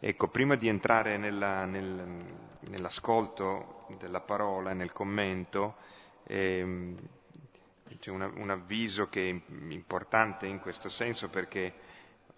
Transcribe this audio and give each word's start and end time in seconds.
Ecco, 0.00 0.28
prima 0.28 0.54
di 0.54 0.68
entrare 0.68 1.16
nella, 1.16 1.64
nel, 1.64 2.24
nell'ascolto 2.60 3.86
della 3.98 4.20
parola 4.20 4.70
e 4.70 4.74
nel 4.74 4.92
commento, 4.92 5.74
ehm, 6.22 6.96
c'è 7.98 8.10
una, 8.10 8.30
un 8.32 8.48
avviso 8.50 9.08
che 9.08 9.28
è 9.28 9.52
importante 9.72 10.46
in 10.46 10.60
questo 10.60 10.88
senso 10.88 11.28
perché 11.28 11.72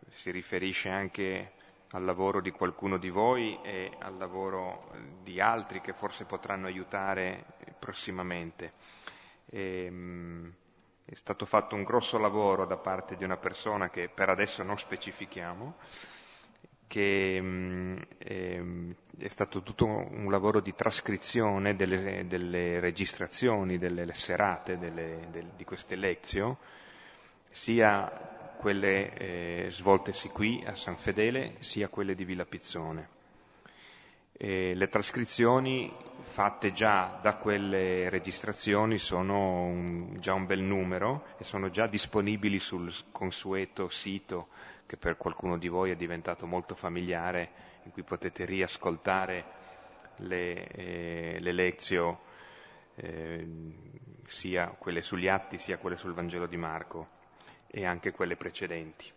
si 0.09 0.31
riferisce 0.31 0.89
anche 0.89 1.53
al 1.91 2.05
lavoro 2.05 2.41
di 2.41 2.51
qualcuno 2.51 2.97
di 2.97 3.11
voi 3.11 3.59
e 3.63 3.93
al 3.99 4.17
lavoro 4.17 4.91
di 5.23 5.39
altri 5.39 5.83
che 5.83 5.93
forse 5.93 6.25
potranno 6.25 6.67
aiutare 6.67 7.45
prossimamente. 7.79 8.73
Ehm, 9.51 10.51
è 11.05 11.15
stato 11.15 11.45
fatto 11.45 11.75
un 11.75 11.83
grosso 11.83 12.17
lavoro 12.17 12.65
da 12.65 12.79
parte 12.79 13.17
di 13.17 13.25
una 13.25 13.37
persona 13.37 13.91
che 13.91 14.09
per 14.09 14.31
adesso 14.31 14.63
non 14.63 14.79
specifichiamo, 14.79 15.75
che 16.91 17.41
mh, 17.41 18.03
è, 18.19 18.61
è, 19.19 19.29
stato 19.29 19.63
tutto 19.63 19.87
un 19.87 20.29
lavoro 20.29 20.59
di 20.59 20.75
trascrizione 20.75 21.77
delle, 21.77 22.27
delle 22.27 22.81
registrazioni, 22.81 23.79
delle 23.79 24.13
serate 24.13 24.77
delle, 24.77 25.29
del, 25.31 25.53
di 25.57 25.63
queste 25.63 25.95
lezioni, 25.95 26.53
sia 27.49 28.11
quelle 28.59 29.15
eh, 29.15 29.67
svoltesi 29.71 30.31
qui 30.31 30.65
a 30.67 30.75
San 30.75 30.97
Fedele, 30.97 31.53
sia 31.61 31.87
quelle 31.87 32.17
di 32.17 32.25
Villa 32.25 32.45
Pizzone. 32.45 33.09
E 34.33 34.75
le 34.75 34.89
trascrizioni 34.89 35.95
fatte 36.23 36.73
già 36.73 37.21
da 37.23 37.37
quelle 37.37 38.11
registrazioni 38.11 38.99
sono 38.99 39.63
un, 39.63 40.17
già 40.19 40.35
un 40.35 40.47
bel 40.47 40.61
numero 40.61 41.27
e 41.39 41.45
sono 41.45 41.71
già 41.71 41.87
disponibili 41.87 42.59
sul 42.59 42.93
consueto 43.13 43.89
sito 43.89 44.49
che 44.91 44.97
per 44.97 45.17
qualcuno 45.17 45.57
di 45.57 45.69
voi 45.69 45.93
è 45.93 45.95
diventato 45.95 46.49
molto 46.49 46.75
familiare, 46.75 47.51
in 47.85 47.93
cui 47.93 48.03
potete 48.03 48.45
riascoltare 48.45 49.45
le, 50.17 50.67
eh, 50.67 51.37
le 51.39 51.53
lezioni, 51.53 52.19
eh, 52.97 53.47
sia 54.25 54.75
quelle 54.77 55.01
sugli 55.01 55.29
atti, 55.29 55.59
sia 55.59 55.79
quelle 55.79 55.95
sul 55.95 56.13
Vangelo 56.13 56.49
di 56.49 56.57
Marco 56.57 57.07
e 57.69 57.87
anche 57.87 58.11
quelle 58.11 58.35
precedenti. 58.35 59.09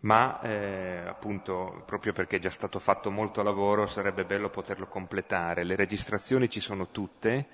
Ma 0.00 0.38
eh, 0.42 0.98
appunto, 1.06 1.82
proprio 1.86 2.12
perché 2.12 2.36
è 2.36 2.40
già 2.40 2.50
stato 2.50 2.78
fatto 2.78 3.10
molto 3.10 3.42
lavoro, 3.42 3.86
sarebbe 3.86 4.26
bello 4.26 4.50
poterlo 4.50 4.86
completare. 4.86 5.64
Le 5.64 5.76
registrazioni 5.76 6.50
ci 6.50 6.60
sono 6.60 6.88
tutte, 6.88 7.48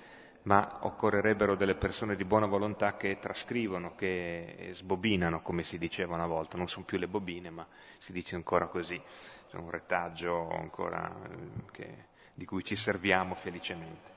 ma 0.47 0.77
occorrerebbero 0.79 1.55
delle 1.55 1.75
persone 1.75 2.15
di 2.15 2.23
buona 2.23 2.45
volontà 2.45 2.95
che 2.95 3.19
trascrivono, 3.19 3.95
che 3.95 4.71
sbobinano, 4.75 5.41
come 5.41 5.63
si 5.63 5.77
diceva 5.77 6.15
una 6.15 6.25
volta, 6.25 6.55
non 6.55 6.69
sono 6.69 6.85
più 6.85 6.97
le 6.97 7.09
bobine, 7.09 7.49
ma 7.49 7.67
si 7.99 8.13
dice 8.13 8.35
ancora 8.35 8.67
così, 8.67 8.99
c'è 9.49 9.57
un 9.57 9.69
retaggio 9.69 10.49
ancora 10.49 11.13
eh, 11.21 11.71
che, 11.73 12.05
di 12.33 12.45
cui 12.45 12.63
ci 12.63 12.77
serviamo 12.77 13.35
felicemente. 13.35 14.15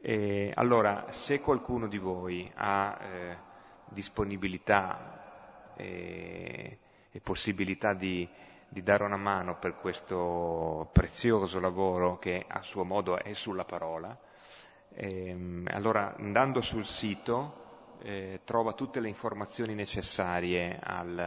E, 0.00 0.50
allora, 0.54 1.12
se 1.12 1.40
qualcuno 1.40 1.88
di 1.88 1.98
voi 1.98 2.50
ha 2.54 2.98
eh, 3.02 3.36
disponibilità 3.90 5.74
e, 5.76 6.78
e 7.10 7.20
possibilità 7.20 7.92
di, 7.92 8.26
di 8.66 8.82
dare 8.82 9.04
una 9.04 9.18
mano 9.18 9.58
per 9.58 9.74
questo 9.74 10.88
prezioso 10.90 11.60
lavoro 11.60 12.18
che 12.18 12.46
a 12.48 12.62
suo 12.62 12.84
modo 12.84 13.18
è 13.18 13.34
sulla 13.34 13.64
parola, 13.66 14.18
ehm, 14.94 15.68
allora, 15.70 16.14
andando 16.16 16.60
sul 16.60 16.86
sito, 16.86 17.96
eh, 18.02 18.40
trova 18.44 18.72
tutte 18.72 19.00
le 19.00 19.08
informazioni 19.08 19.74
necessarie 19.74 20.78
al, 20.82 21.18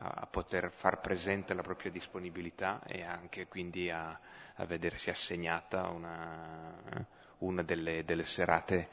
a 0.00 0.26
poter 0.30 0.70
far 0.70 1.00
presente 1.00 1.54
la 1.54 1.62
propria 1.62 1.90
disponibilità 1.90 2.82
e 2.84 3.02
anche 3.02 3.48
quindi 3.48 3.90
a, 3.90 4.18
a 4.54 4.64
vedersi 4.64 5.10
assegnata 5.10 5.88
una, 5.88 7.06
una 7.38 7.62
delle, 7.62 8.04
delle, 8.04 8.24
serate 8.24 8.86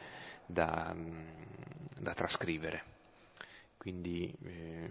da, 0.45 0.95
da 1.97 2.13
trascrivere. 2.13 2.83
Quindi, 3.77 4.33
eh, 4.43 4.89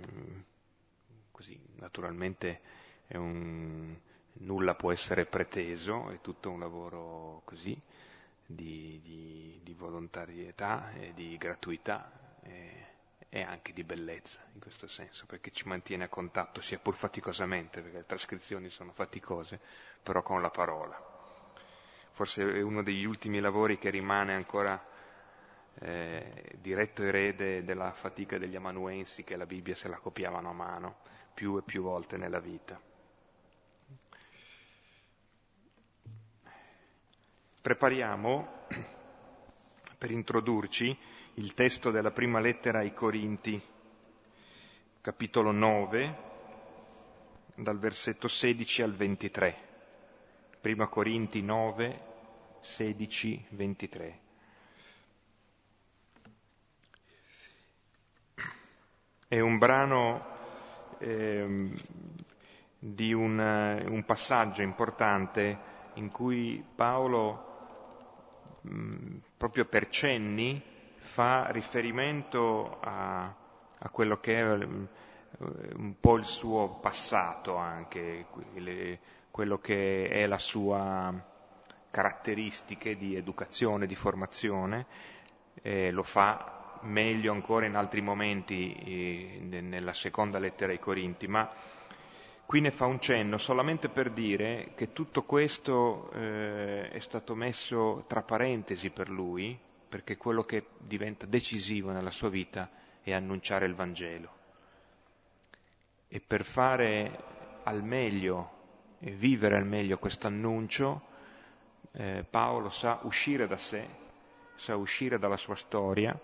così, 1.33 1.59
naturalmente 1.77 2.61
un, 3.09 3.97
nulla 4.35 4.75
può 4.75 4.93
essere 4.93 5.27
preteso, 5.27 6.11
è 6.11 6.21
tutto 6.21 6.51
un 6.51 6.61
lavoro 6.61 7.43
così, 7.45 7.77
di, 8.47 9.01
di, 9.03 9.61
di 9.63 9.73
volontarietà 9.75 10.93
e 10.93 11.13
di 11.15 11.37
gratuità 11.37 12.11
e, 12.43 12.87
e, 13.29 13.43
anche 13.43 13.73
di 13.73 13.85
bellezza 13.85 14.41
in 14.53 14.61
questo 14.61 14.87
senso, 14.87 15.27
perché 15.27 15.51
ci 15.51 15.67
mantiene 15.67 16.05
a 16.05 16.09
contatto, 16.09 16.61
sia 16.61 16.79
pur 16.79 16.95
faticosamente, 16.95 17.81
perché 17.81 17.99
le 17.99 18.07
trascrizioni 18.07 18.69
sono 18.71 18.93
faticose, 18.93 19.59
però 20.03 20.23
con 20.23 20.41
la 20.41 20.51
parola. 20.51 21.13
Forse 22.11 22.43
è 22.43 22.61
uno 22.61 22.83
degli 22.83 23.05
ultimi 23.05 23.41
lavori 23.41 23.79
che 23.79 23.91
rimane 23.91 24.35
ancora 24.35 24.81
eh, 25.81 26.53
diretto 26.61 27.03
erede 27.03 27.65
della 27.65 27.91
fatica 27.93 28.39
degli 28.39 28.55
amanuensi 28.55 29.25
che 29.25 29.37
la 29.37 29.47
Bibbia 29.47 29.75
se 29.75 29.89
la 29.89 29.99
copiavano 29.99 30.51
a 30.51 30.53
mano 30.53 30.97
più 31.35 31.59
e 31.59 31.63
più 31.63 31.83
volte 31.83 32.17
nella 32.17 32.39
vita. 32.39 32.81
Prepariamo 37.65 38.67
per 39.97 40.11
introdurci 40.11 40.95
il 41.37 41.55
testo 41.55 41.91
della 41.91 42.11
prima 42.11 42.39
lettera 42.39 42.81
ai 42.81 42.93
Corinti, 42.93 43.59
capitolo 45.01 45.51
9, 45.51 46.17
dal 47.55 47.79
versetto 47.79 48.29
16 48.29 48.83
al 48.83 48.93
23. 48.93 49.57
Prima 50.61 50.89
Corinti 50.89 51.41
9, 51.41 52.01
16, 52.61 53.47
23. 53.49 54.21
È 59.27 59.41
un 59.41 59.57
brano 59.57 60.27
eh, 60.99 61.73
di 62.79 63.15
un, 63.15 63.39
un 63.89 64.05
passaggio 64.05 64.61
importante 64.61 65.59
in 65.95 66.11
cui 66.11 66.63
Paolo 66.75 67.53
Proprio 69.37 69.67
per 69.67 69.89
cenni 69.89 70.63
fa 70.97 71.51
riferimento 71.51 72.79
a, 72.81 73.25
a 73.79 73.89
quello 73.91 74.19
che 74.21 74.39
è 74.39 74.53
un 74.53 75.95
po' 76.01 76.17
il 76.17 76.25
suo 76.25 76.79
passato 76.81 77.57
anche, 77.57 78.27
le, 78.55 78.99
quello 79.31 79.59
che 79.59 80.09
è 80.09 80.27
la 80.27 80.39
sua 80.39 81.13
caratteristiche 81.91 82.97
di 82.97 83.17
educazione, 83.17 83.87
di 83.87 83.95
formazione, 83.95 84.87
eh, 85.63 85.91
lo 85.91 86.03
fa 86.03 86.79
meglio 86.83 87.33
ancora 87.33 87.67
in 87.67 87.77
altri 87.77 88.01
momenti 88.01 88.73
eh, 88.73 89.61
nella 89.61 89.93
seconda 89.93 90.39
lettera 90.39 90.73
ai 90.73 90.79
Corinti, 90.79 91.27
ma 91.27 91.51
Qui 92.47 92.61
ne 92.61 92.71
fa 92.71 92.85
un 92.85 93.01
cenno 93.01 93.39
solamente 93.39 93.89
per 93.89 94.11
dire 94.11 94.73
che 94.75 94.93
tutto 94.93 95.23
questo 95.23 96.11
eh, 96.13 96.91
è 96.91 96.99
stato 97.01 97.35
messo 97.35 98.05
tra 98.07 98.21
parentesi 98.21 98.91
per 98.91 99.09
lui, 99.09 99.59
perché 99.89 100.19
quello 100.19 100.43
che 100.43 100.67
diventa 100.79 101.25
decisivo 101.25 101.91
nella 101.91 102.11
sua 102.11 102.29
vita 102.29 102.69
è 103.03 103.13
annunciare 103.13 103.65
il 103.65 103.75
Vangelo. 103.75 104.33
E 106.07 106.21
per 106.21 106.45
fare 106.45 107.63
al 107.65 107.83
meglio 107.83 108.51
e 109.01 109.11
vivere 109.13 109.57
al 109.57 109.67
meglio 109.67 109.99
questo 109.99 110.27
annuncio, 110.27 111.03
eh, 111.93 112.27
Paolo 112.29 112.69
sa 112.69 113.01
uscire 113.03 113.47
da 113.47 113.57
sé, 113.57 113.89
sa 114.55 114.77
uscire 114.77 115.19
dalla 115.19 115.39
sua 115.39 115.57
storia, 115.57 116.15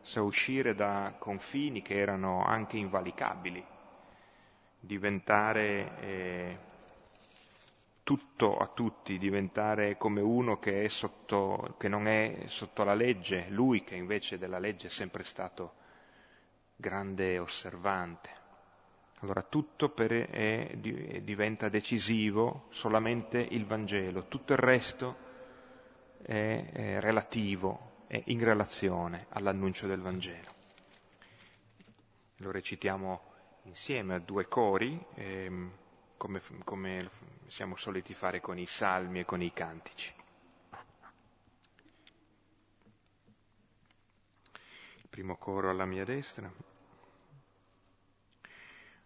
sa 0.00 0.22
uscire 0.22 0.74
da 0.74 1.14
confini 1.18 1.82
che 1.82 1.96
erano 1.96 2.44
anche 2.44 2.76
invalicabili 2.76 3.76
diventare 4.80 6.00
eh, 6.00 6.58
tutto 8.08 8.56
a 8.56 8.66
tutti, 8.68 9.18
diventare 9.18 9.96
come 9.98 10.20
uno 10.20 10.58
che, 10.58 10.88
sotto, 10.88 11.74
che, 11.78 11.88
non 11.88 12.06
è 12.06 12.44
sotto 12.46 12.82
la 12.84 12.94
legge, 12.94 13.46
lui 13.50 13.84
che 13.84 13.96
invece 13.96 14.38
della 14.38 14.58
legge 14.58 14.86
è 14.86 14.90
sempre 14.90 15.24
stato 15.24 15.74
grande 16.74 17.38
osservante. 17.38 18.30
Allora 19.20 19.42
tutto 19.42 19.90
per, 19.90 20.30
è, 20.30 20.76
diventa 20.76 21.68
decisivo 21.68 22.68
solamente 22.70 23.38
il 23.38 23.66
Vangelo, 23.66 24.26
tutto 24.26 24.52
il 24.52 24.58
resto 24.58 25.16
è, 26.22 26.70
è 26.72 27.00
relativo, 27.00 28.04
è 28.06 28.22
in 28.26 28.42
relazione 28.42 29.26
all'annuncio 29.30 29.86
del 29.86 30.00
Vangelo. 30.00 30.56
Lo 32.36 32.50
recitiamo 32.52 33.27
insieme 33.68 34.14
a 34.14 34.18
due 34.18 34.48
cori, 34.48 34.98
ehm, 35.14 35.70
come, 36.16 36.40
come 36.64 37.10
siamo 37.46 37.76
soliti 37.76 38.14
fare 38.14 38.40
con 38.40 38.58
i 38.58 38.66
salmi 38.66 39.20
e 39.20 39.24
con 39.24 39.42
i 39.42 39.52
cantici. 39.52 40.14
Il 44.96 45.08
primo 45.08 45.36
coro 45.36 45.70
alla 45.70 45.84
mia 45.84 46.04
destra. 46.04 46.50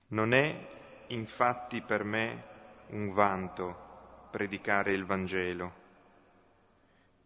Non 0.09 0.33
è 0.33 0.69
infatti 1.09 1.83
per 1.83 2.05
me 2.05 2.51
un 2.89 3.09
vanto 3.09 4.29
predicare 4.31 4.93
il 4.93 5.05
Vangelo 5.05 5.81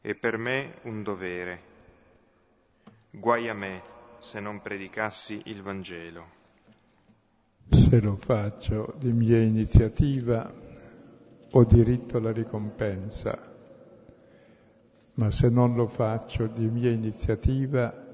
e 0.01 0.15
per 0.15 0.39
me 0.39 0.79
un 0.83 1.03
dovere. 1.03 1.75
Guai 3.11 3.49
a 3.49 3.55
me 3.55 3.83
se 4.21 4.41
non 4.41 4.63
predicassi 4.63 5.43
il 5.47 5.63
Vangelo. 5.63 6.36
Se 7.69 8.01
lo 8.01 8.17
faccio 8.17 8.95
di 8.99 9.13
mia 9.13 9.43
iniziativa 9.43 10.53
ho 11.51 11.65
diritto 11.65 12.17
alla 12.17 12.33
ricompensa, 12.33 13.39
ma 15.15 15.31
se 15.31 15.49
non 15.49 15.75
lo 15.75 15.87
faccio 15.87 16.47
di 16.47 16.69
mia 16.69 16.91
iniziativa 16.91 18.05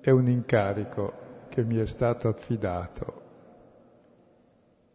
è 0.00 0.10
un 0.10 0.28
incarico 0.28 1.46
che 1.48 1.62
mi 1.64 1.76
è 1.76 1.86
stato 1.86 2.28
affidato. 2.28 3.22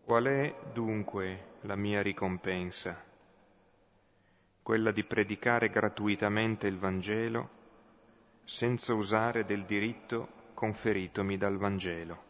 Qual 0.05 0.25
è 0.25 0.53
dunque 0.73 1.39
la 1.61 1.75
mia 1.75 2.01
ricompensa? 2.01 3.01
Quella 4.61 4.91
di 4.91 5.03
predicare 5.03 5.69
gratuitamente 5.69 6.67
il 6.67 6.77
Vangelo 6.77 7.49
senza 8.43 8.93
usare 8.93 9.43
del 9.45 9.63
diritto 9.63 10.27
conferitomi 10.53 11.37
dal 11.37 11.57
Vangelo. 11.57 12.29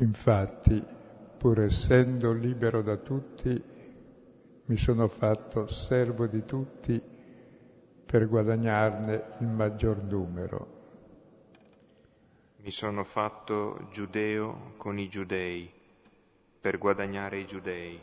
Infatti, 0.00 0.82
pur 1.36 1.60
essendo 1.60 2.32
libero 2.32 2.80
da 2.80 2.96
tutti, 2.96 3.62
mi 4.64 4.76
sono 4.78 5.08
fatto 5.08 5.66
servo 5.66 6.26
di 6.26 6.42
tutti 6.46 6.98
per 8.06 8.26
guadagnarne 8.26 9.36
il 9.40 9.46
maggior 9.46 10.02
numero. 10.02 10.78
Mi 12.62 12.70
sono 12.70 13.04
fatto 13.04 13.88
giudeo 13.90 14.72
con 14.78 14.98
i 14.98 15.06
giudei 15.06 15.70
per 16.58 16.78
guadagnare 16.78 17.40
i 17.40 17.46
giudei. 17.46 18.00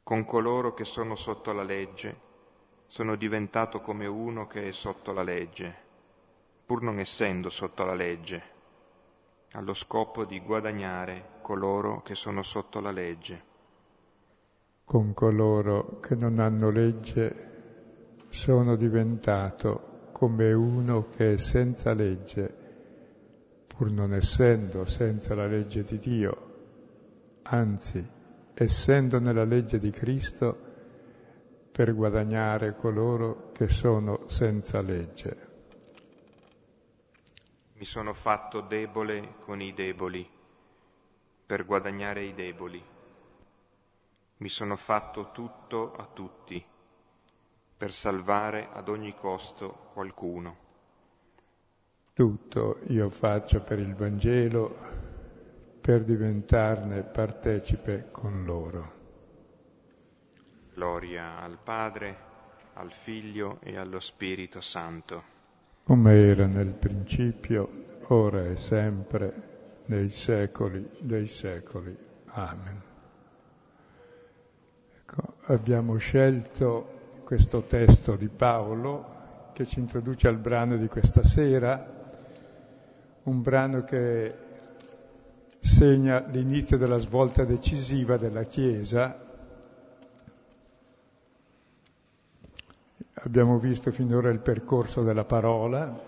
Con 0.00 0.24
coloro 0.24 0.74
che 0.74 0.84
sono 0.84 1.16
sotto 1.16 1.50
la 1.52 1.64
legge 1.64 2.18
sono 2.86 3.16
diventato 3.16 3.80
come 3.80 4.06
uno 4.06 4.46
che 4.46 4.68
è 4.68 4.70
sotto 4.70 5.10
la 5.10 5.24
legge, 5.24 5.74
pur 6.64 6.82
non 6.82 7.00
essendo 7.00 7.50
sotto 7.50 7.84
la 7.84 7.94
legge, 7.94 8.53
allo 9.54 9.74
scopo 9.74 10.24
di 10.24 10.40
guadagnare 10.40 11.40
coloro 11.42 12.02
che 12.02 12.14
sono 12.14 12.42
sotto 12.42 12.80
la 12.80 12.90
legge. 12.90 13.42
Con 14.84 15.14
coloro 15.14 15.98
che 16.00 16.14
non 16.14 16.38
hanno 16.38 16.70
legge 16.70 17.52
sono 18.28 18.76
diventato 18.76 20.08
come 20.12 20.52
uno 20.52 21.08
che 21.08 21.32
è 21.32 21.36
senza 21.36 21.92
legge 21.92 22.62
pur 23.74 23.90
non 23.90 24.14
essendo 24.14 24.84
senza 24.84 25.34
la 25.34 25.46
legge 25.46 25.82
di 25.82 25.98
Dio, 25.98 26.36
anzi, 27.42 28.06
essendo 28.54 29.18
nella 29.18 29.42
legge 29.42 29.78
di 29.78 29.90
Cristo, 29.90 30.56
per 31.72 31.92
guadagnare 31.92 32.76
coloro 32.76 33.50
che 33.52 33.68
sono 33.68 34.28
senza 34.28 34.80
legge. 34.80 35.43
Mi 37.84 37.90
sono 37.90 38.14
fatto 38.14 38.62
debole 38.62 39.34
con 39.40 39.60
i 39.60 39.74
deboli, 39.74 40.26
per 41.44 41.66
guadagnare 41.66 42.24
i 42.24 42.32
deboli. 42.32 42.82
Mi 44.38 44.48
sono 44.48 44.74
fatto 44.74 45.32
tutto 45.32 45.94
a 45.94 46.06
tutti, 46.06 46.64
per 47.76 47.92
salvare 47.92 48.70
ad 48.72 48.88
ogni 48.88 49.14
costo 49.14 49.90
qualcuno. 49.92 50.56
Tutto 52.14 52.78
io 52.86 53.10
faccio 53.10 53.60
per 53.60 53.78
il 53.78 53.94
Vangelo, 53.94 54.74
per 55.82 56.04
diventarne 56.04 57.02
partecipe 57.02 58.08
con 58.10 58.44
loro. 58.46 58.92
Gloria 60.72 61.36
al 61.38 61.58
Padre, 61.62 62.16
al 62.72 62.92
Figlio 62.92 63.58
e 63.60 63.76
allo 63.76 64.00
Spirito 64.00 64.62
Santo. 64.62 65.33
Come 65.84 66.14
era 66.14 66.46
nel 66.46 66.72
principio, 66.72 68.00
ora 68.08 68.46
e 68.46 68.56
sempre, 68.56 69.32
nei 69.86 70.08
secoli 70.08 70.88
dei 70.98 71.26
secoli. 71.26 71.94
Amen. 72.26 72.82
Ecco, 74.96 75.34
abbiamo 75.42 75.96
scelto 75.98 77.20
questo 77.24 77.62
testo 77.62 78.16
di 78.16 78.28
Paolo 78.28 79.50
che 79.52 79.66
ci 79.66 79.78
introduce 79.78 80.26
al 80.26 80.38
brano 80.38 80.76
di 80.76 80.88
questa 80.88 81.22
sera 81.22 82.02
un 83.24 83.42
brano 83.42 83.84
che 83.84 84.34
segna 85.58 86.24
l'inizio 86.26 86.76
della 86.76 86.98
svolta 86.98 87.44
decisiva 87.44 88.16
della 88.16 88.44
Chiesa. 88.44 89.23
Abbiamo 93.26 93.58
visto 93.58 93.90
finora 93.90 94.28
il 94.28 94.40
percorso 94.40 95.02
della 95.02 95.24
parola, 95.24 95.98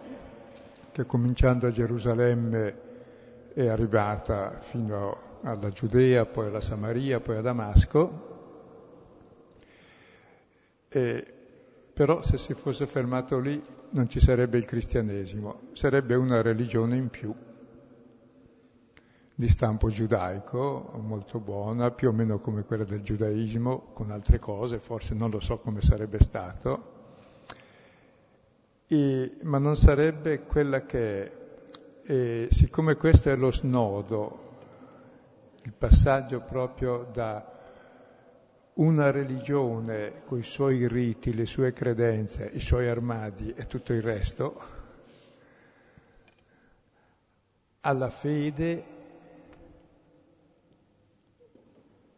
che 0.93 1.07
cominciando 1.07 1.67
a 1.67 1.71
Gerusalemme 1.71 2.75
è 3.55 3.67
arrivata 3.69 4.59
fino 4.59 5.39
alla 5.41 5.71
Giudea, 5.71 6.27
poi 6.27 6.49
alla 6.49 6.61
Samaria, 6.61 7.19
poi 7.21 7.39
a 7.39 7.41
Damasco. 7.41 8.35
E 10.91 11.35
però 11.95 12.21
se 12.21 12.37
si 12.37 12.53
fosse 12.53 12.87
fermato 12.87 13.39
lì 13.39 13.63
non 13.93 14.11
ci 14.11 14.21
sarebbe 14.21 14.59
il 14.59 14.67
cristianesimo, 14.67 15.71
sarebbe 15.73 16.17
una 16.17 16.43
religione 16.43 16.97
in 16.97 17.09
più, 17.09 17.35
di 19.35 19.49
stampo 19.49 19.89
giudaico, 19.89 20.93
molto 21.03 21.41
buona, 21.41 21.91
più 21.93 22.09
o 22.09 22.13
meno 22.13 22.41
come 22.41 22.65
quella 22.65 22.85
del 22.85 23.01
giudaismo, 23.01 23.93
con 23.95 24.11
altre 24.11 24.39
cose, 24.39 24.79
forse 24.79 25.15
non 25.15 25.31
lo 25.31 25.41
so 25.41 25.57
come 25.57 25.81
sarebbe 25.81 26.21
stato, 26.21 26.96
e, 28.87 29.37
ma 29.43 29.59
non 29.59 29.77
sarebbe 29.77 30.41
quella 30.43 30.85
che 30.85 31.25
è. 31.25 31.33
E 32.09 32.49
siccome 32.53 32.95
questo 32.95 33.31
è 33.31 33.37
lo 33.37 33.51
snodo, 33.51 34.59
il 35.63 35.73
passaggio 35.73 36.41
proprio 36.41 37.09
da 37.13 37.55
una 38.75 39.11
religione 39.11 40.23
con 40.25 40.39
i 40.39 40.45
suoi 40.45 40.87
riti, 40.87 41.35
le 41.35 41.47
sue 41.47 41.73
credenze, 41.73 42.49
i 42.53 42.61
suoi 42.61 42.89
armadi 42.89 43.53
e 43.57 43.67
tutto 43.67 43.93
il 43.93 44.03
resto, 44.03 44.63
alla 47.81 48.11
fede 48.11 48.85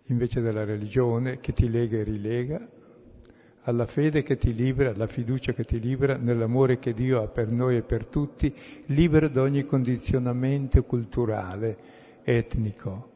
invece 0.05 0.41
della 0.41 0.65
religione 0.65 1.41
che 1.41 1.53
ti 1.53 1.71
lega 1.71 1.99
e 1.99 2.03
rilega, 2.03 2.69
alla 3.69 3.87
fede 3.87 4.23
che 4.23 4.39
ti 4.39 4.55
libera, 4.55 4.91
alla 4.91 5.07
fiducia 5.07 5.53
che 5.53 5.65
ti 5.65 5.79
libera, 5.79 6.17
nell'amore 6.17 6.79
che 6.79 6.95
Dio 6.95 7.23
ha 7.23 7.27
per 7.27 7.51
noi 7.51 7.77
e 7.77 7.83
per 7.83 8.07
tutti, 8.07 8.53
libero 8.87 9.29
da 9.29 9.43
ogni 9.43 9.67
condizionamento 9.67 10.83
culturale, 10.85 11.77
etnico. 12.23 13.13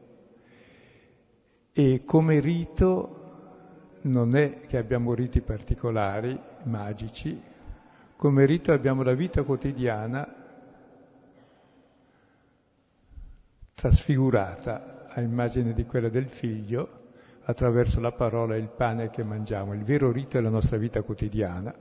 E 1.73 2.03
come 2.05 2.39
rito 2.39 3.21
non 4.01 4.35
è 4.35 4.59
che 4.67 4.77
abbiamo 4.77 5.15
riti 5.15 5.41
particolari, 5.41 6.39
magici, 6.65 7.41
come 8.15 8.45
rito 8.45 8.71
abbiamo 8.71 9.01
la 9.01 9.15
vita 9.15 9.41
quotidiana 9.41 10.35
trasfigurata 13.73 15.07
a 15.09 15.19
immagine 15.19 15.73
di 15.73 15.83
quella 15.85 16.09
del 16.09 16.27
figlio 16.27 17.01
attraverso 17.45 17.99
la 17.99 18.11
parola 18.11 18.55
e 18.55 18.59
il 18.59 18.69
pane 18.69 19.09
che 19.09 19.23
mangiamo. 19.23 19.73
Il 19.73 19.83
vero 19.83 20.11
rito 20.11 20.37
è 20.37 20.41
la 20.41 20.49
nostra 20.49 20.77
vita 20.77 21.01
quotidiana 21.01 21.73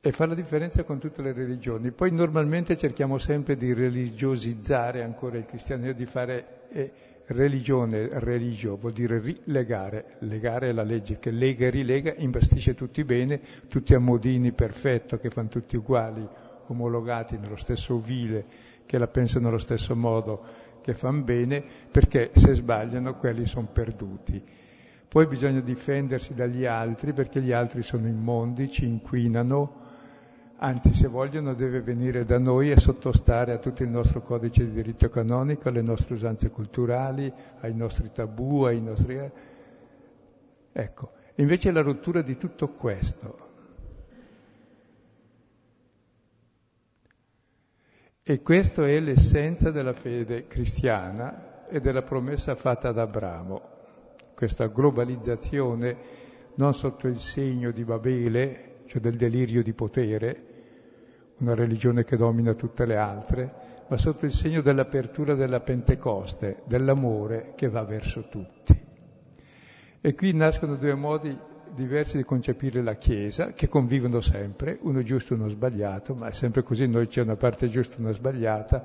e 0.00 0.12
fa 0.12 0.26
la 0.26 0.34
differenza 0.34 0.84
con 0.84 0.98
tutte 0.98 1.22
le 1.22 1.32
religioni. 1.32 1.90
Poi 1.90 2.10
normalmente 2.12 2.76
cerchiamo 2.76 3.18
sempre 3.18 3.56
di 3.56 3.72
religiosizzare 3.72 5.02
ancora 5.02 5.38
il 5.38 5.44
cristianesimo, 5.44 5.92
di 5.92 6.06
fare 6.06 6.46
eh, 6.70 6.92
religione, 7.26 8.08
religio, 8.20 8.76
vuol 8.76 8.92
dire 8.92 9.18
rilegare, 9.18 10.16
legare 10.20 10.70
è 10.70 10.72
la 10.72 10.82
legge 10.82 11.18
che 11.18 11.30
lega 11.30 11.66
e 11.66 11.70
rilega, 11.70 12.14
imbastisce 12.16 12.74
tutti 12.74 13.04
bene, 13.04 13.40
tutti 13.68 13.92
a 13.94 13.98
modini 13.98 14.52
perfetto, 14.52 15.18
che 15.18 15.30
fanno 15.30 15.48
tutti 15.48 15.76
uguali, 15.76 16.26
omologati 16.68 17.36
nello 17.36 17.56
stesso 17.56 17.94
ovile, 17.94 18.44
che 18.86 18.98
la 18.98 19.08
pensano 19.08 19.48
allo 19.48 19.58
stesso 19.58 19.94
modo, 19.94 20.42
che 20.80 20.94
fanno 20.94 21.22
bene, 21.22 21.62
perché 21.90 22.30
se 22.34 22.54
sbagliano 22.54 23.16
quelli 23.16 23.46
sono 23.46 23.68
perduti. 23.72 24.42
Poi 25.08 25.26
bisogna 25.26 25.60
difendersi 25.60 26.34
dagli 26.34 26.66
altri 26.66 27.12
perché 27.12 27.40
gli 27.40 27.52
altri 27.52 27.82
sono 27.82 28.06
immondi, 28.06 28.70
ci 28.70 28.86
inquinano, 28.86 29.86
anzi 30.56 30.92
se 30.92 31.08
vogliono 31.08 31.54
deve 31.54 31.80
venire 31.80 32.24
da 32.24 32.38
noi 32.38 32.70
e 32.70 32.78
sottostare 32.78 33.52
a 33.52 33.58
tutto 33.58 33.82
il 33.82 33.88
nostro 33.88 34.20
codice 34.20 34.66
di 34.66 34.72
diritto 34.72 35.08
canonico, 35.08 35.68
alle 35.68 35.82
nostre 35.82 36.14
usanze 36.14 36.50
culturali, 36.50 37.32
ai 37.60 37.74
nostri 37.74 38.10
tabù, 38.12 38.64
ai 38.64 38.82
nostri... 38.82 39.16
Eh. 39.16 39.32
Ecco, 40.72 41.12
invece 41.36 41.70
la 41.72 41.80
rottura 41.80 42.20
di 42.20 42.36
tutto 42.36 42.68
questo. 42.68 43.47
E 48.30 48.42
questa 48.42 48.86
è 48.86 49.00
l'essenza 49.00 49.70
della 49.70 49.94
fede 49.94 50.46
cristiana 50.46 51.64
e 51.66 51.80
della 51.80 52.02
promessa 52.02 52.54
fatta 52.56 52.90
ad 52.90 52.98
Abramo, 52.98 53.62
questa 54.34 54.66
globalizzazione 54.66 55.96
non 56.56 56.74
sotto 56.74 57.08
il 57.08 57.18
segno 57.18 57.70
di 57.70 57.84
Babele, 57.84 58.80
cioè 58.84 59.00
del 59.00 59.16
delirio 59.16 59.62
di 59.62 59.72
potere, 59.72 60.42
una 61.38 61.54
religione 61.54 62.04
che 62.04 62.18
domina 62.18 62.52
tutte 62.52 62.84
le 62.84 62.96
altre, 62.98 63.54
ma 63.88 63.96
sotto 63.96 64.26
il 64.26 64.32
segno 64.32 64.60
dell'apertura 64.60 65.34
della 65.34 65.60
Pentecoste, 65.60 66.60
dell'amore 66.66 67.54
che 67.56 67.70
va 67.70 67.82
verso 67.84 68.28
tutti. 68.28 68.78
E 70.02 70.14
qui 70.14 70.34
nascono 70.34 70.76
due 70.76 70.94
modi 70.94 71.34
diversi 71.78 72.16
di 72.16 72.24
concepire 72.24 72.82
la 72.82 72.96
Chiesa, 72.96 73.52
che 73.52 73.68
convivono 73.68 74.20
sempre, 74.20 74.78
uno 74.82 75.02
giusto 75.02 75.34
e 75.34 75.36
uno 75.36 75.48
sbagliato, 75.48 76.14
ma 76.14 76.28
è 76.28 76.32
sempre 76.32 76.62
così, 76.62 76.86
noi 76.86 77.06
c'è 77.06 77.22
una 77.22 77.36
parte 77.36 77.68
giusta 77.68 77.96
e 77.96 78.00
una 78.00 78.12
sbagliata, 78.12 78.84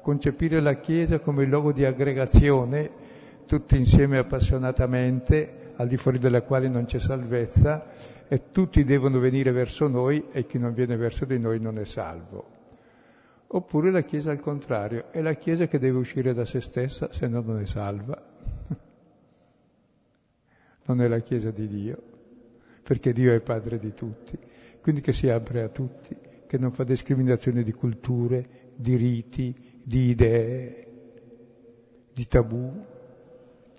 concepire 0.00 0.60
la 0.60 0.74
Chiesa 0.74 1.18
come 1.18 1.44
il 1.44 1.48
luogo 1.48 1.72
di 1.72 1.84
aggregazione, 1.84 2.90
tutti 3.46 3.76
insieme 3.76 4.18
appassionatamente, 4.18 5.72
al 5.76 5.88
di 5.88 5.96
fuori 5.96 6.18
della 6.18 6.42
quale 6.42 6.68
non 6.68 6.84
c'è 6.84 7.00
salvezza, 7.00 7.86
e 8.28 8.50
tutti 8.52 8.84
devono 8.84 9.18
venire 9.18 9.50
verso 9.52 9.88
noi 9.88 10.26
e 10.30 10.46
chi 10.46 10.58
non 10.58 10.74
viene 10.74 10.96
verso 10.96 11.24
di 11.24 11.38
noi 11.38 11.58
non 11.58 11.78
è 11.78 11.84
salvo. 11.84 12.56
Oppure 13.48 13.90
la 13.90 14.02
Chiesa 14.02 14.30
al 14.30 14.40
contrario, 14.40 15.06
è 15.10 15.22
la 15.22 15.32
Chiesa 15.32 15.66
che 15.66 15.78
deve 15.78 15.96
uscire 15.96 16.34
da 16.34 16.44
se 16.44 16.60
stessa, 16.60 17.10
se 17.10 17.26
no 17.26 17.40
non 17.40 17.60
è 17.60 17.66
salva. 17.66 18.22
Non 20.88 21.02
è 21.02 21.08
la 21.08 21.18
Chiesa 21.18 21.50
di 21.50 21.68
Dio, 21.68 22.02
perché 22.88 23.12
Dio 23.12 23.34
è 23.34 23.40
Padre 23.40 23.78
di 23.78 23.92
tutti, 23.92 24.38
quindi 24.80 25.02
che 25.02 25.12
si 25.12 25.28
apre 25.28 25.60
a 25.60 25.68
tutti, 25.68 26.16
che 26.46 26.56
non 26.56 26.72
fa 26.72 26.84
discriminazione 26.84 27.62
di 27.62 27.72
culture, 27.72 28.72
di 28.74 28.96
riti, 28.96 29.54
di 29.84 30.08
idee, 30.08 30.86
di 32.14 32.26
tabù, 32.26 32.82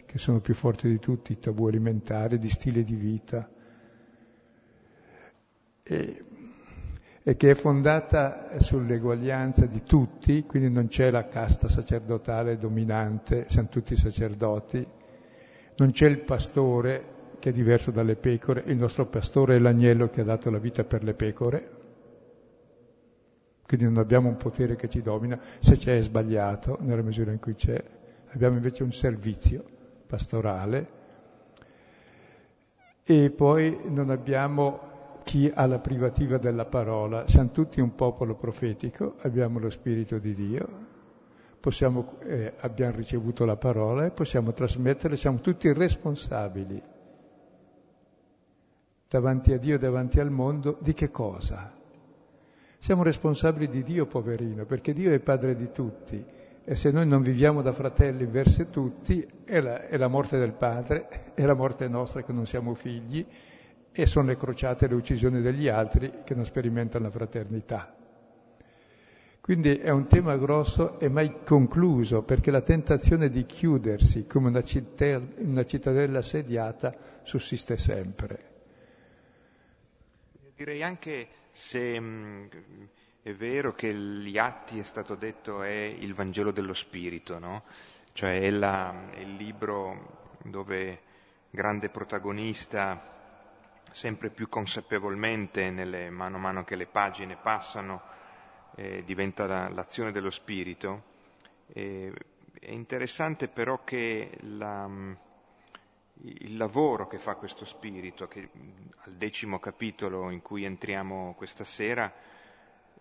che 0.05 0.17
sono 0.19 0.41
più 0.41 0.53
forti 0.53 0.87
di 0.87 0.99
tutti, 0.99 1.39
tabù 1.39 1.65
alimentari, 1.65 2.37
di 2.37 2.49
stile 2.51 2.83
di 2.83 2.93
vita. 2.93 3.49
E, 5.81 6.23
e 7.23 7.35
che 7.35 7.49
è 7.49 7.55
fondata 7.55 8.59
sull'eguaglianza 8.59 9.65
di 9.65 9.81
tutti, 9.81 10.43
quindi 10.43 10.69
non 10.69 10.85
c'è 10.85 11.09
la 11.09 11.27
casta 11.27 11.67
sacerdotale 11.67 12.57
dominante, 12.57 13.45
siamo 13.47 13.69
tutti 13.69 13.95
sacerdoti, 13.95 14.87
non 15.77 15.89
c'è 15.89 16.05
il 16.05 16.19
pastore 16.19 17.17
che 17.39 17.49
è 17.49 17.53
diverso 17.53 17.91
dalle 17.91 18.15
pecore, 18.15 18.63
il 18.65 18.75
nostro 18.75 19.05
pastore 19.05 19.55
è 19.55 19.59
l'agnello 19.59 20.09
che 20.09 20.21
ha 20.21 20.25
dato 20.25 20.49
la 20.49 20.59
vita 20.59 20.83
per 20.83 21.03
le 21.03 21.13
pecore, 21.13 21.69
quindi 23.69 23.85
non 23.85 23.97
abbiamo 23.97 24.27
un 24.27 24.35
potere 24.35 24.75
che 24.75 24.89
ci 24.89 25.03
domina, 25.03 25.39
se 25.59 25.77
c'è 25.77 25.97
è 25.97 26.01
sbagliato 26.01 26.77
nella 26.81 27.03
misura 27.03 27.31
in 27.31 27.39
cui 27.39 27.53
c'è, 27.53 27.79
abbiamo 28.31 28.55
invece 28.55 28.81
un 28.81 28.91
servizio 28.91 29.63
pastorale. 30.07 30.97
E 33.03 33.29
poi 33.29 33.77
non 33.89 34.09
abbiamo 34.09 35.19
chi 35.23 35.51
ha 35.53 35.67
la 35.67 35.77
privativa 35.77 36.39
della 36.39 36.65
parola. 36.65 37.27
Siamo 37.27 37.51
tutti 37.51 37.79
un 37.79 37.93
popolo 37.93 38.33
profetico, 38.33 39.17
abbiamo 39.21 39.59
lo 39.59 39.69
Spirito 39.69 40.17
di 40.17 40.33
Dio, 40.33 40.67
possiamo, 41.59 42.17
eh, 42.23 42.53
abbiamo 42.61 42.95
ricevuto 42.95 43.45
la 43.45 43.55
parola 43.55 44.05
e 44.05 44.09
possiamo 44.09 44.51
trasmetterla, 44.51 45.15
siamo 45.15 45.41
tutti 45.41 45.71
responsabili 45.71 46.88
davanti 49.09 49.53
a 49.53 49.57
Dio, 49.57 49.79
davanti 49.79 50.19
al 50.19 50.29
mondo, 50.29 50.77
di 50.79 50.93
che 50.93 51.09
cosa? 51.09 51.73
Siamo 52.77 53.01
responsabili 53.01 53.67
di 53.67 53.81
Dio, 53.81 54.05
poverino, 54.05 54.65
perché 54.65 54.93
Dio 54.93 55.11
è 55.11 55.19
padre 55.19 55.55
di 55.55 55.71
tutti 55.71 56.23
e 56.63 56.75
se 56.75 56.91
noi 56.91 57.07
non 57.07 57.23
viviamo 57.23 57.63
da 57.63 57.73
fratelli 57.73 58.27
verso 58.27 58.67
tutti 58.67 59.27
è 59.43 59.59
la, 59.59 59.87
è 59.87 59.97
la 59.97 60.07
morte 60.07 60.37
del 60.37 60.53
padre, 60.53 61.33
è 61.33 61.43
la 61.43 61.55
morte 61.55 61.87
nostra 61.87 62.21
che 62.21 62.31
non 62.31 62.45
siamo 62.45 62.75
figli 62.75 63.25
e 63.91 64.05
sono 64.05 64.27
le 64.27 64.37
crociate 64.37 64.85
e 64.85 64.89
le 64.89 64.95
uccisioni 64.95 65.41
degli 65.41 65.67
altri 65.67 66.19
che 66.23 66.35
non 66.35 66.45
sperimentano 66.45 67.05
la 67.05 67.11
fraternità. 67.11 67.95
Quindi 69.41 69.77
è 69.77 69.89
un 69.89 70.05
tema 70.05 70.37
grosso 70.37 70.99
e 70.99 71.09
mai 71.09 71.37
concluso, 71.43 72.21
perché 72.21 72.51
la 72.51 72.61
tentazione 72.61 73.29
di 73.29 73.47
chiudersi 73.47 74.27
come 74.27 74.49
una, 74.49 74.61
cittadella, 74.61 75.25
una 75.39 75.65
cittadella 75.65 76.19
assediata 76.19 76.95
sussiste 77.23 77.75
sempre. 77.77 78.58
Direi 80.59 80.83
anche 80.83 81.29
se 81.51 81.97
mh, 81.97 82.49
è 83.21 83.31
vero 83.31 83.73
che 83.73 83.93
gli 83.93 84.37
atti 84.37 84.77
è 84.77 84.83
stato 84.83 85.15
detto 85.15 85.63
è 85.63 85.69
il 85.69 86.13
Vangelo 86.13 86.51
dello 86.51 86.73
Spirito, 86.73 87.39
no? 87.39 87.63
cioè 88.11 88.41
è, 88.41 88.49
la, 88.49 89.09
è 89.09 89.19
il 89.19 89.37
libro 89.37 90.35
dove 90.43 90.99
grande 91.49 91.87
protagonista 91.87 93.01
sempre 93.89 94.31
più 94.31 94.49
consapevolmente 94.49 95.69
nelle, 95.69 96.09
mano 96.09 96.35
a 96.35 96.39
mano 96.41 96.65
che 96.65 96.75
le 96.75 96.87
pagine 96.87 97.37
passano, 97.37 98.01
eh, 98.75 99.05
diventa 99.05 99.45
la, 99.45 99.69
l'azione 99.69 100.11
dello 100.11 100.29
spirito. 100.29 101.03
E, 101.67 102.11
è 102.59 102.71
interessante 102.71 103.47
però 103.47 103.85
che 103.85 104.37
la, 104.41 104.89
il 106.21 106.57
lavoro 106.57 107.07
che 107.07 107.17
fa 107.17 107.35
questo 107.35 107.65
spirito, 107.65 108.27
che 108.27 108.49
al 109.03 109.13
decimo 109.13 109.59
capitolo 109.59 110.29
in 110.31 110.41
cui 110.41 110.65
entriamo 110.65 111.33
questa 111.35 111.63
sera 111.63 112.11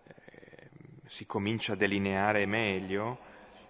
eh, 0.03 0.69
si 1.07 1.25
comincia 1.25 1.73
a 1.73 1.75
delineare 1.75 2.45
meglio, 2.45 3.19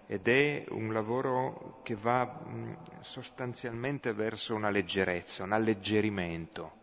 ed 0.06 0.26
è 0.26 0.64
un 0.70 0.92
lavoro 0.92 1.80
che 1.84 1.94
va 1.94 2.24
mh, 2.24 3.00
sostanzialmente 3.00 4.12
verso 4.12 4.54
una 4.54 4.70
leggerezza, 4.70 5.44
un 5.44 5.52
alleggerimento. 5.52 6.78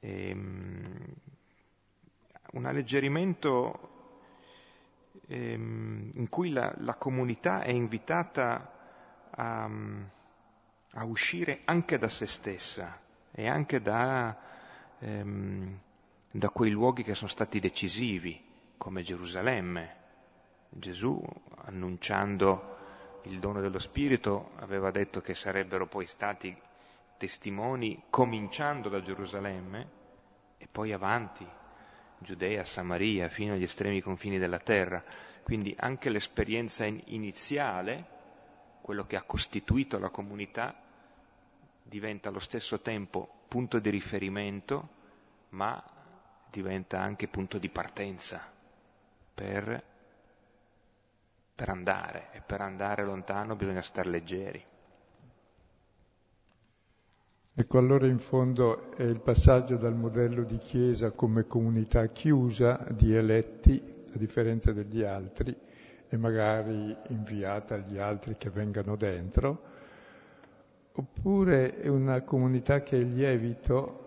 Ehm, 0.00 1.14
un 2.52 2.66
alleggerimento 2.66 4.18
ehm, 5.28 6.10
in 6.14 6.28
cui 6.28 6.50
la, 6.50 6.72
la, 6.78 6.94
comunità 6.94 7.62
è 7.62 7.70
invitata 7.70 8.72
a, 9.30 9.70
a, 10.94 11.04
uscire 11.04 11.60
anche 11.64 11.98
da 11.98 12.08
se 12.08 12.26
stessa 12.26 13.00
e 13.30 13.48
anche 13.48 13.80
da, 13.80 14.36
ehm, 14.98 15.80
da 16.30 16.48
quei 16.50 16.70
luoghi 16.70 17.02
che 17.02 17.14
sono 17.14 17.30
stati 17.30 17.60
decisivi, 17.60 18.42
come 18.76 19.02
Gerusalemme. 19.02 20.02
Gesù, 20.68 21.22
annunciando 21.64 22.76
il 23.24 23.38
dono 23.38 23.60
dello 23.60 23.78
Spirito, 23.78 24.50
aveva 24.56 24.90
detto 24.90 25.20
che 25.20 25.34
sarebbero 25.34 25.86
poi 25.86 26.06
stati 26.06 26.56
testimoni 27.16 28.04
cominciando 28.10 28.88
da 28.88 29.00
Gerusalemme 29.00 29.88
e 30.58 30.68
poi 30.70 30.92
avanti, 30.92 31.46
Giudea, 32.18 32.64
Samaria, 32.64 33.28
fino 33.28 33.54
agli 33.54 33.62
estremi 33.62 34.00
confini 34.00 34.38
della 34.38 34.58
terra. 34.58 35.00
Quindi 35.42 35.74
anche 35.78 36.10
l'esperienza 36.10 36.84
iniziale, 36.84 38.12
quello 38.80 39.04
che 39.04 39.16
ha 39.16 39.22
costituito 39.22 39.98
la 39.98 40.10
comunità, 40.10 40.74
diventa 41.84 42.30
allo 42.30 42.40
stesso 42.40 42.80
tempo 42.80 43.44
punto 43.46 43.78
di 43.78 43.90
riferimento, 43.90 44.88
ma 45.50 45.80
diventa 46.50 47.00
anche 47.00 47.28
punto 47.28 47.58
di 47.58 47.68
partenza 47.68 48.40
per, 49.34 49.84
per 51.54 51.68
andare 51.68 52.28
e 52.32 52.40
per 52.40 52.60
andare 52.62 53.04
lontano 53.04 53.54
bisogna 53.54 53.82
stare 53.82 54.08
leggeri. 54.08 54.64
Ecco, 57.56 57.78
allora 57.78 58.08
in 58.08 58.18
fondo 58.18 58.90
è 58.96 59.02
il 59.04 59.20
passaggio 59.20 59.76
dal 59.76 59.94
modello 59.94 60.42
di 60.42 60.58
Chiesa 60.58 61.12
come 61.12 61.46
comunità 61.46 62.08
chiusa 62.08 62.84
di 62.90 63.14
eletti, 63.14 63.80
a 64.12 64.18
differenza 64.18 64.72
degli 64.72 65.04
altri, 65.04 65.56
e 66.08 66.16
magari 66.16 66.96
inviata 67.10 67.76
agli 67.76 67.98
altri 67.98 68.36
che 68.36 68.50
vengano 68.50 68.96
dentro, 68.96 69.73
oppure 70.96 71.80
è 71.80 71.88
una 71.88 72.22
comunità 72.22 72.82
che 72.82 73.00
è 73.00 73.02
lievito, 73.02 74.00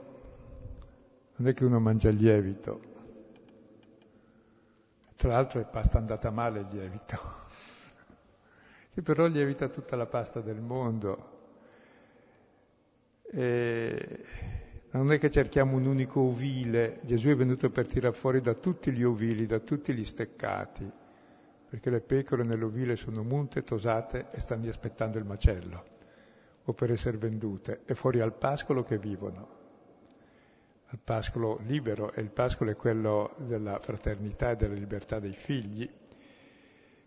non 1.36 1.48
è 1.50 1.54
che 1.54 1.66
uno 1.66 1.80
mangia 1.80 2.10
il 2.10 2.16
lievito, 2.16 2.82
tra 5.16 5.30
l'altro 5.30 5.60
è 5.60 5.66
pasta 5.66 5.98
andata 5.98 6.30
male 6.30 6.60
il 6.62 6.68
lievito, 6.72 7.20
che 8.94 9.02
però 9.02 9.26
lievita 9.26 9.68
tutta 9.68 9.96
la 9.96 10.06
pasta 10.06 10.40
del 10.42 10.62
mondo. 10.62 11.36
E 13.30 14.26
non 14.92 15.12
è 15.12 15.20
che 15.20 15.30
cerchiamo 15.30 15.76
un 15.76 15.86
unico 15.86 16.22
ovile, 16.22 17.02
Gesù 17.04 17.28
è 17.28 17.36
venuto 17.36 17.70
per 17.70 17.88
tirare 17.88 18.16
fuori 18.16 18.40
da 18.40 18.54
tutti 18.54 18.92
gli 18.92 19.04
ovili, 19.04 19.46
da 19.46 19.60
tutti 19.60 19.94
gli 19.94 20.06
steccati, 20.06 20.90
perché 21.70 21.90
le 21.90 22.00
pecore 22.00 22.44
nell'ovile 22.44 22.96
sono 22.96 23.24
munte, 23.24 23.64
tosate 23.64 24.28
e 24.32 24.40
stanno 24.40 24.70
aspettando 24.70 25.18
il 25.18 25.26
macello, 25.26 25.97
o 26.70 26.74
per 26.74 26.92
essere 26.92 27.18
vendute, 27.18 27.82
e 27.86 27.96
fuori 27.96 28.20
al 28.20 28.34
pascolo 28.34 28.84
che 28.84 28.98
vivono. 28.98 29.56
al 30.90 31.00
pascolo 31.04 31.60
libero 31.66 32.14
e 32.14 32.22
il 32.22 32.30
pascolo 32.30 32.72
è 32.72 32.76
quello 32.78 33.36
della 33.40 33.78
fraternità 33.80 34.52
e 34.52 34.56
della 34.56 34.74
libertà 34.74 35.20
dei 35.20 35.34
figli. 35.34 35.90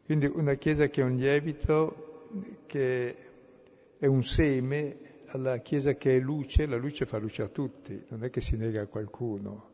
Quindi 0.05 0.27
una 0.27 0.55
Chiesa 0.55 0.89
che 0.89 1.01
è 1.01 1.05
un 1.05 1.15
lievito, 1.15 2.29
che 2.67 3.17
è 3.99 4.05
un 4.05 4.23
seme 4.23 4.99
alla 5.29 5.59
Chiesa 5.59 5.95
che 5.95 6.17
è 6.17 6.21
luce, 6.21 6.67
la 6.67 6.77
luce 6.77 7.07
fa 7.07 7.17
luce 7.17 7.43
a 7.43 7.49
tutti, 7.49 8.05
non 8.09 8.25
è 8.25 8.29
che 8.29 8.43
si 8.43 8.57
nega 8.59 8.83
a 8.83 8.87
qualcuno. 8.87 9.69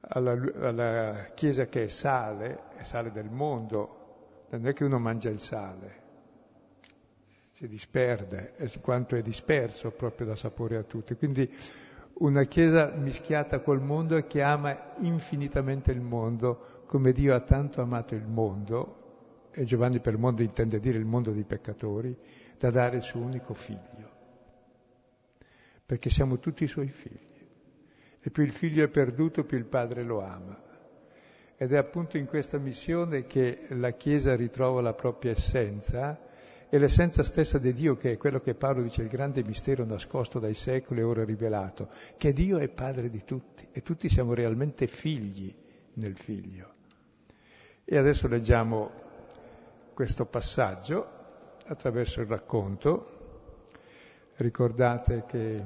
Alla, 0.00 0.32
alla 0.32 1.30
Chiesa 1.34 1.66
che 1.68 1.84
è 1.84 1.88
sale, 1.88 2.64
è 2.76 2.82
sale 2.82 3.12
del 3.12 3.30
mondo, 3.30 4.46
non 4.50 4.66
è 4.66 4.74
che 4.74 4.84
uno 4.84 4.98
mangia 4.98 5.30
il 5.30 5.40
sale, 5.40 6.02
si 7.56 7.68
disperde, 7.68 8.54
è 8.56 8.68
quanto 8.80 9.16
è 9.16 9.22
disperso 9.22 9.90
proprio 9.90 10.26
da 10.26 10.36
sapore 10.36 10.76
a 10.76 10.82
tutti. 10.82 11.14
Quindi 11.14 11.50
una 12.18 12.44
Chiesa 12.44 12.92
mischiata 12.94 13.60
col 13.60 13.80
mondo 13.80 14.18
e 14.18 14.26
che 14.26 14.42
ama 14.42 14.92
infinitamente 14.98 15.90
il 15.90 16.02
mondo, 16.02 16.82
come 16.84 17.12
Dio 17.12 17.34
ha 17.34 17.40
tanto 17.40 17.80
amato 17.80 18.14
il 18.14 18.26
mondo, 18.26 19.48
e 19.52 19.64
Giovanni 19.64 20.00
per 20.00 20.18
mondo 20.18 20.42
intende 20.42 20.78
dire 20.80 20.98
il 20.98 21.06
mondo 21.06 21.30
dei 21.30 21.44
peccatori, 21.44 22.14
da 22.58 22.68
dare 22.68 22.96
il 22.98 23.02
suo 23.02 23.20
unico 23.20 23.54
figlio. 23.54 24.10
Perché 25.86 26.10
siamo 26.10 26.38
tutti 26.38 26.64
i 26.64 26.68
suoi 26.68 26.88
figli. 26.88 27.48
E 28.20 28.30
più 28.30 28.42
il 28.42 28.52
figlio 28.52 28.84
è 28.84 28.88
perduto, 28.88 29.44
più 29.44 29.56
il 29.56 29.64
padre 29.64 30.02
lo 30.02 30.20
ama. 30.22 30.62
Ed 31.56 31.72
è 31.72 31.78
appunto 31.78 32.18
in 32.18 32.26
questa 32.26 32.58
missione 32.58 33.24
che 33.24 33.64
la 33.70 33.92
Chiesa 33.92 34.36
ritrova 34.36 34.82
la 34.82 34.92
propria 34.92 35.30
essenza, 35.30 36.25
e 36.68 36.78
l'essenza 36.78 37.22
stessa 37.22 37.58
di 37.58 37.72
Dio, 37.72 37.96
che 37.96 38.12
è 38.12 38.16
quello 38.16 38.40
che 38.40 38.54
Paolo 38.54 38.82
dice, 38.82 39.02
il 39.02 39.08
grande 39.08 39.42
mistero 39.44 39.84
nascosto 39.84 40.40
dai 40.40 40.54
secoli 40.54 41.00
e 41.00 41.04
ora 41.04 41.24
rivelato, 41.24 41.88
che 42.16 42.32
Dio 42.32 42.58
è 42.58 42.68
padre 42.68 43.08
di 43.08 43.22
tutti 43.24 43.68
e 43.70 43.82
tutti 43.82 44.08
siamo 44.08 44.34
realmente 44.34 44.86
figli 44.86 45.54
nel 45.94 46.16
figlio. 46.16 46.74
E 47.84 47.96
adesso 47.96 48.26
leggiamo 48.26 48.90
questo 49.94 50.26
passaggio 50.26 51.06
attraverso 51.66 52.20
il 52.20 52.26
racconto. 52.26 53.12
Ricordate 54.36 55.24
che 55.26 55.62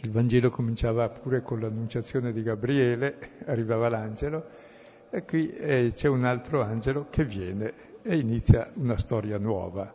il 0.00 0.10
Vangelo 0.10 0.50
cominciava 0.50 1.08
pure 1.08 1.42
con 1.42 1.60
l'annunciazione 1.60 2.32
di 2.32 2.42
Gabriele, 2.42 3.18
arrivava 3.46 3.88
l'angelo, 3.88 4.46
e 5.10 5.24
qui 5.24 5.50
eh, 5.50 5.90
c'è 5.92 6.08
un 6.08 6.24
altro 6.24 6.62
angelo 6.62 7.08
che 7.10 7.24
viene 7.24 7.90
e 8.02 8.16
inizia 8.16 8.70
una 8.74 8.98
storia 8.98 9.38
nuova. 9.38 9.92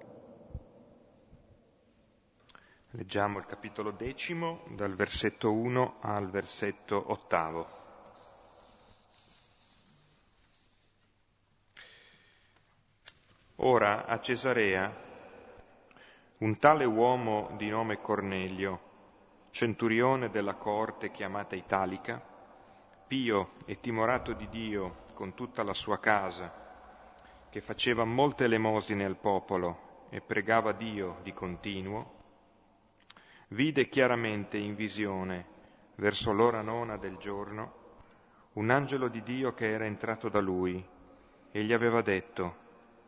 Leggiamo 2.91 3.37
il 3.37 3.45
capitolo 3.45 3.91
decimo 3.91 4.63
dal 4.69 4.95
versetto 4.95 5.51
1 5.51 5.97
al 5.99 6.29
versetto 6.29 7.11
ottavo. 7.11 7.67
Ora 13.57 14.05
a 14.05 14.19
Cesarea 14.19 15.05
un 16.37 16.57
tale 16.59 16.85
uomo 16.85 17.53
di 17.57 17.67
nome 17.67 17.99
Cornelio, 17.99 18.79
centurione 19.49 20.29
della 20.29 20.53
corte 20.53 21.11
chiamata 21.11 21.55
Italica, 21.55 22.21
pio 23.05 23.53
e 23.65 23.79
timorato 23.79 24.33
di 24.33 24.47
Dio 24.47 25.03
con 25.13 25.33
tutta 25.33 25.63
la 25.63 25.73
sua 25.73 25.99
casa, 25.99 26.66
che 27.57 27.63
faceva 27.63 28.05
molte 28.05 28.43
elemosine 28.43 29.03
al 29.03 29.17
popolo 29.17 30.05
e 30.09 30.21
pregava 30.21 30.73
Dio 30.73 31.17
di 31.23 31.33
continuo, 31.33 32.13
vide 33.47 33.89
chiaramente 33.89 34.57
in 34.57 34.75
visione, 34.75 35.47
verso 35.95 36.31
l'ora 36.33 36.61
nona 36.61 36.97
del 36.97 37.17
giorno, 37.17 37.73
un 38.53 38.69
angelo 38.69 39.07
di 39.07 39.23
Dio 39.23 39.55
che 39.55 39.71
era 39.71 39.85
entrato 39.85 40.29
da 40.29 40.39
lui 40.39 40.87
e 41.49 41.63
gli 41.63 41.73
aveva 41.73 42.03
detto, 42.03 42.55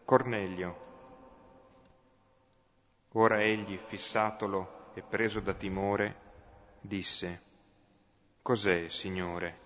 Cornelio. 0.04 0.88
Ora 3.12 3.44
egli, 3.44 3.78
fissatolo 3.78 4.90
e 4.96 5.04
preso 5.04 5.42
da 5.42 5.54
timore, 5.54 6.16
disse, 6.82 7.42
Cos'è, 8.42 8.90
Signore? 8.90 9.60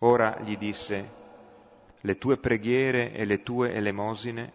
Ora 0.00 0.38
gli 0.40 0.58
disse, 0.58 1.19
le 2.02 2.16
tue 2.16 2.38
preghiere 2.38 3.12
e 3.12 3.24
le 3.24 3.42
tue 3.42 3.74
elemosine 3.74 4.52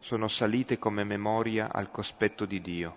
sono 0.00 0.26
salite 0.26 0.78
come 0.78 1.04
memoria 1.04 1.72
al 1.72 1.90
cospetto 1.90 2.44
di 2.44 2.60
Dio. 2.60 2.96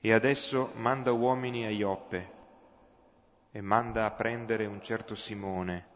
E 0.00 0.12
adesso 0.12 0.72
manda 0.76 1.12
uomini 1.12 1.64
a 1.64 1.70
Ioppe 1.70 2.40
e 3.52 3.60
manda 3.60 4.06
a 4.06 4.10
prendere 4.10 4.64
un 4.66 4.80
certo 4.82 5.14
Simone, 5.14 5.86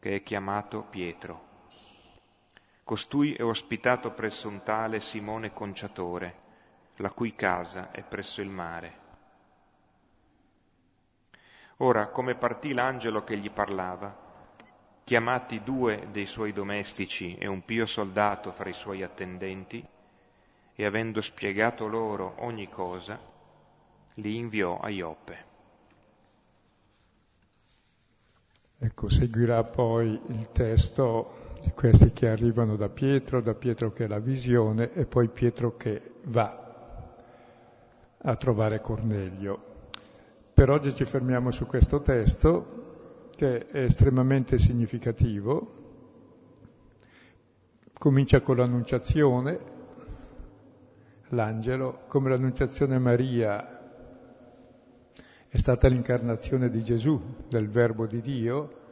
che 0.00 0.16
è 0.16 0.22
chiamato 0.22 0.82
Pietro. 0.88 1.44
Costui 2.82 3.34
è 3.34 3.44
ospitato 3.44 4.12
presso 4.12 4.48
un 4.48 4.62
tale 4.62 5.00
Simone 5.00 5.52
Conciatore, 5.52 6.38
la 6.96 7.10
cui 7.10 7.34
casa 7.34 7.90
è 7.90 8.02
presso 8.02 8.40
il 8.40 8.48
mare. 8.48 9.04
Ora, 11.78 12.08
come 12.08 12.34
partì 12.34 12.72
l'angelo 12.72 13.22
che 13.22 13.36
gli 13.36 13.50
parlava, 13.50 14.25
chiamati 15.06 15.62
due 15.62 16.08
dei 16.10 16.26
suoi 16.26 16.52
domestici 16.52 17.36
e 17.36 17.46
un 17.46 17.64
pio 17.64 17.86
soldato 17.86 18.50
fra 18.50 18.68
i 18.68 18.72
suoi 18.72 19.04
attendenti, 19.04 19.86
e 20.74 20.84
avendo 20.84 21.20
spiegato 21.20 21.86
loro 21.86 22.34
ogni 22.38 22.68
cosa, 22.68 23.16
li 24.14 24.34
inviò 24.34 24.80
a 24.80 24.88
Ioppe. 24.88 25.44
Ecco, 28.78 29.08
seguirà 29.08 29.62
poi 29.62 30.20
il 30.26 30.50
testo 30.50 31.54
di 31.62 31.70
questi 31.70 32.10
che 32.10 32.26
arrivano 32.28 32.74
da 32.74 32.88
Pietro, 32.88 33.40
da 33.40 33.54
Pietro 33.54 33.92
che 33.92 34.06
è 34.06 34.08
la 34.08 34.18
visione 34.18 34.92
e 34.92 35.06
poi 35.06 35.28
Pietro 35.28 35.76
che 35.76 36.14
va 36.24 36.64
a 38.18 38.34
trovare 38.34 38.80
Cornelio. 38.80 39.74
Per 40.52 40.68
oggi 40.68 40.92
ci 40.92 41.04
fermiamo 41.04 41.52
su 41.52 41.64
questo 41.64 42.02
testo 42.02 42.75
che 43.36 43.68
è 43.68 43.84
estremamente 43.84 44.58
significativo. 44.58 45.84
Comincia 47.92 48.40
con 48.40 48.56
l'annunciazione, 48.56 49.60
l'angelo, 51.28 52.00
come 52.08 52.30
l'annunciazione 52.30 52.98
Maria 52.98 53.74
è 55.48 55.56
stata 55.58 55.86
l'incarnazione 55.88 56.68
di 56.70 56.82
Gesù, 56.82 57.20
del 57.48 57.68
Verbo 57.68 58.06
di 58.06 58.20
Dio, 58.20 58.84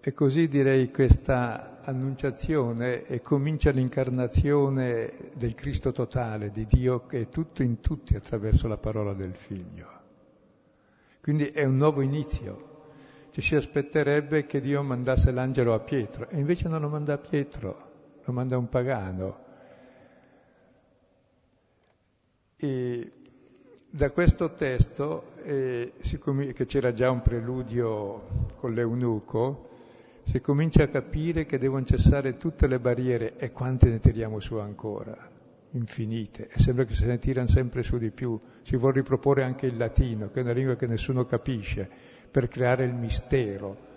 e 0.00 0.14
così 0.14 0.48
direi 0.48 0.90
questa 0.90 1.80
annunciazione 1.82 3.02
e 3.02 3.20
comincia 3.20 3.70
l'incarnazione 3.70 5.12
del 5.36 5.54
Cristo 5.54 5.92
totale, 5.92 6.50
di 6.50 6.66
Dio 6.66 7.06
che 7.06 7.22
è 7.22 7.28
tutto 7.28 7.62
in 7.62 7.80
tutti 7.80 8.14
attraverso 8.14 8.66
la 8.66 8.78
parola 8.78 9.12
del 9.12 9.34
Figlio. 9.34 9.98
Quindi 11.20 11.46
è 11.46 11.64
un 11.64 11.76
nuovo 11.76 12.00
inizio, 12.00 12.69
ci 13.30 13.40
si 13.40 13.54
aspetterebbe 13.54 14.46
che 14.46 14.60
Dio 14.60 14.82
mandasse 14.82 15.30
l'angelo 15.30 15.74
a 15.74 15.80
Pietro 15.80 16.28
e 16.28 16.38
invece 16.38 16.68
non 16.68 16.80
lo 16.80 16.88
manda 16.88 17.14
a 17.14 17.18
Pietro, 17.18 17.90
lo 18.24 18.32
manda 18.32 18.58
un 18.58 18.68
pagano. 18.68 19.48
E 22.56 23.12
da 23.88 24.10
questo 24.10 24.52
testo, 24.54 25.32
eh, 25.42 25.92
com- 26.18 26.52
che 26.52 26.66
c'era 26.66 26.92
già 26.92 27.10
un 27.10 27.22
preludio 27.22 28.52
con 28.56 28.74
l'eunuco, 28.74 29.68
si 30.24 30.40
comincia 30.40 30.84
a 30.84 30.88
capire 30.88 31.44
che 31.44 31.58
devono 31.58 31.84
cessare 31.84 32.36
tutte 32.36 32.68
le 32.68 32.78
barriere 32.78 33.36
e 33.36 33.50
quante 33.50 33.88
ne 33.88 33.98
tiriamo 33.98 34.38
su 34.38 34.56
ancora, 34.56 35.16
infinite, 35.72 36.48
e 36.48 36.58
sembra 36.60 36.84
che 36.84 36.94
se 36.94 37.06
ne 37.06 37.18
tirano 37.18 37.48
sempre 37.48 37.82
su 37.82 37.98
di 37.98 38.10
più. 38.10 38.38
Si 38.62 38.76
vuole 38.76 38.96
riproporre 38.96 39.42
anche 39.42 39.66
il 39.66 39.76
latino, 39.76 40.30
che 40.30 40.40
è 40.40 40.42
una 40.42 40.52
lingua 40.52 40.76
che 40.76 40.86
nessuno 40.86 41.24
capisce, 41.24 41.90
per 42.30 42.48
creare 42.48 42.84
il 42.84 42.94
mistero. 42.94 43.88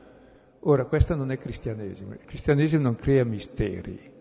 Ora, 0.62 0.86
questo 0.86 1.16
non 1.16 1.32
è 1.32 1.38
cristianesimo. 1.38 2.14
Il 2.14 2.26
cristianesimo 2.26 2.82
non 2.82 2.96
crea 2.96 3.24
misteri. 3.24 4.12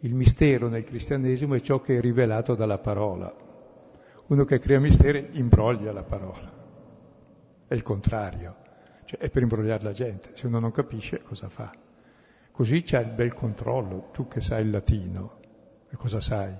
Il 0.00 0.14
mistero 0.14 0.68
nel 0.68 0.84
cristianesimo 0.84 1.54
è 1.54 1.60
ciò 1.60 1.80
che 1.80 1.98
è 1.98 2.00
rivelato 2.00 2.54
dalla 2.54 2.78
parola. 2.78 3.34
Uno 4.26 4.44
che 4.44 4.58
crea 4.58 4.78
misteri 4.78 5.30
imbroglia 5.32 5.92
la 5.92 6.04
parola. 6.04 6.52
È 7.66 7.74
il 7.74 7.82
contrario. 7.82 8.56
Cioè, 9.04 9.18
è 9.18 9.30
per 9.30 9.42
imbrogliare 9.42 9.82
la 9.82 9.92
gente. 9.92 10.30
Se 10.34 10.46
uno 10.46 10.60
non 10.60 10.70
capisce, 10.70 11.22
cosa 11.22 11.48
fa? 11.48 11.72
Così 12.52 12.82
c'è 12.82 13.00
il 13.00 13.10
bel 13.10 13.32
controllo, 13.32 14.10
tu 14.12 14.28
che 14.28 14.40
sai 14.40 14.62
il 14.62 14.70
latino. 14.70 15.38
E 15.90 15.96
cosa 15.96 16.20
sai? 16.20 16.54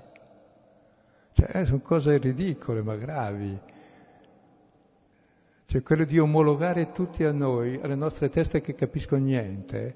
Cioè, 1.33 1.65
sono 1.65 1.79
cose 1.79 2.17
ridicole 2.17 2.81
ma 2.81 2.95
gravi 2.95 3.59
cioè 5.71 5.83
quello 5.83 6.03
di 6.03 6.19
omologare 6.19 6.91
tutti 6.91 7.23
a 7.23 7.31
noi, 7.31 7.79
alle 7.81 7.95
nostre 7.95 8.27
teste 8.27 8.59
che 8.59 8.75
capiscono 8.75 9.23
niente, 9.23 9.95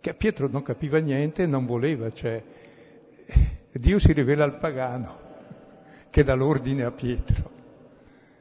che 0.00 0.14
Pietro 0.14 0.48
non 0.48 0.62
capiva 0.62 0.98
niente 0.98 1.42
e 1.42 1.46
non 1.46 1.66
voleva, 1.66 2.10
cioè 2.10 2.42
Dio 3.70 3.98
si 3.98 4.12
rivela 4.14 4.44
al 4.44 4.56
pagano 4.56 5.18
che 6.08 6.24
dà 6.24 6.32
l'ordine 6.32 6.84
a 6.84 6.90
Pietro. 6.90 7.50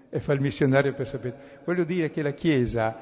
e 0.09 0.21
fa 0.21 0.31
il 0.31 0.39
missionario 0.39 0.93
per 0.93 1.05
sapere. 1.05 1.35
Voglio 1.65 1.83
dire 1.83 2.09
che 2.09 2.21
la 2.21 2.31
Chiesa 2.31 2.95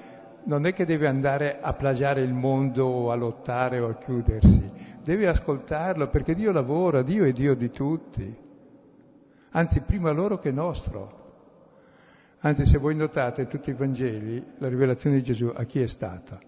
non 0.45 0.65
è 0.65 0.73
che 0.73 0.83
deve 0.85 1.05
andare 1.05 1.59
a 1.61 1.73
plagiare 1.73 2.21
il 2.21 2.33
mondo 2.33 2.87
o 2.87 3.11
a 3.11 3.15
lottare 3.15 3.79
o 3.79 3.89
a 3.89 3.95
chiudersi, 3.95 4.71
deve 5.03 5.27
ascoltarlo 5.27 6.07
perché 6.07 6.33
Dio 6.33 6.51
lavora, 6.51 7.03
Dio 7.03 7.25
è 7.25 7.31
Dio 7.31 7.53
di 7.53 7.69
tutti, 7.69 8.35
anzi 9.51 9.81
prima 9.81 10.09
loro 10.09 10.39
che 10.39 10.49
nostro. 10.49 11.20
Anzi, 12.43 12.65
se 12.65 12.79
voi 12.79 12.95
notate 12.95 13.45
tutti 13.45 13.69
i 13.69 13.73
Vangeli, 13.73 14.43
la 14.57 14.67
rivelazione 14.67 15.17
di 15.17 15.21
Gesù 15.21 15.51
a 15.53 15.63
chi 15.65 15.79
è 15.79 15.85
stata? 15.85 16.39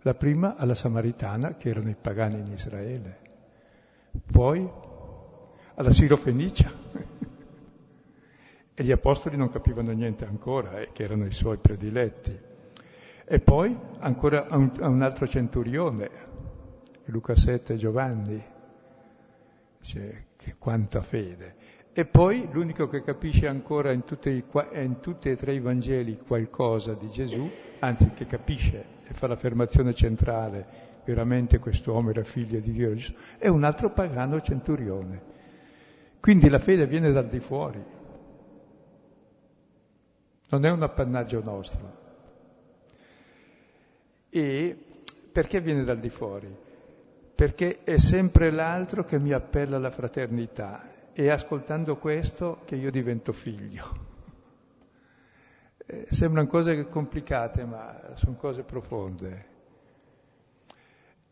La 0.00 0.14
prima 0.14 0.56
alla 0.56 0.74
Samaritana, 0.74 1.56
che 1.56 1.68
erano 1.68 1.90
i 1.90 1.96
pagani 2.00 2.38
in 2.38 2.50
Israele, 2.50 3.18
poi 4.32 4.66
alla 5.74 5.90
Sirofenicia. 5.90 6.72
e 8.72 8.82
gli 8.82 8.90
apostoli 8.90 9.36
non 9.36 9.50
capivano 9.50 9.92
niente 9.92 10.24
ancora, 10.24 10.80
eh, 10.80 10.88
che 10.92 11.02
erano 11.02 11.26
i 11.26 11.32
suoi 11.32 11.58
prediletti. 11.58 12.40
E 13.26 13.40
poi 13.40 13.78
ancora 13.98 14.46
a 14.46 14.56
un, 14.56 14.72
a 14.80 14.88
un 14.88 15.02
altro 15.02 15.28
centurione, 15.28 16.10
Luca 17.04 17.36
7 17.36 17.76
Giovanni, 17.76 18.42
cioè, 19.82 20.24
che 20.34 20.54
quanta 20.58 21.02
fede. 21.02 21.63
E 21.96 22.04
poi 22.06 22.48
l'unico 22.50 22.88
che 22.88 23.04
capisce 23.04 23.46
ancora 23.46 23.92
in, 23.92 24.02
i, 24.24 24.44
in 24.82 24.98
tutti 24.98 25.30
e 25.30 25.36
tre 25.36 25.54
i 25.54 25.60
Vangeli 25.60 26.18
qualcosa 26.18 26.92
di 26.94 27.08
Gesù, 27.08 27.48
anzi 27.78 28.10
che 28.10 28.26
capisce 28.26 28.84
e 29.06 29.14
fa 29.14 29.28
l'affermazione 29.28 29.94
centrale, 29.94 30.66
veramente 31.04 31.60
quest'uomo 31.60 32.10
era 32.10 32.24
figlio 32.24 32.58
di 32.58 32.72
Dio, 32.72 32.96
è 33.38 33.46
un 33.46 33.62
altro 33.62 33.90
pagano 33.90 34.40
centurione. 34.40 35.22
Quindi 36.18 36.48
la 36.48 36.58
fede 36.58 36.88
viene 36.88 37.12
dal 37.12 37.28
di 37.28 37.38
fuori, 37.38 37.80
non 40.48 40.64
è 40.64 40.70
un 40.72 40.82
appannaggio 40.82 41.44
nostro. 41.44 42.02
E 44.30 44.76
perché 45.30 45.60
viene 45.60 45.84
dal 45.84 46.00
di 46.00 46.10
fuori? 46.10 46.52
Perché 47.36 47.84
è 47.84 47.98
sempre 47.98 48.50
l'altro 48.50 49.04
che 49.04 49.20
mi 49.20 49.30
appella 49.30 49.76
alla 49.76 49.92
fraternità 49.92 50.90
è 51.14 51.28
ascoltando 51.28 51.96
questo 51.96 52.62
che 52.64 52.74
io 52.74 52.90
divento 52.90 53.32
figlio. 53.32 54.12
Eh, 55.86 56.06
sembrano 56.10 56.48
cose 56.48 56.88
complicate, 56.88 57.64
ma 57.64 58.14
sono 58.14 58.34
cose 58.34 58.64
profonde. 58.64 59.52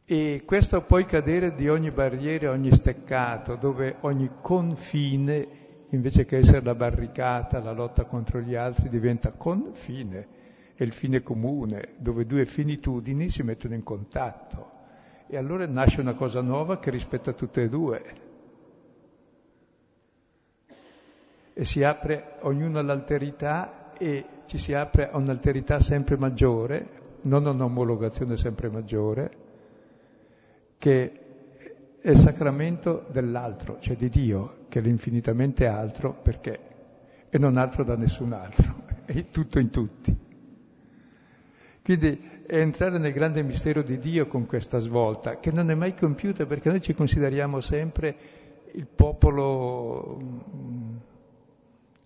E 0.04 0.42
questo 0.44 0.82
poi 0.82 1.04
cadere 1.04 1.54
di 1.54 1.68
ogni 1.68 1.90
barriera, 1.90 2.50
ogni 2.50 2.72
steccato, 2.72 3.56
dove 3.56 3.96
ogni 4.00 4.30
confine, 4.40 5.48
invece 5.88 6.26
che 6.26 6.38
essere 6.38 6.62
la 6.62 6.74
barricata, 6.74 7.60
la 7.60 7.72
lotta 7.72 8.04
contro 8.04 8.40
gli 8.40 8.54
altri, 8.54 8.88
diventa 8.88 9.32
confine, 9.32 10.28
è 10.74 10.82
il 10.84 10.92
fine 10.92 11.22
comune, 11.22 11.94
dove 11.96 12.24
due 12.24 12.46
finitudini 12.46 13.30
si 13.30 13.42
mettono 13.42 13.74
in 13.74 13.82
contatto. 13.82 14.70
E 15.26 15.36
allora 15.36 15.66
nasce 15.66 16.00
una 16.00 16.14
cosa 16.14 16.40
nuova 16.40 16.78
che 16.78 16.90
rispetta 16.90 17.32
tutte 17.32 17.62
e 17.62 17.68
due. 17.68 18.21
E 21.54 21.64
si 21.64 21.82
apre 21.82 22.36
ognuno 22.40 22.78
all'alterità 22.78 23.92
e 23.98 24.24
ci 24.46 24.58
si 24.58 24.74
apre 24.74 25.10
a 25.10 25.16
un'alterità 25.16 25.80
sempre 25.80 26.16
maggiore, 26.16 27.00
non 27.22 27.46
a 27.46 27.50
un'omologazione 27.50 28.36
sempre 28.36 28.68
maggiore, 28.68 29.30
che 30.78 31.12
è 32.00 32.10
il 32.10 32.16
sacramento 32.16 33.06
dell'altro, 33.10 33.78
cioè 33.80 33.96
di 33.96 34.08
Dio, 34.08 34.64
che 34.68 34.80
è 34.80 34.82
l'infinitamente 34.82 35.66
altro 35.66 36.12
perché 36.12 36.58
è 37.28 37.38
non 37.38 37.56
altro 37.56 37.84
da 37.84 37.96
nessun 37.96 38.32
altro, 38.32 38.84
è 39.06 39.28
tutto 39.30 39.58
in 39.58 39.70
tutti. 39.70 40.30
Quindi 41.82 42.42
è 42.46 42.56
entrare 42.58 42.98
nel 42.98 43.12
grande 43.12 43.42
mistero 43.42 43.82
di 43.82 43.98
Dio 43.98 44.26
con 44.26 44.46
questa 44.46 44.78
svolta, 44.78 45.38
che 45.38 45.50
non 45.50 45.70
è 45.70 45.74
mai 45.74 45.94
compiuta 45.94 46.46
perché 46.46 46.68
noi 46.70 46.80
ci 46.80 46.94
consideriamo 46.94 47.60
sempre 47.60 48.16
il 48.72 48.86
popolo 48.86 50.20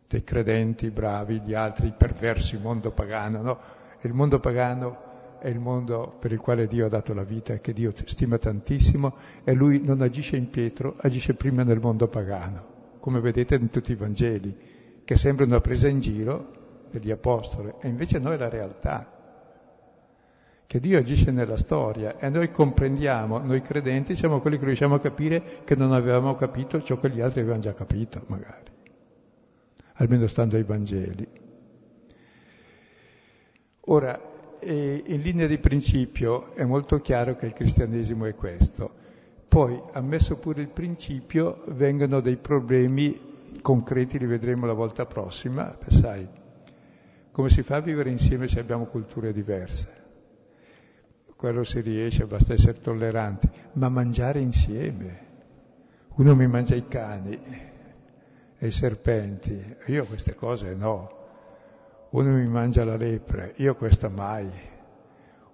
dei 0.09 0.23
credenti 0.23 0.91
bravi, 0.91 1.41
gli 1.41 1.55
altri 1.55 1.93
perversi, 1.97 2.59
mondo 2.59 2.91
pagano, 2.91 3.43
no? 3.43 3.59
Il 4.03 4.13
mondo 4.13 4.39
pagano 4.39 5.05
è 5.39 5.49
il 5.49 5.59
mondo 5.59 6.17
per 6.19 6.33
il 6.33 6.39
quale 6.39 6.67
Dio 6.67 6.87
ha 6.87 6.89
dato 6.89 7.13
la 7.13 7.25
vita 7.25 7.53
e 7.53 7.61
che 7.61 7.73
Dio 7.73 7.93
stima 8.05 8.39
tantissimo 8.39 9.15
e 9.45 9.53
lui 9.53 9.81
non 9.85 10.01
agisce 10.01 10.37
in 10.37 10.49
Pietro, 10.49 10.97
agisce 10.99 11.35
prima 11.35 11.63
nel 11.63 11.81
mondo 11.81 12.07
pagano, 12.07 12.65
come 13.01 13.21
vedete 13.21 13.57
in 13.57 13.71
tutti 13.71 13.93
i 13.93 13.97
Vangeli, 13.97 14.57
che 15.05 15.17
sembrano 15.17 15.53
una 15.53 15.61
presa 15.61 15.89
in 15.89 16.01
giro 16.01 16.53
degli 16.91 17.11
apostoli, 17.11 17.73
e 17.81 17.89
invece 17.89 18.19
noi 18.19 18.39
la 18.39 18.49
realtà, 18.49 19.13
che 20.67 20.81
Dio 20.81 20.99
agisce 20.99 21.31
nella 21.31 21.57
storia 21.57 22.19
e 22.19 22.29
noi 22.29 22.51
comprendiamo, 22.51 23.39
noi 23.39 23.61
credenti 23.61 24.17
siamo 24.17 24.41
quelli 24.41 24.59
che 24.59 24.65
riusciamo 24.65 24.97
a 24.97 25.01
capire 25.01 25.43
che 25.65 25.77
non 25.77 25.93
avevamo 25.93 26.35
capito 26.35 26.83
ciò 26.83 26.99
che 26.99 27.11
gli 27.11 27.21
altri 27.21 27.41
avevano 27.41 27.63
già 27.63 27.75
capito, 27.75 28.23
magari 28.27 28.75
almeno 29.97 30.27
stando 30.27 30.57
ai 30.57 30.63
Vangeli. 30.63 31.29
Ora, 33.89 34.21
in 34.61 35.21
linea 35.23 35.47
di 35.47 35.59
principio 35.59 36.55
è 36.55 36.65
molto 36.65 37.01
chiaro 37.01 37.37
che 37.37 37.47
il 37.47 37.53
cristianesimo 37.53 38.25
è 38.25 38.35
questo. 38.35 39.05
Poi, 39.47 39.81
ammesso 39.93 40.37
pure 40.37 40.61
il 40.61 40.69
principio, 40.69 41.63
vengono 41.69 42.21
dei 42.21 42.37
problemi 42.37 43.19
concreti, 43.63 44.19
li 44.19 44.27
vedremo 44.27 44.67
la 44.67 44.73
volta 44.73 45.07
prossima, 45.07 45.77
sai, 45.89 46.29
come 47.31 47.49
si 47.49 47.63
fa 47.63 47.77
a 47.77 47.81
vivere 47.81 48.11
insieme 48.11 48.49
se 48.49 48.61
abbiamo 48.61 48.87
culture 48.87 49.33
diverse? 49.33 50.05
Quello 51.37 51.65
si 51.65 51.81
riesce, 51.81 52.27
basta 52.27 52.55
essere 52.55 52.81
tolleranti, 52.81 53.49
ma 53.75 53.89
mangiare 53.89 54.41
insieme. 54.41 55.25
Uno 56.17 56.35
mi 56.35 56.47
mangia 56.47 56.75
i 56.75 56.89
cani, 56.89 57.39
e 58.59 58.67
i 58.67 58.71
serpenti. 58.71 59.77
Io 59.87 60.05
queste 60.07 60.35
cose 60.35 60.75
no. 60.75 61.15
Uno 62.11 62.31
mi 62.31 62.47
mangia 62.47 62.85
la 62.85 62.97
lepre, 62.97 63.55
io 63.57 63.75
questa 63.75 64.09
mai. 64.09 64.49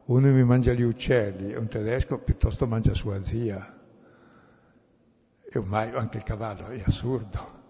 Uno 0.05 0.29
mi 0.29 0.45
mangia 0.45 0.73
gli 0.73 0.83
uccelli, 0.83 1.55
un 1.55 1.69
tedesco 1.69 2.19
piuttosto 2.19 2.67
mangia 2.67 2.95
sua 2.95 3.21
zia. 3.23 3.81
Io 5.55 5.63
mai, 5.63 5.91
anche 5.95 6.19
il 6.19 6.23
cavallo, 6.23 6.69
è 6.69 6.83
assurdo. 6.85 7.61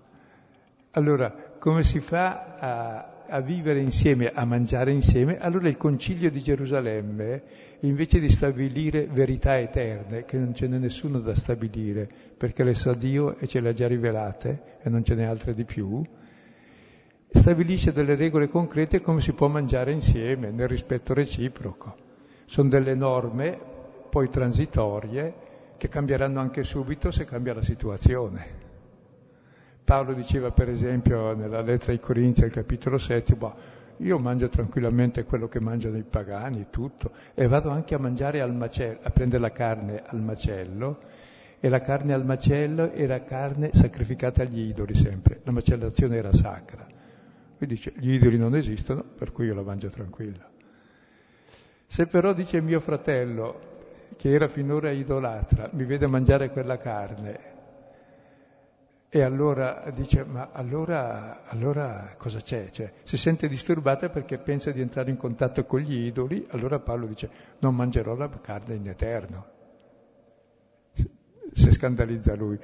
Allora, 0.93 1.33
come 1.59 1.83
si 1.85 2.01
fa 2.01 2.57
a, 2.59 3.12
a 3.29 3.41
vivere 3.41 3.81
insieme, 3.81 4.31
a 4.33 4.45
mangiare 4.45 4.93
insieme, 4.93 5.39
allora 5.39 5.69
il 5.69 5.77
concilio 5.77 6.31
di 6.31 6.41
Gerusalemme, 6.41 7.43
invece 7.81 8.21
di 8.21 8.29
stabilire 8.29 9.07
verità 9.11 9.59
eterne, 9.59 10.25
che 10.25 10.39
non 10.39 10.55
ce 10.55 10.67
n'è 10.69 10.79
nessuno 10.79 11.21
da 11.21 11.35
stabilire, 11.35 12.09
perché 12.37 12.65
le 12.65 12.75
sa 12.75 12.95
Dio 12.95 13.37
e 13.39 13.47
ce 13.47 13.61
le 13.61 13.71
ha 13.71 13.73
già 13.73 13.87
rivelate 13.87 14.79
e 14.83 14.89
non 14.89 15.05
ce 15.05 15.15
n'è 15.15 15.25
altre 15.25 15.55
di 15.55 15.65
più, 15.65 16.03
stabilisce 17.29 17.93
delle 17.93 18.15
regole 18.15 18.49
concrete 18.49 19.01
come 19.01 19.21
si 19.21 19.33
può 19.33 19.49
mangiare 19.49 19.93
insieme, 19.93 20.51
nel 20.51 20.69
rispetto 20.69 21.15
reciproco. 21.15 21.97
Sono 22.47 22.69
delle 22.69 22.95
norme, 22.95 23.59
poi 24.11 24.29
transitorie, 24.29 25.35
che 25.79 25.89
cambieranno 25.89 26.39
anche 26.39 26.63
subito 26.63 27.11
se 27.11 27.25
cambia 27.25 27.55
la 27.55 27.63
situazione. 27.63 28.62
Paolo 29.85 30.13
diceva 30.13 30.53
per 30.53 30.69
esempio 30.69 31.35
nella 31.35 31.61
lettera 31.61 31.93
ai 31.93 31.99
Corinzi 31.99 32.45
al 32.45 32.51
capitolo 32.51 32.99
7, 32.99 33.35
boh, 33.35 33.55
io 33.99 34.19
mangio 34.19 34.49
tranquillamente 34.49 35.25
quello 35.25 35.49
che 35.49 35.61
mangiano 35.61 35.97
i 35.97 36.05
pagani, 36.05 36.67
tutto, 36.71 37.11
e 37.35 37.47
vado 37.49 37.71
anche 37.71 37.95
a 37.95 37.99
mangiare 37.99 38.41
al 38.41 38.55
macello, 38.55 39.01
a 39.03 39.11
prendere 39.11 39.43
la 39.43 39.51
carne 39.51 40.03
al 40.07 40.21
macello, 40.21 40.99
e 41.59 41.69
la 41.69 41.81
carne 41.81 42.13
al 42.13 42.25
macello 42.25 42.91
era 42.93 43.23
carne 43.23 43.71
sacrificata 43.73 44.43
agli 44.43 44.69
idoli 44.69 44.95
sempre, 44.95 45.41
la 45.43 45.53
macellazione 45.53 46.17
era 46.17 46.33
sacra. 46.33 46.87
Lui 47.59 47.69
dice, 47.69 47.93
gli 47.97 48.13
idoli 48.13 48.39
non 48.39 48.57
esistono, 48.57 49.03
per 49.03 49.31
cui 49.33 49.47
io 49.47 49.55
la 49.55 49.63
mangio 49.63 49.89
tranquilla. 49.89 50.49
Se 51.87 52.07
però 52.07 52.33
dice 52.33 52.61
mio 52.61 52.81
fratello, 52.81 53.71
che 54.17 54.31
era 54.31 54.49
finora 54.49 54.91
idolatra, 54.91 55.71
mi 55.73 55.85
vede 55.85 56.07
mangiare 56.07 56.51
quella 56.51 56.79
carne 56.79 57.52
e 59.15 59.21
allora 59.21 59.91
dice, 59.95 60.25
ma 60.25 60.49
allora, 60.53 61.45
allora 61.45 62.15
cosa 62.17 62.41
c'è? 62.41 62.71
Cioè, 62.71 62.91
si 63.03 63.19
sente 63.19 63.47
disturbata 63.47 64.09
perché 64.09 64.39
pensa 64.39 64.71
di 64.71 64.81
entrare 64.81 65.11
in 65.11 65.19
contatto 65.19 65.67
con 65.67 65.81
gli 65.81 66.07
idoli, 66.07 66.47
allora 66.49 66.79
Paolo 66.79 67.05
dice, 67.05 67.29
non 67.59 67.75
mangerò 67.75 68.15
la 68.15 68.31
carne 68.41 68.75
in 68.77 68.89
eterno. 68.89 69.47
Si 71.53 71.71
scandalizza 71.73 72.35
lui. 72.35 72.59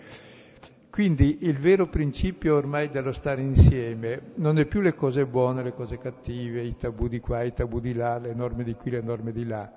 Quindi 0.89 1.45
il 1.45 1.59
vero 1.59 1.87
principio 1.87 2.57
ormai 2.57 2.89
dello 2.89 3.13
stare 3.13 3.43
insieme 3.43 4.33
non 4.37 4.59
è 4.59 4.65
più 4.65 4.81
le 4.81 4.95
cose 4.95 5.27
buone, 5.27 5.63
le 5.63 5.75
cose 5.75 5.99
cattive, 5.99 6.63
i 6.63 6.77
tabù 6.79 7.09
di 7.09 7.21
qua, 7.21 7.43
i 7.43 7.53
tabù 7.53 7.79
di 7.79 7.93
là, 7.93 8.17
le 8.17 8.33
norme 8.33 8.65
di 8.65 8.73
qui, 8.73 8.93
le 8.93 9.03
norme 9.03 9.33
di 9.33 9.45
là. 9.45 9.71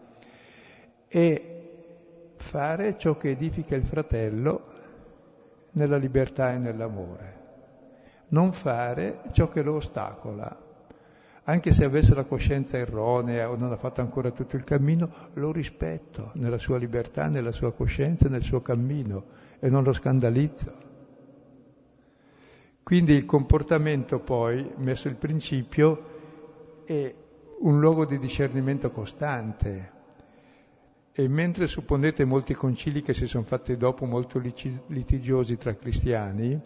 È 1.05 1.59
fare 2.37 2.97
ciò 2.97 3.17
che 3.17 3.31
edifica 3.31 3.75
il 3.75 3.83
fratello 3.83 4.79
nella 5.71 5.97
libertà 5.97 6.53
e 6.53 6.57
nell'amore. 6.57 7.39
non 8.31 8.53
fare 8.53 9.23
ciò 9.31 9.49
che 9.49 9.61
lo 9.61 9.75
ostacola. 9.75 10.69
Anche 11.43 11.71
se 11.71 11.83
avesse 11.83 12.13
la 12.13 12.23
coscienza 12.23 12.77
erronea 12.77 13.49
o 13.49 13.55
non 13.55 13.71
ha 13.71 13.77
fatto 13.77 14.01
ancora 14.01 14.31
tutto 14.31 14.55
il 14.55 14.63
cammino, 14.63 15.09
lo 15.33 15.51
rispetto 15.51 16.31
nella 16.35 16.57
sua 16.57 16.77
libertà, 16.77 17.27
nella 17.27 17.51
sua 17.51 17.73
coscienza, 17.73 18.29
nel 18.29 18.43
suo 18.43 18.61
cammino 18.61 19.25
e 19.59 19.69
non 19.69 19.83
lo 19.83 19.91
scandalizzo. 19.91 20.89
Quindi 22.83 23.13
il 23.13 23.25
comportamento 23.25 24.19
poi, 24.19 24.71
messo 24.77 25.07
il 25.07 25.15
principio, 25.15 26.83
è 26.85 27.13
un 27.59 27.79
luogo 27.79 28.05
di 28.05 28.19
discernimento 28.19 28.91
costante. 28.91 29.99
E 31.13 31.27
mentre 31.27 31.67
supponete 31.67 32.23
molti 32.23 32.53
concili 32.53 33.01
che 33.01 33.13
si 33.13 33.27
sono 33.27 33.43
fatti 33.43 33.75
dopo 33.75 34.05
molto 34.05 34.39
litigiosi 34.39 35.57
tra 35.57 35.75
cristiani, 35.75 36.59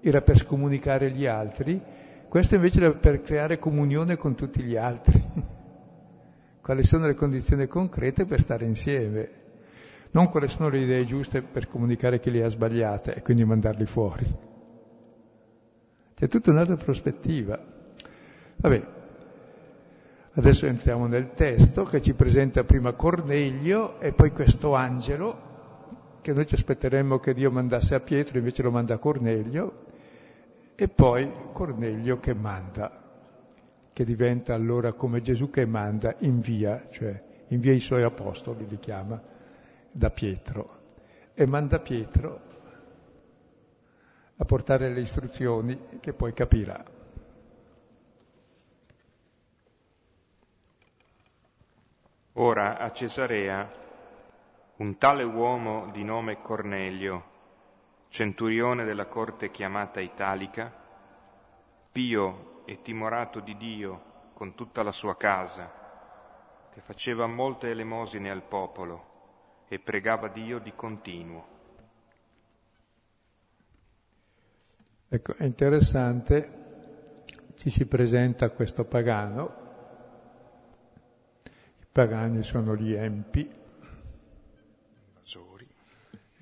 era 0.00 0.20
per 0.22 0.38
scomunicare 0.38 1.10
gli 1.10 1.26
altri, 1.26 1.82
questo 2.28 2.54
invece 2.54 2.80
era 2.80 2.94
per 2.94 3.22
creare 3.22 3.58
comunione 3.58 4.16
con 4.16 4.36
tutti 4.36 4.62
gli 4.62 4.76
altri. 4.76 5.22
Quali 6.60 6.84
sono 6.84 7.06
le 7.06 7.14
condizioni 7.14 7.66
concrete 7.66 8.24
per 8.24 8.40
stare 8.40 8.66
insieme? 8.66 9.30
Non 10.10 10.28
quali 10.28 10.48
sono 10.48 10.68
le 10.68 10.80
idee 10.80 11.04
giuste 11.04 11.42
per 11.42 11.66
comunicare 11.68 12.18
chi 12.18 12.30
le 12.30 12.44
ha 12.44 12.48
sbagliate 12.48 13.14
e 13.14 13.22
quindi 13.22 13.44
mandarli 13.44 13.84
fuori. 13.86 14.26
C'è 16.14 16.28
tutta 16.28 16.50
un'altra 16.50 16.76
prospettiva. 16.76 17.58
Vabbè, 18.56 18.97
adesso 20.38 20.66
entriamo 20.66 21.08
nel 21.08 21.32
testo 21.34 21.82
che 21.82 22.00
ci 22.00 22.14
presenta 22.14 22.62
prima 22.62 22.92
Cornelio 22.92 23.98
e 23.98 24.12
poi 24.12 24.30
questo 24.30 24.72
angelo 24.74 25.46
che 26.20 26.32
noi 26.32 26.46
ci 26.46 26.54
aspetteremmo 26.54 27.18
che 27.18 27.34
Dio 27.34 27.50
mandasse 27.50 27.96
a 27.96 28.00
Pietro, 28.00 28.38
invece 28.38 28.62
lo 28.62 28.70
manda 28.70 28.94
a 28.94 28.98
Cornelio, 28.98 29.84
e 30.76 30.86
poi 30.86 31.28
Cornelio 31.52 32.20
che 32.20 32.34
manda, 32.34 33.02
che 33.92 34.04
diventa 34.04 34.54
allora 34.54 34.92
come 34.92 35.22
Gesù 35.22 35.50
che 35.50 35.66
manda, 35.66 36.14
invia, 36.20 36.86
cioè 36.90 37.20
invia 37.48 37.72
i 37.72 37.80
suoi 37.80 38.04
apostoli, 38.04 38.64
li 38.68 38.78
chiama, 38.78 39.20
da 39.90 40.10
Pietro, 40.10 40.82
e 41.34 41.46
manda 41.46 41.80
Pietro 41.80 42.40
a 44.36 44.44
portare 44.44 44.88
le 44.90 45.00
istruzioni 45.00 45.78
che 45.98 46.12
poi 46.12 46.32
capirà. 46.32 46.96
Ora 52.40 52.78
a 52.78 52.92
Cesarea 52.92 53.68
un 54.76 54.96
tale 54.96 55.24
uomo 55.24 55.90
di 55.90 56.04
nome 56.04 56.40
Cornelio, 56.40 57.24
centurione 58.10 58.84
della 58.84 59.06
corte 59.06 59.50
chiamata 59.50 59.98
Italica, 59.98 60.72
pio 61.90 62.62
e 62.64 62.80
timorato 62.80 63.40
di 63.40 63.56
Dio 63.56 64.02
con 64.34 64.54
tutta 64.54 64.84
la 64.84 64.92
sua 64.92 65.16
casa, 65.16 65.68
che 66.72 66.80
faceva 66.80 67.26
molte 67.26 67.70
elemosine 67.70 68.30
al 68.30 68.42
popolo 68.42 69.64
e 69.66 69.80
pregava 69.80 70.28
Dio 70.28 70.60
di 70.60 70.72
continuo. 70.76 71.46
Ecco, 75.08 75.34
è 75.34 75.42
interessante, 75.42 77.24
ci 77.56 77.68
si 77.68 77.84
presenta 77.86 78.50
questo 78.50 78.84
pagano, 78.84 79.66
pagani 81.98 82.44
sono 82.44 82.76
gli 82.76 82.92
empi, 82.92 83.50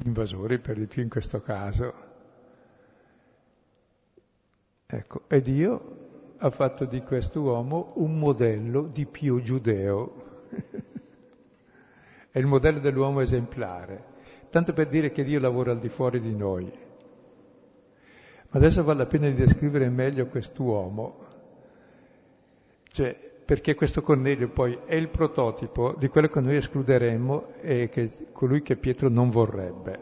invasori 0.05 0.59
per 0.59 0.77
di 0.77 0.87
più 0.87 1.03
in 1.03 1.09
questo 1.09 1.41
caso. 1.41 1.95
Ecco, 4.85 5.23
e 5.29 5.41
Dio 5.41 6.35
ha 6.37 6.51
fatto 6.51 6.85
di 6.85 7.01
quest'uomo 7.01 7.93
un 7.95 8.19
modello 8.19 8.83
di 8.83 9.07
più 9.07 9.41
giudeo. 9.41 10.25
È 12.31 12.39
il 12.39 12.45
modello 12.45 12.79
dell'uomo 12.79 13.21
esemplare, 13.21 14.05
tanto 14.51 14.75
per 14.75 14.89
dire 14.89 15.11
che 15.11 15.25
Dio 15.25 15.41
lavora 15.41 15.71
al 15.73 15.79
di 15.79 15.89
fuori 15.89 16.21
di 16.21 16.37
noi. 16.37 16.65
Ma 16.65 18.59
adesso 18.59 18.85
vale 18.85 18.99
la 18.99 19.07
pena 19.07 19.27
di 19.29 19.37
descrivere 19.37 19.89
meglio 19.89 20.27
quest'uomo, 20.27 21.19
cioè 22.91 23.36
perché 23.47 23.77
questo 23.77 24.03
Cornelio 24.03 24.49
poi 24.49 24.77
è 24.87 24.97
il 24.97 25.09
prototipo 25.09 25.95
di 25.97 26.09
quello 26.09 26.27
che 26.27 26.41
noi 26.41 26.57
escluderemmo 26.57 27.53
e 27.61 27.89
che 27.89 28.11
colui 28.33 28.61
che 28.61 28.77
Pietro 28.77 29.09
non 29.09 29.31
vorrebbe 29.31 30.01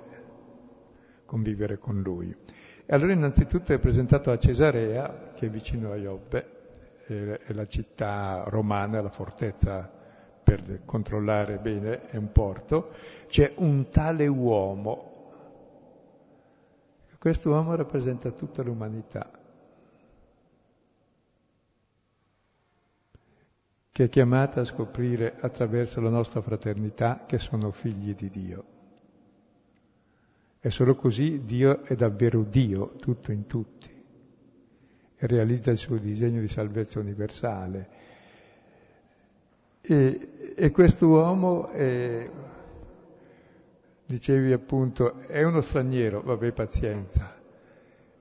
convivere 1.27 1.79
con 1.79 2.01
lui. 2.01 2.35
E 2.87 2.95
allora 2.95 3.13
innanzitutto 3.13 3.75
è 3.75 3.79
presentato 3.79 4.31
a 4.31 4.39
Cesarea, 4.39 5.33
che 5.35 5.47
è 5.47 5.51
vicino 5.51 5.93
a 5.93 5.97
Iobbe, 5.97 6.47
è 7.07 7.53
la 7.53 7.67
città 7.67 8.45
romana, 8.47 9.03
la 9.03 9.11
fortezza 9.11 9.93
per 10.43 10.81
controllare 10.87 11.59
bene, 11.59 12.09
è 12.09 12.17
un 12.17 12.33
porto, 12.33 12.93
c'è 13.27 13.53
un 13.57 13.91
tale 13.91 14.27
uomo. 14.27 15.13
Questo 17.19 17.51
uomo 17.51 17.75
rappresenta 17.75 18.31
tutta 18.31 18.63
l'umanità. 18.63 19.44
Che 23.95 24.03
è 24.03 24.09
chiamata 24.09 24.63
a 24.63 24.65
scoprire 24.65 25.37
attraverso 25.39 26.01
la 26.01 26.09
nostra 26.09 26.43
fraternità 26.43 27.23
che 27.29 27.39
sono 27.39 27.71
figli 27.71 28.13
di 28.13 28.29
Dio. 28.29 28.65
E 30.59 30.69
solo 30.71 30.97
così 30.97 31.45
Dio 31.45 31.85
è 31.85 31.95
davvero 31.95 32.43
Dio, 32.43 32.97
tutto 32.97 33.31
in 33.31 33.47
tutti, 33.47 33.89
e 35.17 35.27
realizza 35.29 35.71
il 35.71 35.79
suo 35.79 35.99
disegno 35.99 36.41
di 36.41 36.49
salvezza 36.49 36.99
universale. 36.99 37.89
E, 39.81 40.55
e 40.57 40.71
quest'uomo 40.73 41.69
è, 41.69 42.29
dicevi 44.07 44.53
appunto, 44.53 45.21
è 45.21 45.45
uno 45.45 45.61
straniero, 45.61 46.21
vabbè 46.21 46.51
pazienza. 46.51 47.33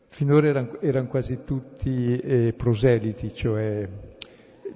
Finora 0.07 0.45
erano, 0.45 0.79
erano 0.81 1.07
quasi 1.07 1.43
tutti 1.43 2.15
eh, 2.19 2.53
proseliti, 2.55 3.33
cioè 3.33 3.89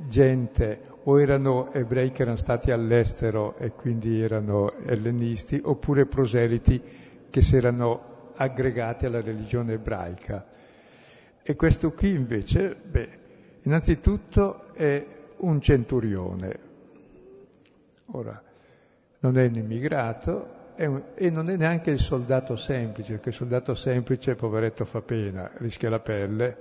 gente 0.07 0.95
o 1.03 1.19
erano 1.19 1.71
ebrei 1.71 2.11
che 2.11 2.23
erano 2.23 2.37
stati 2.37 2.71
all'estero 2.71 3.55
e 3.57 3.71
quindi 3.71 4.21
erano 4.21 4.73
ellenisti, 4.85 5.59
oppure 5.63 6.05
proseliti 6.05 6.81
che 7.29 7.41
si 7.41 7.55
erano 7.55 8.31
aggregati 8.35 9.05
alla 9.05 9.21
religione 9.21 9.73
ebraica. 9.73 10.45
E 11.41 11.55
questo 11.55 11.91
qui 11.93 12.09
invece, 12.09 12.75
beh, 12.75 13.09
innanzitutto 13.63 14.73
è 14.73 15.05
un 15.37 15.61
centurione. 15.61 16.59
Ora, 18.11 18.41
non 19.19 19.37
è 19.37 19.45
un 19.45 19.55
immigrato 19.55 20.55
un, 20.85 21.01
e 21.15 21.29
non 21.29 21.49
è 21.49 21.55
neanche 21.55 21.91
il 21.91 21.99
soldato 21.99 22.55
semplice, 22.55 23.13
perché 23.13 23.29
il 23.29 23.35
soldato 23.35 23.73
semplice, 23.73 24.35
poveretto, 24.35 24.85
fa 24.85 25.01
pena, 25.01 25.49
rischia 25.55 25.89
la 25.89 25.99
pelle, 25.99 26.57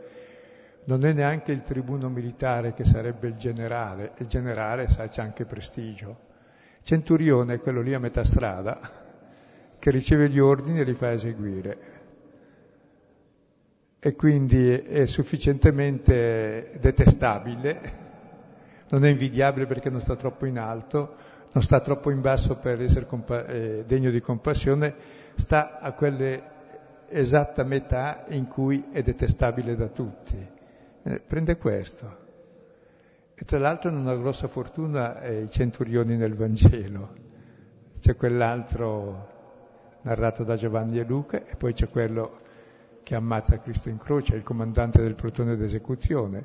non 0.87 1.05
è 1.05 1.13
neanche 1.13 1.53
il 1.53 1.63
tribuno 1.63 2.09
militare 2.09 2.73
che 2.73 2.85
sarebbe 2.85 3.29
il 3.29 3.37
generale, 3.37 4.13
il 4.19 4.27
generale 4.27 4.89
sa 4.89 5.09
c'è 5.09 5.21
anche 5.21 5.45
prestigio. 5.45 6.25
Centurione 6.83 7.55
è 7.55 7.61
quello 7.61 7.81
lì 7.81 7.93
a 7.93 7.99
metà 7.99 8.23
strada 8.23 8.79
che 9.79 9.91
riceve 9.91 10.29
gli 10.29 10.39
ordini 10.39 10.81
e 10.81 10.85
li 10.85 10.95
fa 10.95 11.11
eseguire. 11.11 11.95
E 13.99 14.15
quindi 14.15 14.71
è 14.71 15.07
sufficientemente 15.07 16.71
detestabile, 16.79 18.05
non 18.91 19.05
è 19.05 19.09
invidiabile 19.09 19.67
perché 19.67 19.91
non 19.91 20.01
sta 20.01 20.15
troppo 20.15 20.47
in 20.47 20.59
alto, 20.59 21.17
non 21.53 21.65
sta 21.65 21.81
troppo 21.81 22.11
in 22.11 22.21
basso 22.21 22.57
per 22.57 22.81
essere 22.81 23.07
compa- 23.07 23.45
eh, 23.47 23.83
degno 23.85 24.11
di 24.11 24.21
compassione, 24.21 24.95
sta 25.35 25.81
a 25.81 25.91
quelle 25.93 26.55
esatta 27.09 27.65
metà 27.65 28.25
in 28.29 28.47
cui 28.47 28.87
è 28.93 29.03
detestabile 29.03 29.75
da 29.75 29.89
tutti 29.89 30.55
eh, 31.07 31.21
prende 31.21 31.57
questo. 31.57 32.25
E 33.35 33.45
tra 33.45 33.59
l'altro 33.59 33.91
hanno 33.91 34.01
una 34.01 34.17
grossa 34.17 34.49
fortuna 34.49 35.21
eh, 35.21 35.43
i 35.43 35.51
centurioni 35.51 36.17
nel 36.17 36.35
Vangelo. 36.35 37.25
C'è 38.01 38.17
quell'altro 38.17 39.35
narrato 40.03 40.43
da 40.43 40.57
Giovanni 40.57 40.99
e 40.99 41.05
Luca 41.05 41.47
e 41.47 41.55
poi 41.57 41.73
c'è 41.73 41.89
quello 41.89 42.41
che 43.03 43.15
ammazza 43.15 43.61
Cristo 43.61 43.89
in 43.89 43.99
croce, 43.99 44.35
il 44.35 44.43
comandante 44.43 45.01
del 45.01 45.15
plotone 45.15 45.57
d'esecuzione. 45.57 46.45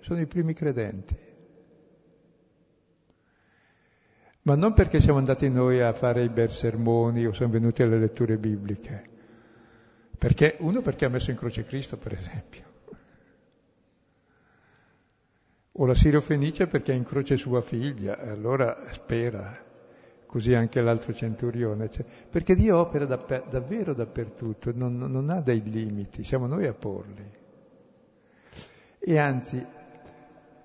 Sono 0.00 0.20
i 0.20 0.26
primi 0.26 0.52
credenti. 0.52 1.16
Ma 4.42 4.54
non 4.54 4.72
perché 4.72 5.00
siamo 5.00 5.18
andati 5.18 5.48
noi 5.48 5.80
a 5.80 5.92
fare 5.92 6.22
i 6.22 6.28
bel 6.28 6.50
sermoni 6.50 7.26
o 7.26 7.32
siamo 7.32 7.52
venuti 7.52 7.82
alle 7.82 7.98
letture 7.98 8.36
bibliche. 8.36 9.14
Perché, 10.18 10.56
uno 10.60 10.80
perché 10.80 11.04
ha 11.04 11.08
messo 11.08 11.30
in 11.30 11.36
croce 11.36 11.64
Cristo, 11.64 11.96
per 11.96 12.12
esempio. 12.12 12.65
O 15.78 15.86
la 15.86 15.94
Sirio 15.94 16.20
Fenice 16.20 16.66
perché 16.66 16.92
è 16.92 16.96
in 16.96 17.04
croce 17.04 17.36
sua 17.36 17.60
figlia, 17.60 18.18
e 18.20 18.30
allora 18.30 18.86
spera, 18.90 19.56
così 20.26 20.54
anche 20.54 20.80
l'altro 20.80 21.12
centurione. 21.12 21.90
Cioè, 21.90 22.04
perché 22.30 22.54
Dio 22.54 22.78
opera 22.78 23.04
da, 23.04 23.16
davvero 23.48 23.92
dappertutto, 23.92 24.72
non, 24.74 24.96
non 24.96 25.30
ha 25.30 25.40
dei 25.40 25.62
limiti, 25.62 26.24
siamo 26.24 26.46
noi 26.46 26.66
a 26.66 26.72
porli. 26.72 27.44
e 28.98 29.18
anzi 29.18 29.64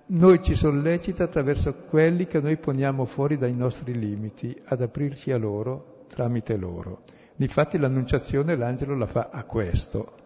noi 0.04 0.42
ci 0.42 0.54
sollecita 0.54 1.24
attraverso 1.24 1.74
quelli 1.74 2.26
che 2.26 2.40
noi 2.40 2.56
poniamo 2.56 3.04
fuori 3.04 3.38
dai 3.38 3.54
nostri 3.54 3.96
limiti 3.98 4.60
ad 4.64 4.82
aprirci 4.82 5.30
a 5.30 5.38
loro 5.38 6.04
tramite 6.08 6.56
loro. 6.56 7.04
Difatti 7.34 7.78
l'annunciazione 7.78 8.56
l'angelo 8.56 8.96
la 8.96 9.06
fa 9.06 9.30
a 9.32 9.44
questo. 9.44 10.16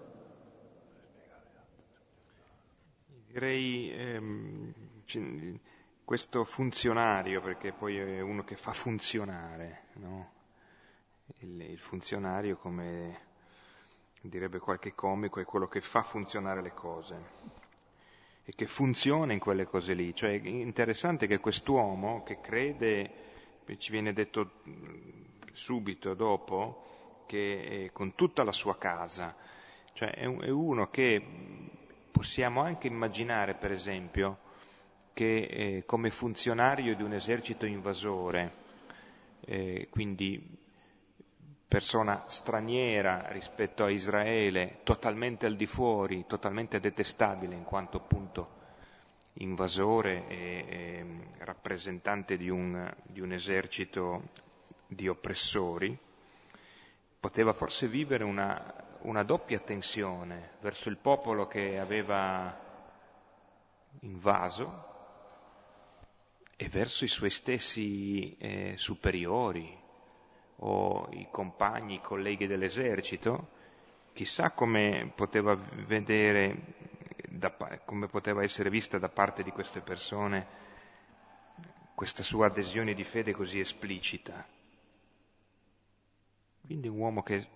Direi 3.29 3.93
ehm, 3.93 4.66
questo 6.05 6.45
funzionario, 6.45 7.41
perché 7.41 7.73
poi 7.73 7.99
è 7.99 8.21
uno 8.21 8.45
che 8.45 8.57
fa 8.57 8.73
funzionare, 8.73 9.87
no? 9.95 10.33
il, 11.39 11.61
il 11.61 11.79
funzionario, 11.79 12.57
come 12.57 13.25
direbbe 14.21 14.59
qualche 14.59 14.95
comico, 14.95 15.41
è 15.41 15.45
quello 15.45 15.67
che 15.67 15.81
fa 15.81 16.03
funzionare 16.03 16.63
le 16.63 16.73
cose 16.73 17.55
e 18.45 18.53
che 18.55 18.67
funziona 18.67 19.33
in 19.33 19.39
quelle 19.39 19.65
cose 19.65 19.95
lì. 19.95 20.15
Cioè 20.15 20.41
è 20.41 20.47
interessante 20.47 21.27
che 21.27 21.41
quest'uomo 21.41 22.23
che 22.23 22.41
crede, 22.41 23.25
ci 23.79 23.91
viene 23.91 24.13
detto 24.13 24.63
subito 25.53 26.15
dopo, 26.15 27.25
che 27.27 27.91
con 27.93 28.15
tutta 28.15 28.45
la 28.45 28.53
sua 28.53 28.79
casa, 28.79 29.35
cioè 29.93 30.11
è 30.11 30.27
uno 30.51 30.89
che 30.91 31.21
possiamo 32.11 32.61
anche 32.61 32.87
immaginare, 32.87 33.55
per 33.55 33.73
esempio, 33.73 34.39
che 35.17 35.45
eh, 35.45 35.85
come 35.87 36.11
funzionario 36.11 36.95
di 36.95 37.03
un 37.03 37.15
esercito 37.15 37.65
invasore, 37.65 38.53
eh, 39.47 39.89
quindi 39.89 40.59
persona 41.67 42.25
straniera 42.27 43.27
rispetto 43.31 43.83
a 43.83 43.89
Israele, 43.89 44.81
totalmente 44.83 45.47
al 45.47 45.57
di 45.57 45.65
fuori, 45.65 46.27
totalmente 46.27 46.81
detestabile 46.81 47.55
in 47.55 47.65
quanto 47.65 47.97
appunto 47.97 48.49
invasore 49.39 50.29
e, 50.29 50.37
e 50.69 51.07
rappresentante 51.39 52.37
di 52.37 52.51
un, 52.51 52.95
di 53.03 53.23
un 53.23 53.33
esercito 53.33 54.25
di 54.87 55.09
oppressori, 55.09 55.99
poteva 57.19 57.55
forse 57.55 57.89
vivere 57.89 58.23
una, 58.23 58.99
una 59.05 59.23
doppia 59.23 59.61
tensione 59.61 60.51
verso 60.61 60.91
il 60.91 60.99
popolo 60.99 61.47
che 61.47 61.79
aveva 61.79 62.55
invaso 64.01 64.93
e 66.57 66.69
verso 66.69 67.05
i 67.05 67.09
suoi 67.09 67.31
stessi 67.31 68.37
eh, 68.39 68.75
superiori, 68.77 69.85
o 70.59 71.09
i 71.13 71.29
compagni, 71.31 71.95
i 71.95 72.01
colleghi 72.01 72.47
dell'esercito, 72.47 73.51
chissà 74.13 74.53
come 74.53 75.13
poteva 75.15 75.55
vedere, 75.55 76.75
da, 77.29 77.51
come 77.85 78.07
poteva 78.07 78.43
essere 78.43 78.71
vista 78.71 78.99
da 78.99 79.11
parte 79.11 79.43
di 79.43 79.51
queste 79.51 79.81
persone 79.81 80.65
questa 81.97 82.23
sua 82.23 82.47
adesione 82.47 82.93
di 82.93 83.05
fede 83.05 83.33
così 83.33 83.59
esplicita. 83.59 84.47
Quindi 86.61 86.89
un 86.89 86.99
uomo 86.99 87.23
che 87.23 87.49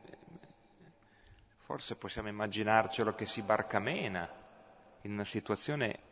forse 1.59 1.95
possiamo 1.97 2.29
immaginarcelo 2.29 3.15
che 3.15 3.27
si 3.27 3.43
barcamena 3.43 4.29
in 5.03 5.13
una 5.13 5.27
situazione 5.27 6.10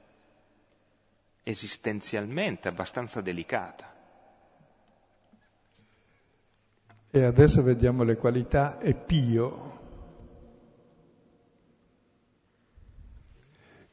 esistenzialmente 1.50 2.68
abbastanza 2.68 3.22
delicata. 3.22 3.94
E 7.10 7.24
adesso 7.24 7.62
vediamo 7.62 8.02
le 8.02 8.16
qualità 8.16 8.78
e 8.78 8.92
Pio, 8.92 9.76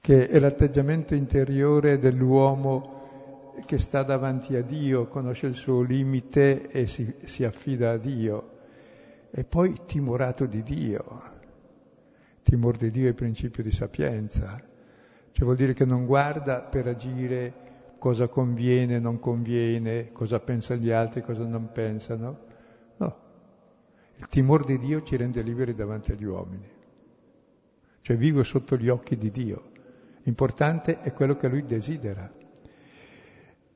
che 0.01 0.27
è 0.27 0.37
l'atteggiamento 0.37 1.15
interiore 1.15 1.97
dell'uomo 1.97 3.53
che 3.65 3.77
sta 3.77 4.03
davanti 4.03 4.57
a 4.57 4.61
Dio, 4.61 5.07
conosce 5.07 5.47
il 5.47 5.55
suo 5.55 5.81
limite 5.81 6.67
e 6.67 6.87
si, 6.87 7.15
si 7.23 7.45
affida 7.45 7.91
a 7.91 7.97
Dio. 7.97 8.51
E 9.31 9.45
poi 9.45 9.85
timorato 9.85 10.45
di 10.45 10.61
Dio. 10.61 11.33
Timor 12.43 12.75
di 12.75 12.91
Dio 12.91 13.05
è 13.05 13.09
il 13.09 13.15
principio 13.15 13.63
di 13.63 13.71
sapienza. 13.71 14.61
Cioè 15.35 15.43
vuol 15.43 15.57
dire 15.57 15.73
che 15.73 15.83
non 15.83 16.05
guarda 16.05 16.61
per 16.61 16.87
agire 16.87 17.53
cosa 17.99 18.29
conviene, 18.29 18.99
non 18.99 19.19
conviene, 19.19 20.13
cosa 20.13 20.39
pensano 20.39 20.79
gli 20.79 20.91
altri, 20.91 21.21
cosa 21.21 21.43
non 21.43 21.71
pensano, 21.73 22.45
il 24.17 24.27
timore 24.29 24.63
di 24.63 24.79
Dio 24.79 25.01
ci 25.03 25.17
rende 25.17 25.41
liberi 25.41 25.75
davanti 25.75 26.13
agli 26.13 26.23
uomini. 26.23 26.65
Cioè 27.99 28.15
vivo 28.15 28.43
sotto 28.43 28.77
gli 28.77 28.87
occhi 28.87 29.17
di 29.17 29.29
Dio. 29.29 29.71
Importante 30.23 31.01
è 31.01 31.11
quello 31.11 31.35
che 31.35 31.49
lui 31.49 31.65
desidera. 31.65 32.31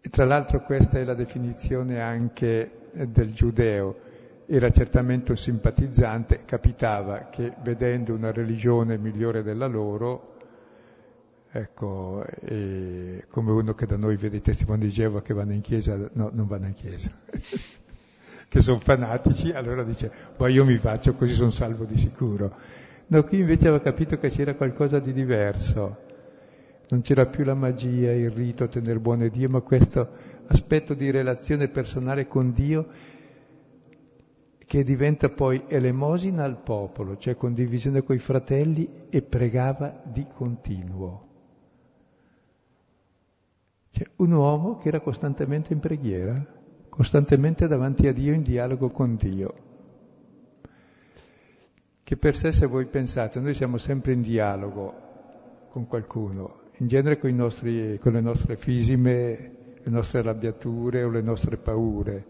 E 0.02 0.10
tra 0.10 0.24
l'altro 0.24 0.63
questa 0.63 0.98
è 0.98 1.04
la 1.04 1.13
definizione 1.13 2.00
anche 2.00 2.88
del 3.08 3.34
giudeo. 3.34 4.08
Era 4.45 4.69
certamente 4.69 5.32
un 5.32 5.38
simpatizzante, 5.38 6.45
capitava 6.45 7.28
che 7.30 7.54
vedendo 7.62 8.13
una 8.13 8.32
religione 8.32 8.98
migliore 8.98 9.43
della 9.43 9.67
loro, 9.67 10.38
ecco, 11.51 12.25
come 13.29 13.51
uno 13.51 13.73
che 13.73 13.85
da 13.85 13.97
noi 13.97 14.15
vede 14.15 14.38
i 14.38 14.41
testimoni 14.41 14.81
di 14.81 14.89
Geova 14.89 15.21
che 15.21 15.33
vanno 15.33 15.53
in 15.53 15.62
chiesa, 15.62 16.09
no, 16.13 16.29
non 16.33 16.47
vanno 16.47 16.67
in 16.67 16.73
chiesa. 16.73 17.12
che 18.49 18.62
sono 18.62 18.79
fanatici, 18.79 19.51
allora 19.51 19.83
dice, 19.83 20.12
poi 20.35 20.53
io 20.53 20.65
mi 20.65 20.77
faccio 20.77 21.13
così 21.13 21.33
sono 21.33 21.51
salvo 21.51 21.85
di 21.85 21.95
sicuro. 21.95 22.55
No, 23.07 23.23
qui 23.23 23.39
invece 23.39 23.67
aveva 23.67 23.81
capito 23.81 24.17
che 24.17 24.29
c'era 24.29 24.55
qualcosa 24.55 24.99
di 24.99 25.13
diverso. 25.13 26.07
Non 26.89 27.01
c'era 27.01 27.27
più 27.27 27.43
la 27.43 27.53
magia, 27.53 28.12
il 28.12 28.31
rito, 28.31 28.67
tenere 28.67 28.99
buono 28.99 29.27
Dio, 29.27 29.49
ma 29.49 29.62
questo 29.62 30.09
aspetto 30.47 30.95
di 30.95 31.12
relazione 31.12 31.67
personale 31.67 32.27
con 32.27 32.51
Dio 32.51 32.88
che 34.65 34.83
diventa 34.83 35.29
poi 35.29 35.63
elemosina 35.67 36.43
al 36.43 36.62
popolo, 36.62 37.17
cioè 37.17 37.35
condivisione 37.35 38.03
coi 38.03 38.19
fratelli 38.19 39.07
e 39.09 39.23
pregava 39.23 40.01
di 40.03 40.27
continuo. 40.31 41.28
Cioè 43.91 44.08
un 44.17 44.32
uomo 44.32 44.78
che 44.78 44.88
era 44.88 44.99
costantemente 44.99 45.73
in 45.73 45.80
preghiera 45.80 46.58
costantemente 46.99 47.67
davanti 47.67 48.08
a 48.08 48.12
Dio 48.12 48.34
in 48.34 48.43
dialogo 48.43 48.89
con 48.89 49.15
Dio. 49.15 49.54
Che 52.04 52.17
per 52.17 52.36
sé, 52.36 52.52
se 52.52 52.65
voi 52.65 52.88
pensate, 52.88 53.39
noi 53.39 53.54
siamo 53.54 53.78
sempre 53.78 54.12
in 54.12 54.21
dialogo 54.21 55.67
con 55.69 55.88
qualcuno, 55.88 56.63
in 56.80 56.89
genere 56.89 57.17
con, 57.17 57.34
nostri, 57.34 57.97
con 57.99 58.12
le 58.12 58.19
nostre 58.19 58.58
fisime, 58.58 59.52
le 59.82 59.89
nostre 59.89 60.19
arrabbiature 60.19 61.04
o 61.04 61.10
le 61.10 61.21
nostre 61.21 61.56
paure. 61.56 62.25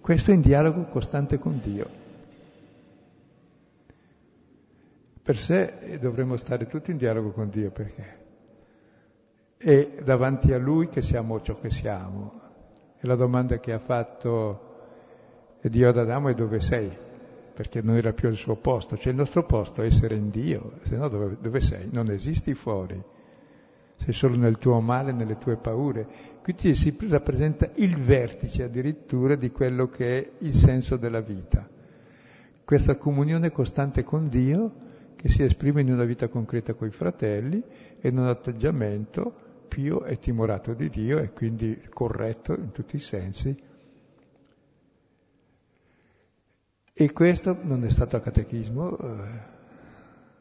Questo 0.00 0.32
è 0.32 0.34
in 0.34 0.40
dialogo 0.40 0.86
costante 0.86 1.38
con 1.38 1.60
Dio. 1.62 1.88
Per 5.22 5.38
sé 5.38 5.98
dovremmo 6.00 6.36
stare 6.36 6.66
tutti 6.66 6.90
in 6.90 6.96
dialogo 6.96 7.30
con 7.30 7.48
Dio 7.48 7.70
perché 7.70 8.19
è 9.62 10.00
davanti 10.02 10.54
a 10.54 10.58
Lui 10.58 10.88
che 10.88 11.02
siamo 11.02 11.42
ciò 11.42 11.58
che 11.60 11.68
siamo, 11.68 12.32
e 12.98 13.06
la 13.06 13.14
domanda 13.14 13.58
che 13.58 13.74
ha 13.74 13.78
fatto 13.78 14.68
Dio 15.60 15.90
ad 15.90 15.98
Adamo 15.98 16.30
è 16.30 16.34
dove 16.34 16.60
sei? 16.60 16.90
Perché 17.52 17.82
non 17.82 17.96
era 17.96 18.14
più 18.14 18.30
il 18.30 18.36
suo 18.36 18.56
posto. 18.56 18.96
Cioè 18.96 19.12
il 19.12 19.18
nostro 19.18 19.44
posto 19.44 19.82
è 19.82 19.84
essere 19.84 20.14
in 20.14 20.30
Dio, 20.30 20.78
se 20.84 20.96
no 20.96 21.08
dove, 21.08 21.36
dove 21.38 21.60
sei? 21.60 21.90
Non 21.92 22.10
esisti 22.10 22.54
fuori. 22.54 23.02
Sei 23.96 24.14
solo 24.14 24.36
nel 24.36 24.56
tuo 24.56 24.80
male, 24.80 25.12
nelle 25.12 25.36
tue 25.36 25.56
paure. 25.56 26.06
Quindi 26.42 26.74
si 26.74 26.96
rappresenta 27.10 27.68
il 27.74 27.98
vertice 27.98 28.62
addirittura 28.62 29.34
di 29.34 29.50
quello 29.50 29.88
che 29.88 30.18
è 30.18 30.30
il 30.38 30.54
senso 30.54 30.96
della 30.96 31.20
vita. 31.20 31.68
Questa 32.64 32.96
comunione 32.96 33.52
costante 33.52 34.04
con 34.04 34.28
Dio 34.28 34.72
che 35.16 35.28
si 35.28 35.42
esprime 35.42 35.82
in 35.82 35.92
una 35.92 36.04
vita 36.04 36.28
concreta 36.28 36.72
con 36.72 36.88
i 36.88 36.92
fratelli 36.92 37.62
e 38.00 38.08
in 38.08 38.16
un 38.16 38.26
atteggiamento 38.26 39.48
pio 39.70 40.04
e 40.04 40.18
timorato 40.18 40.74
di 40.74 40.88
Dio 40.88 41.18
e 41.20 41.30
quindi 41.30 41.80
corretto 41.88 42.54
in 42.54 42.72
tutti 42.72 42.96
i 42.96 43.00
sensi. 43.00 43.56
E 46.92 47.12
questo 47.12 47.56
non 47.62 47.84
è 47.84 47.90
stato 47.90 48.16
a 48.16 48.20
catechismo, 48.20 48.98
eh, 48.98 49.58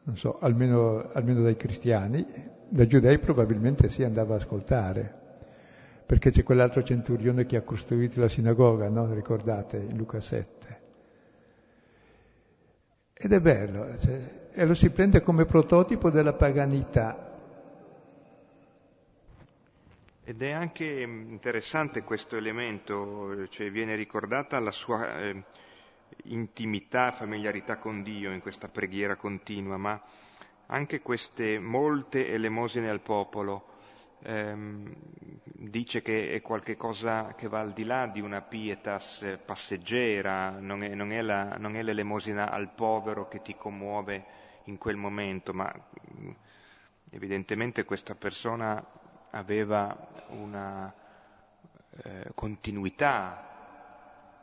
non 0.03 0.17
so, 0.17 0.39
almeno, 0.39 1.09
almeno, 1.13 1.41
dai 1.43 1.55
cristiani, 1.55 2.25
dai 2.67 2.87
giudei 2.87 3.19
probabilmente 3.19 3.87
si 3.87 4.03
andava 4.03 4.33
a 4.33 4.37
ascoltare, 4.37 5.13
perché 6.05 6.31
c'è 6.31 6.43
quell'altro 6.43 6.83
centurione 6.83 7.45
che 7.45 7.55
ha 7.55 7.61
costruito 7.61 8.19
la 8.19 8.27
sinagoga, 8.27 8.89
no? 8.89 9.13
ricordate, 9.13 9.77
in 9.77 9.95
Luca 9.95 10.19
7. 10.19 10.79
Ed 13.13 13.31
è 13.31 13.39
bello, 13.39 13.97
cioè, 13.99 14.49
e 14.51 14.65
lo 14.65 14.73
si 14.73 14.89
prende 14.89 15.21
come 15.21 15.45
prototipo 15.45 16.09
della 16.09 16.33
paganità, 16.33 17.28
ed 20.29 20.43
è 20.43 20.51
anche 20.51 20.85
interessante 20.85 22.03
questo 22.03 22.37
elemento, 22.37 23.47
cioè 23.47 23.71
viene 23.71 23.95
ricordata 23.95 24.59
la 24.59 24.69
sua 24.69 25.21
eh, 25.21 25.43
intimità, 26.25 27.11
familiarità 27.11 27.79
con 27.79 28.03
Dio 28.03 28.31
in 28.31 28.39
questa 28.39 28.67
preghiera 28.67 29.15
continua, 29.15 29.77
ma 29.77 29.99
anche 30.67 31.01
queste 31.01 31.57
molte 31.57 32.29
elemosine 32.29 32.91
al 32.91 33.01
popolo 33.01 33.65
ehm, 34.21 34.93
dice 35.41 36.03
che 36.03 36.31
è 36.31 36.41
qualcosa 36.43 37.33
che 37.33 37.47
va 37.47 37.61
al 37.61 37.73
di 37.73 37.83
là 37.83 38.05
di 38.05 38.21
una 38.21 38.43
pietas 38.43 39.39
passeggera, 39.43 40.51
non 40.59 40.83
è, 40.83 40.93
non, 40.93 41.11
è 41.11 41.23
la, 41.23 41.55
non 41.57 41.75
è, 41.75 41.81
l'elemosina 41.81 42.51
al 42.51 42.69
povero 42.71 43.27
che 43.27 43.41
ti 43.41 43.55
commuove 43.55 44.25
in 44.65 44.77
quel 44.77 44.95
momento, 44.95 45.53
ma 45.55 45.73
mm, 45.73 46.29
evidentemente 47.13 47.83
questa 47.83 48.13
persona 48.13 48.98
aveva 49.31 50.25
una 50.29 50.93
eh, 52.03 52.31
continuità 52.33 53.49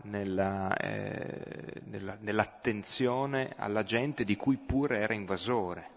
nella, 0.02 0.76
eh, 0.76 1.80
nella, 1.84 2.16
nell'attenzione 2.20 3.54
alla 3.56 3.82
gente 3.82 4.24
di 4.24 4.36
cui 4.36 4.56
pure 4.56 4.98
era 4.98 5.14
invasore. 5.14 5.90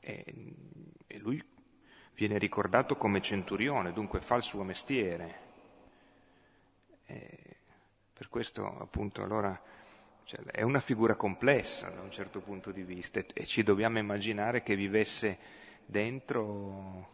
E, 0.00 0.24
e 1.06 1.18
lui 1.18 1.42
viene 2.14 2.38
ricordato 2.38 2.96
come 2.96 3.20
centurione, 3.20 3.92
dunque 3.92 4.20
fa 4.20 4.36
il 4.36 4.42
suo 4.42 4.62
mestiere. 4.62 5.44
E 7.06 7.56
per 8.12 8.28
questo 8.28 8.78
appunto 8.78 9.22
allora 9.22 9.58
cioè, 10.24 10.40
è 10.46 10.62
una 10.62 10.80
figura 10.80 11.14
complessa 11.14 11.88
da 11.90 12.00
un 12.00 12.10
certo 12.10 12.40
punto 12.40 12.72
di 12.72 12.82
vista 12.82 13.20
e, 13.20 13.26
e 13.32 13.44
ci 13.44 13.62
dobbiamo 13.62 13.98
immaginare 13.98 14.62
che 14.62 14.74
vivesse 14.74 15.38
dentro 15.86 17.08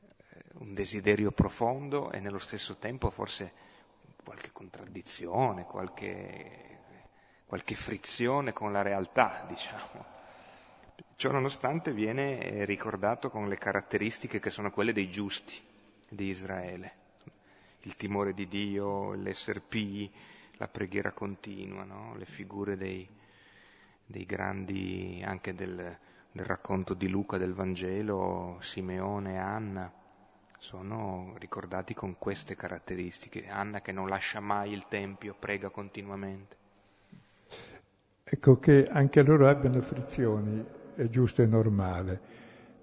eh, 0.00 0.44
un 0.54 0.74
desiderio 0.74 1.32
profondo 1.32 2.10
e 2.12 2.20
nello 2.20 2.38
stesso 2.38 2.76
tempo 2.76 3.10
forse 3.10 3.52
qualche 4.22 4.50
contraddizione, 4.52 5.64
qualche, 5.64 6.78
qualche 7.46 7.74
frizione 7.74 8.52
con 8.52 8.72
la 8.72 8.82
realtà, 8.82 9.44
diciamo. 9.48 10.16
Ciò 11.16 11.32
nonostante 11.32 11.92
viene 11.92 12.40
eh, 12.40 12.64
ricordato 12.64 13.30
con 13.30 13.48
le 13.48 13.56
caratteristiche 13.56 14.38
che 14.38 14.50
sono 14.50 14.70
quelle 14.70 14.92
dei 14.92 15.10
giusti 15.10 15.60
di 16.08 16.26
Israele. 16.26 16.92
Il 17.82 17.96
timore 17.96 18.34
di 18.34 18.46
Dio, 18.46 19.14
l'essere 19.14 19.60
pii, 19.60 20.12
la 20.58 20.68
preghiera 20.68 21.12
continua, 21.12 21.84
no? 21.84 22.14
le 22.16 22.26
figure 22.26 22.76
dei, 22.76 23.08
dei 24.04 24.26
grandi, 24.26 25.22
anche 25.24 25.54
del, 25.54 25.98
del, 26.32 26.46
racconto 26.46 26.94
di 26.94 27.08
Luca 27.08 27.38
del 27.38 27.54
Vangelo, 27.54 28.58
Simeone 28.60 29.34
e 29.34 29.38
Anna, 29.38 29.92
sono 30.58 31.34
ricordati 31.38 31.94
con 31.94 32.16
queste 32.18 32.56
caratteristiche. 32.56 33.48
Anna 33.48 33.80
che 33.80 33.92
non 33.92 34.08
lascia 34.08 34.40
mai 34.40 34.72
il 34.72 34.86
Tempio, 34.88 35.34
prega 35.38 35.68
continuamente. 35.68 36.56
Ecco 38.24 38.58
che 38.58 38.86
anche 38.90 39.22
loro 39.22 39.48
abbiano 39.48 39.80
frizioni, 39.80 40.62
è 40.94 41.08
giusto 41.08 41.42
e 41.42 41.46
normale, 41.46 42.20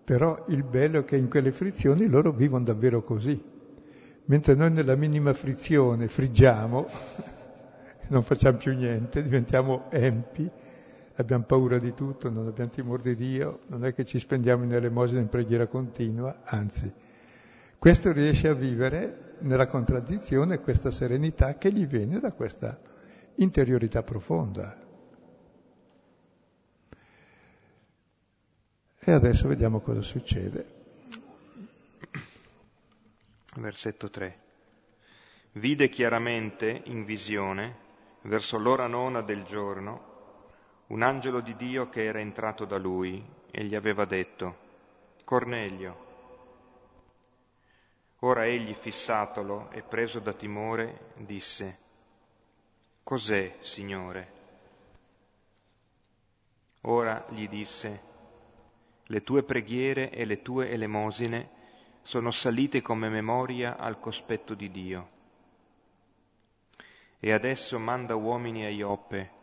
però 0.04 0.46
il 0.48 0.64
bello 0.64 1.00
è 1.00 1.06
che 1.06 1.18
in 1.18 1.30
quelle 1.30 1.52
frizioni 1.52 2.08
loro 2.08 2.32
vivono 2.32 2.64
davvero 2.64 3.04
così, 3.04 3.43
mentre 4.26 4.56
noi 4.56 4.72
nella 4.72 4.96
minima 4.96 5.34
frizione 5.34 6.08
friggiamo, 6.08 6.88
non 8.08 8.24
facciamo 8.24 8.58
più 8.58 8.74
niente, 8.74 9.22
diventiamo 9.22 9.86
empi, 9.91 10.50
abbiamo 11.16 11.43
paura 11.43 11.78
di 11.78 11.93
tutto, 11.93 12.30
non 12.30 12.47
abbiamo 12.47 12.70
timore 12.70 13.03
di 13.03 13.16
Dio, 13.16 13.59
non 13.68 13.86
è 13.86 13.93
che 13.93 14.05
ci 14.05 14.20
spendiamo 14.20 14.63
in 14.63 14.74
elemosina 14.74 15.20
in 15.20 15.30
preghiera 15.30 15.68
continua, 15.68 16.41
anzi, 16.43 16.91
questo 17.78 18.11
riesce 18.11 18.47
a 18.47 18.53
vivere 18.53 19.36
nella 19.39 19.68
contraddizione 19.68 20.59
questa 20.59 20.91
serenità 20.91 21.57
che 21.57 21.72
gli 21.72 21.86
viene 21.86 22.20
da 22.20 22.32
questa 22.32 22.80
interiorità 23.36 24.01
profonda. 24.03 24.84
E 29.07 29.11
adesso 29.11 29.47
vediamo 29.47 29.82
cosa 29.82 30.01
succede. 30.01 30.74
Versetto 33.57 34.09
3. 34.09 34.39
Vide 35.53 35.89
chiaramente 35.89 36.82
in 36.86 37.05
visione, 37.05 37.84
verso 38.24 38.57
l'ora 38.57 38.88
nona 38.88 39.22
del 39.22 39.43
giorno, 39.43 40.14
un 40.88 41.01
angelo 41.01 41.39
di 41.39 41.55
Dio 41.55 41.89
che 41.89 42.03
era 42.03 42.19
entrato 42.19 42.65
da 42.65 42.77
lui 42.77 43.23
e 43.49 43.63
gli 43.63 43.73
aveva 43.73 44.05
detto, 44.05 44.63
Cornelio. 45.23 46.03
Ora 48.19 48.45
egli, 48.45 48.73
fissatolo 48.73 49.71
e 49.71 49.81
preso 49.81 50.19
da 50.19 50.33
timore, 50.33 51.13
disse, 51.15 51.77
Cos'è, 53.03 53.57
Signore? 53.61 54.33
Ora 56.81 57.25
gli 57.29 57.47
disse, 57.47 58.01
le 59.05 59.23
tue 59.23 59.43
preghiere 59.43 60.11
e 60.11 60.25
le 60.25 60.41
tue 60.41 60.69
elemosine 60.69 61.49
sono 62.03 62.29
salite 62.29 62.81
come 62.81 63.09
memoria 63.09 63.77
al 63.77 63.99
cospetto 63.99 64.53
di 64.53 64.69
Dio. 64.69 65.09
E 67.19 67.31
adesso 67.31 67.79
manda 67.79 68.15
uomini 68.15 68.65
a 68.65 68.69
Ioppe 68.69 69.34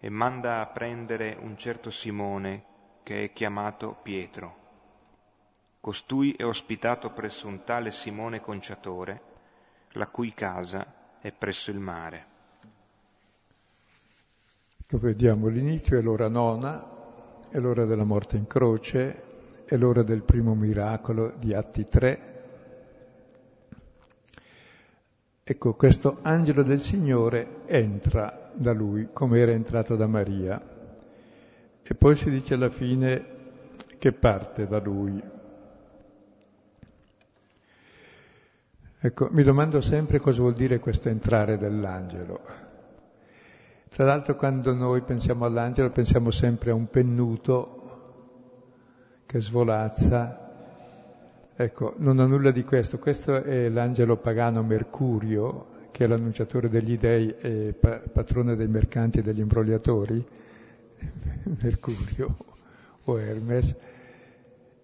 e 0.00 0.08
manda 0.08 0.60
a 0.60 0.66
prendere 0.66 1.36
un 1.38 1.56
certo 1.58 1.90
Simone 1.90 2.64
che 3.02 3.24
è 3.24 3.32
chiamato 3.32 3.98
Pietro. 4.02 4.56
Costui 5.80 6.32
è 6.32 6.44
ospitato 6.44 7.10
presso 7.10 7.46
un 7.46 7.64
tale 7.64 7.90
Simone 7.90 8.40
Conciatore, 8.40 9.22
la 9.92 10.06
cui 10.08 10.32
casa 10.32 11.18
è 11.20 11.32
presso 11.32 11.70
il 11.70 11.78
mare. 11.78 12.26
Ecco, 14.78 14.98
vediamo 14.98 15.48
l'inizio 15.48 15.98
è 15.98 16.02
l'ora 16.02 16.28
nona, 16.28 16.84
è 17.50 17.58
l'ora 17.58 17.84
della 17.84 18.04
morte 18.04 18.36
in 18.36 18.46
croce, 18.46 19.64
è 19.64 19.76
l'ora 19.76 20.02
del 20.02 20.22
primo 20.22 20.54
miracolo 20.54 21.32
di 21.36 21.54
Atti 21.54 21.88
3. 21.88 22.29
Ecco, 25.50 25.74
questo 25.74 26.18
angelo 26.22 26.62
del 26.62 26.80
Signore 26.80 27.62
entra 27.66 28.52
da 28.52 28.72
lui 28.72 29.08
come 29.12 29.40
era 29.40 29.50
entrato 29.50 29.96
da 29.96 30.06
Maria 30.06 30.62
e 31.82 31.94
poi 31.96 32.14
si 32.14 32.30
dice 32.30 32.54
alla 32.54 32.70
fine 32.70 33.24
che 33.98 34.12
parte 34.12 34.68
da 34.68 34.78
lui. 34.78 35.20
Ecco, 39.00 39.28
mi 39.32 39.42
domando 39.42 39.80
sempre 39.80 40.20
cosa 40.20 40.38
vuol 40.38 40.52
dire 40.52 40.78
questo 40.78 41.08
entrare 41.08 41.58
dell'angelo. 41.58 42.40
Tra 43.88 44.04
l'altro 44.04 44.36
quando 44.36 44.72
noi 44.72 45.00
pensiamo 45.00 45.46
all'angelo 45.46 45.90
pensiamo 45.90 46.30
sempre 46.30 46.70
a 46.70 46.74
un 46.74 46.88
pennuto 46.88 47.82
che 49.26 49.40
svolazza. 49.40 50.39
Ecco, 51.60 51.92
non 51.98 52.18
ha 52.20 52.24
nulla 52.24 52.52
di 52.52 52.64
questo. 52.64 52.98
Questo 52.98 53.42
è 53.42 53.68
l'angelo 53.68 54.16
pagano 54.16 54.62
Mercurio, 54.62 55.88
che 55.90 56.04
è 56.04 56.06
l'annunciatore 56.06 56.70
degli 56.70 56.96
dei 56.96 57.34
e 57.38 57.74
patrone 57.74 58.56
dei 58.56 58.66
mercanti 58.66 59.18
e 59.18 59.22
degli 59.22 59.40
imbrogliatori, 59.40 60.26
Mercurio 61.60 62.34
o 63.04 63.18
Hermes. 63.20 63.76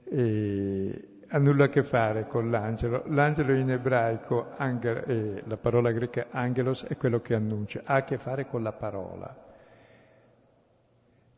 E 0.05 1.09
ha 1.29 1.39
nulla 1.39 1.65
a 1.65 1.69
che 1.71 1.83
fare 1.83 2.27
con 2.27 2.51
l'angelo. 2.51 3.05
L'angelo 3.07 3.55
in 3.55 3.71
ebraico, 3.71 4.49
angel, 4.59 5.03
eh, 5.07 5.43
la 5.47 5.57
parola 5.57 5.91
greca 5.93 6.27
angelos 6.29 6.85
è 6.85 6.99
quello 6.99 7.23
che 7.23 7.35
annuncia, 7.35 7.81
ha 7.87 7.95
a 7.95 8.05
che 8.05 8.19
fare 8.19 8.47
con 8.47 8.63
la 8.63 8.73
parola. 8.73 9.35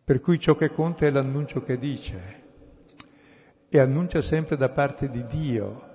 Per 0.02 0.20
cui 0.20 0.40
ciò 0.40 0.56
che 0.56 0.72
conta 0.72 1.06
è 1.06 1.10
l'annuncio 1.10 1.62
che 1.62 1.78
dice 1.78 2.46
e 3.68 3.78
annuncia 3.78 4.22
sempre 4.22 4.56
da 4.56 4.70
parte 4.70 5.08
di 5.08 5.24
Dio 5.26 5.86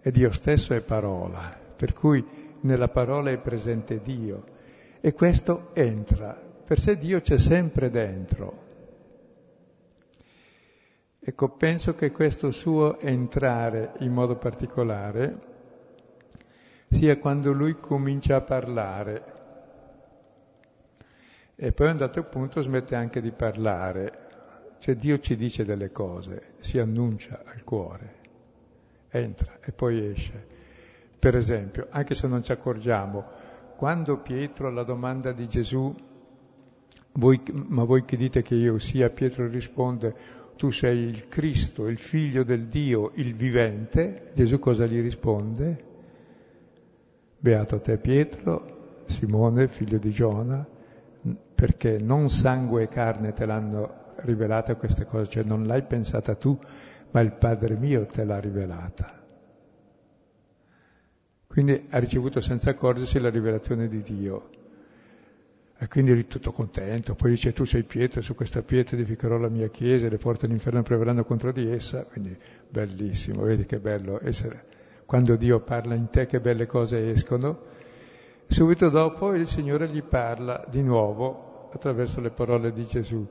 e 0.00 0.10
Dio 0.10 0.32
stesso 0.32 0.74
è 0.74 0.80
parola, 0.80 1.56
per 1.76 1.92
cui 1.92 2.24
nella 2.60 2.88
parola 2.88 3.30
è 3.30 3.38
presente 3.38 4.00
Dio 4.00 4.44
e 5.00 5.12
questo 5.12 5.70
entra, 5.74 6.40
per 6.64 6.80
sé 6.80 6.96
Dio 6.96 7.20
c'è 7.20 7.38
sempre 7.38 7.88
dentro. 7.90 8.66
Ecco, 11.20 11.50
penso 11.50 11.94
che 11.94 12.10
questo 12.10 12.50
suo 12.50 12.98
entrare 13.00 13.92
in 13.98 14.12
modo 14.12 14.36
particolare 14.36 15.46
sia 16.88 17.18
quando 17.18 17.52
lui 17.52 17.78
comincia 17.78 18.36
a 18.36 18.40
parlare 18.40 19.36
e 21.54 21.72
poi 21.72 21.88
a 21.88 21.90
un 21.90 21.96
dato 21.96 22.22
punto 22.22 22.60
smette 22.60 22.94
anche 22.94 23.20
di 23.20 23.30
parlare, 23.30 24.27
cioè 24.78 24.96
Dio 24.96 25.18
ci 25.18 25.36
dice 25.36 25.64
delle 25.64 25.90
cose, 25.90 26.54
si 26.58 26.78
annuncia 26.78 27.42
al 27.44 27.64
cuore, 27.64 28.14
entra 29.10 29.58
e 29.62 29.72
poi 29.72 30.10
esce. 30.10 30.46
Per 31.18 31.36
esempio, 31.36 31.88
anche 31.90 32.14
se 32.14 32.28
non 32.28 32.42
ci 32.42 32.52
accorgiamo, 32.52 33.24
quando 33.76 34.18
Pietro 34.18 34.68
alla 34.68 34.84
domanda 34.84 35.32
di 35.32 35.48
Gesù, 35.48 35.94
voi, 37.12 37.42
ma 37.52 37.84
voi 37.84 38.04
che 38.04 38.16
dite 38.16 38.42
che 38.42 38.54
io 38.54 38.78
sia, 38.78 39.10
Pietro 39.10 39.48
risponde, 39.48 40.14
tu 40.56 40.70
sei 40.70 40.98
il 40.98 41.28
Cristo, 41.28 41.86
il 41.88 41.98
figlio 41.98 42.44
del 42.44 42.66
Dio, 42.66 43.12
il 43.14 43.34
vivente, 43.34 44.30
Gesù 44.34 44.58
cosa 44.58 44.86
gli 44.86 45.00
risponde? 45.00 45.84
Beato 47.38 47.80
te 47.80 47.98
Pietro, 47.98 49.02
Simone, 49.06 49.68
figlio 49.68 49.98
di 49.98 50.10
Giona, 50.10 50.66
perché 51.54 51.98
non 51.98 52.28
sangue 52.28 52.84
e 52.84 52.88
carne 52.88 53.32
te 53.32 53.46
l'hanno 53.46 54.06
rivelata 54.22 54.74
queste 54.76 55.04
cose, 55.04 55.28
cioè 55.28 55.42
non 55.42 55.66
l'hai 55.66 55.82
pensata 55.82 56.34
tu, 56.34 56.58
ma 57.10 57.20
il 57.20 57.32
Padre 57.32 57.76
mio 57.76 58.06
te 58.06 58.24
l'ha 58.24 58.38
rivelata. 58.38 59.18
Quindi 61.46 61.86
ha 61.90 61.98
ricevuto 61.98 62.40
senza 62.40 62.70
accorgersi 62.70 63.18
la 63.18 63.30
rivelazione 63.30 63.88
di 63.88 64.00
Dio. 64.00 64.50
E 65.80 65.86
quindi 65.88 66.10
eri 66.10 66.26
tutto 66.26 66.52
contento. 66.52 67.14
Poi 67.14 67.30
dice 67.30 67.52
tu 67.52 67.64
sei 67.64 67.84
pietra, 67.84 68.20
su 68.20 68.34
questa 68.34 68.62
pietra 68.62 68.96
edificherò 68.96 69.38
la 69.38 69.48
mia 69.48 69.68
chiesa 69.68 70.06
e 70.06 70.10
le 70.10 70.18
porte 70.18 70.46
dell'inferno 70.46 70.82
preverranno 70.82 71.24
contro 71.24 71.52
di 71.52 71.70
essa. 71.70 72.04
Quindi 72.04 72.36
bellissimo, 72.68 73.42
vedi 73.42 73.64
che 73.64 73.78
bello 73.78 74.20
essere. 74.22 74.66
Quando 75.06 75.36
Dio 75.36 75.60
parla 75.60 75.94
in 75.94 76.10
te 76.10 76.26
che 76.26 76.40
belle 76.40 76.66
cose 76.66 77.10
escono. 77.10 77.62
Subito 78.46 78.88
dopo 78.88 79.34
il 79.34 79.46
Signore 79.46 79.88
gli 79.88 80.02
parla 80.02 80.64
di 80.68 80.82
nuovo 80.82 81.68
attraverso 81.72 82.20
le 82.20 82.30
parole 82.30 82.72
di 82.72 82.86
Gesù. 82.86 83.26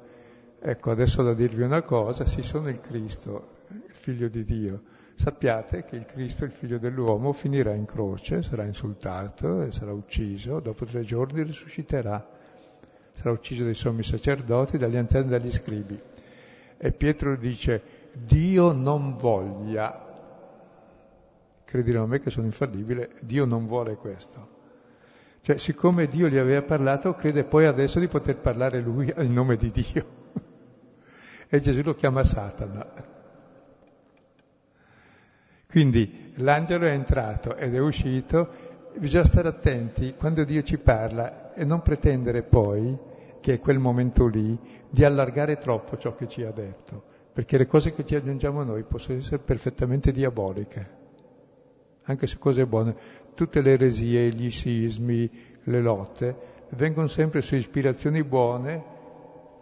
Ecco, 0.60 0.91
adesso 0.91 1.22
da 1.22 1.34
dirvi 1.34 1.62
una 1.62 1.84
cosa, 1.84 2.26
sì 2.26 2.41
sono 2.41 2.70
il 2.70 2.80
Cristo, 2.80 3.58
il 3.70 3.93
figlio 3.93 4.28
di 4.28 4.43
Dio. 4.43 4.82
Sappiate 5.16 5.84
che 5.84 5.95
il 5.95 6.05
Cristo, 6.05 6.45
il 6.45 6.51
figlio 6.51 6.78
dell'uomo, 6.78 7.32
finirà 7.32 7.74
in 7.74 7.86
croce, 7.86 8.41
sarà 8.41 8.64
insultato 8.64 9.62
e 9.62 9.72
sarà 9.72 9.91
ucciso, 9.91 10.60
dopo 10.60 10.86
tre 10.86 11.01
giorni 11.01 11.43
risusciterà. 11.43 12.28
Sarà 13.14 13.32
ucciso 13.32 13.64
dai 13.64 13.74
sommi 13.76 14.03
sacerdoti, 14.03 14.78
dagli 14.78 14.95
anziani 14.95 15.28
e 15.28 15.30
dagli 15.30 15.51
scribi. 15.51 15.99
E 16.78 16.91
Pietro 16.91 17.36
dice, 17.36 17.82
Dio 18.14 18.72
non 18.72 19.16
voglia, 19.16 20.08
crediranno 21.66 22.05
a 22.05 22.08
me 22.08 22.20
che 22.20 22.30
sono 22.30 22.45
infallibile, 22.45 23.12
Dio 23.22 23.45
non 23.45 23.68
vuole 23.68 23.95
questo. 23.95 24.55
Cioè, 25.41 25.58
siccome 25.58 26.08
Dio 26.08 26.28
gli 26.28 26.38
aveva 26.38 26.62
parlato, 26.62 27.14
crede 27.14 27.43
poi 27.43 27.66
adesso 27.66 27.99
di 27.99 28.08
poter 28.08 28.38
parlare 28.38 28.82
lui 28.82 29.14
in 29.18 29.34
nome 29.34 29.55
di 29.55 29.70
Dio. 29.72 30.26
E 31.50 31.60
Gesù 31.60 31.82
lo 31.82 31.93
chiama 31.93 32.24
Satana. 32.24 33.16
Quindi 35.70 36.34
l'angelo 36.36 36.86
è 36.86 36.91
entrato 36.91 37.56
ed 37.56 37.76
è 37.76 37.80
uscito, 37.80 38.50
bisogna 38.98 39.26
stare 39.26 39.48
attenti 39.50 40.16
quando 40.18 40.43
Dio 40.43 40.64
ci 40.64 40.78
parla 40.78 41.54
e 41.54 41.66
non 41.66 41.82
pretendere 41.82 42.43
poi, 42.43 42.98
che 43.41 43.56
è 43.56 43.60
quel 43.60 43.80
momento 43.80 44.28
lì, 44.28 44.58
di 44.89 45.04
allargare 45.04 45.58
troppo 45.58 45.98
ciò 45.98 46.16
che 46.16 46.28
ci 46.28 46.43
ha 46.43 46.52
detto, 46.52 47.04
perché 47.34 47.58
le 47.58 47.68
cose 47.68 47.93
che 47.93 48.06
ci 48.06 48.16
aggiungiamo 48.16 48.64
noi 48.64 48.84
possono 48.84 49.20
essere 49.20 49.39
perfettamente 49.39 50.12
diaboliche, 50.12 50.95
anche 52.04 52.28
su 52.28 52.39
cose 52.39 52.66
buone. 52.66 52.95
Tutte 53.36 53.62
le 53.62 53.74
eresie, 53.74 54.30
gli 54.30 54.50
sismi, 54.50 55.30
le 55.64 55.82
lotte, 55.82 56.36
vengono 56.70 57.08
sempre 57.08 57.41
su 57.41 57.56
ispirazioni 57.56 58.24
buone, 58.24 58.95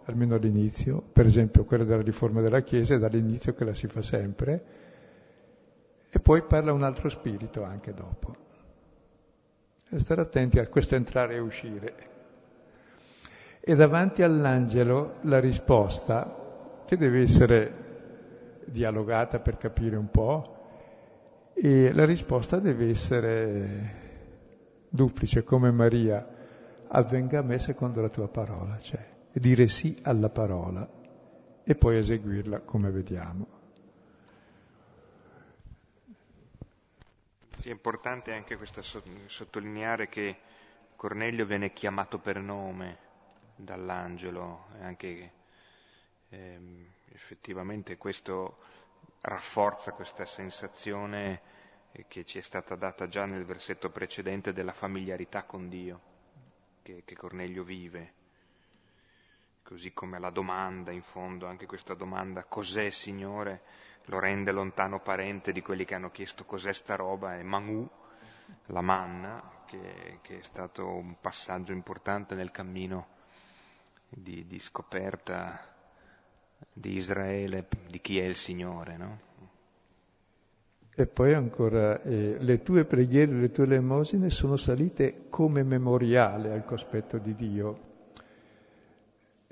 almeno 0.06 0.36
all'inizio, 0.36 1.00
per 1.00 1.26
esempio 1.26 1.64
quella 1.64 1.84
della 1.84 2.02
riforma 2.02 2.40
della 2.40 2.62
Chiesa 2.62 2.94
è 2.94 2.98
dall'inizio 2.98 3.54
che 3.54 3.64
la 3.64 3.74
si 3.74 3.86
fa 3.88 4.02
sempre, 4.02 4.64
e 6.08 6.18
poi 6.20 6.42
parla 6.42 6.72
un 6.72 6.82
altro 6.82 7.08
spirito 7.08 7.62
anche 7.62 7.92
dopo. 7.92 8.44
E 9.88 9.98
stare 9.98 10.20
attenti 10.20 10.58
a 10.58 10.66
questo 10.68 10.94
entrare 10.94 11.34
e 11.34 11.38
uscire. 11.38 11.94
E 13.60 13.74
davanti 13.74 14.22
all'angelo 14.22 15.16
la 15.22 15.40
risposta, 15.40 16.82
che 16.86 16.96
deve 16.96 17.22
essere 17.22 17.84
dialogata 18.64 19.40
per 19.40 19.56
capire 19.56 19.96
un 19.96 20.08
po', 20.08 20.54
e 21.52 21.92
la 21.92 22.04
risposta 22.04 22.60
deve 22.60 22.88
essere 22.88 24.04
duplice, 24.88 25.42
come 25.42 25.72
Maria, 25.72 26.26
avvenga 26.88 27.40
a 27.40 27.42
me 27.42 27.58
secondo 27.58 28.00
la 28.00 28.08
tua 28.08 28.28
parola, 28.28 28.78
cioè 28.78 29.14
dire 29.38 29.66
sì 29.66 29.98
alla 30.02 30.28
parola 30.28 30.88
e 31.62 31.74
poi 31.74 31.98
eseguirla 31.98 32.60
come 32.60 32.90
vediamo. 32.90 33.46
È 37.60 37.68
importante 37.68 38.32
anche 38.32 38.56
questa, 38.56 38.82
sottolineare 38.82 40.06
che 40.06 40.38
Cornelio 40.94 41.44
viene 41.44 41.72
chiamato 41.72 42.18
per 42.18 42.38
nome 42.38 42.98
dall'angelo 43.56 44.66
e 44.78 44.84
anche 44.84 45.32
eh, 46.28 46.58
effettivamente 47.12 47.96
questo 47.96 48.58
rafforza 49.22 49.92
questa 49.92 50.24
sensazione 50.24 51.40
che 52.08 52.24
ci 52.24 52.38
è 52.38 52.42
stata 52.42 52.76
data 52.76 53.06
già 53.06 53.24
nel 53.24 53.44
versetto 53.44 53.90
precedente 53.90 54.52
della 54.52 54.72
familiarità 54.72 55.44
con 55.44 55.68
Dio 55.68 56.00
che, 56.82 57.02
che 57.04 57.16
Cornelio 57.16 57.64
vive. 57.64 58.15
Così 59.66 59.92
come 59.92 60.18
la 60.20 60.30
domanda, 60.30 60.92
in 60.92 61.02
fondo, 61.02 61.46
anche 61.46 61.66
questa 61.66 61.94
domanda, 61.94 62.44
cos'è 62.44 62.90
Signore? 62.90 63.62
lo 64.06 64.18
rende 64.18 64.52
lontano 64.52 65.00
parente 65.00 65.52
di 65.52 65.62
quelli 65.62 65.84
che 65.84 65.94
hanno 65.94 66.10
chiesto 66.10 66.44
cos'è 66.44 66.72
sta 66.72 66.96
roba, 66.96 67.36
è 67.36 67.42
Manu, 67.42 67.88
la 68.66 68.80
manna, 68.80 69.42
che, 69.66 70.18
che, 70.22 70.40
è 70.40 70.42
stato 70.42 70.86
un 70.86 71.16
passaggio 71.20 71.72
importante 71.72 72.34
nel 72.34 72.50
cammino 72.50 73.08
di, 74.08 74.46
di 74.46 74.58
scoperta 74.58 75.74
di 76.72 76.96
Israele, 76.96 77.66
di 77.88 78.00
chi 78.00 78.18
è 78.20 78.24
il 78.24 78.36
Signore. 78.36 78.96
No? 78.96 79.20
E 80.94 81.06
poi 81.06 81.34
ancora, 81.34 82.00
eh, 82.02 82.36
le 82.38 82.62
tue 82.62 82.84
preghiere, 82.84 83.32
le 83.32 83.50
tue 83.50 83.64
elemosine 83.64 84.30
sono 84.30 84.56
salite 84.56 85.26
come 85.28 85.62
memoriale 85.62 86.52
al 86.52 86.64
cospetto 86.64 87.18
di 87.18 87.34
Dio. 87.34 87.85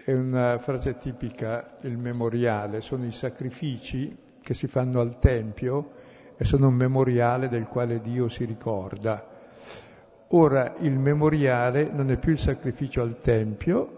È 0.07 0.13
una 0.13 0.59
frase 0.59 0.99
tipica, 0.99 1.79
il 1.81 1.97
memoriale, 1.97 2.83
sono 2.83 3.07
i 3.07 3.11
sacrifici 3.11 4.15
che 4.43 4.53
si 4.53 4.67
fanno 4.67 5.01
al 5.01 5.19
Tempio 5.19 5.93
e 6.37 6.45
sono 6.45 6.69
un 6.69 6.75
memoriale 6.75 7.49
del 7.49 7.65
quale 7.65 8.03
Dio 8.03 8.29
si 8.29 8.45
ricorda. 8.45 9.27
Ora 10.29 10.75
il 10.81 10.99
memoriale 10.99 11.91
non 11.91 12.11
è 12.11 12.19
più 12.19 12.33
il 12.33 12.39
sacrificio 12.39 13.01
al 13.01 13.19
Tempio, 13.21 13.97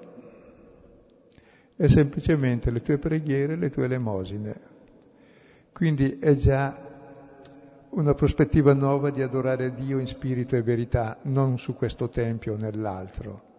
è 1.75 1.89
semplicemente 1.89 2.71
le 2.71 2.83
tue 2.83 2.99
preghiere, 2.99 3.57
le 3.57 3.71
tue 3.71 3.87
elemosine. 3.87 4.61
Quindi 5.73 6.21
è 6.21 6.35
già 6.35 6.73
una 7.91 8.15
prospettiva 8.15 8.75
nuova 8.75 9.11
di 9.11 9.23
adorare 9.23 9.75
Dio 9.75 9.99
in 9.99 10.07
spirito 10.07 10.55
e 10.55 10.63
verità, 10.63 11.19
non 11.23 11.59
su 11.59 11.75
questo 11.75 12.09
Tempio 12.09 12.53
o 12.53 12.57
nell'altro. 12.57 13.55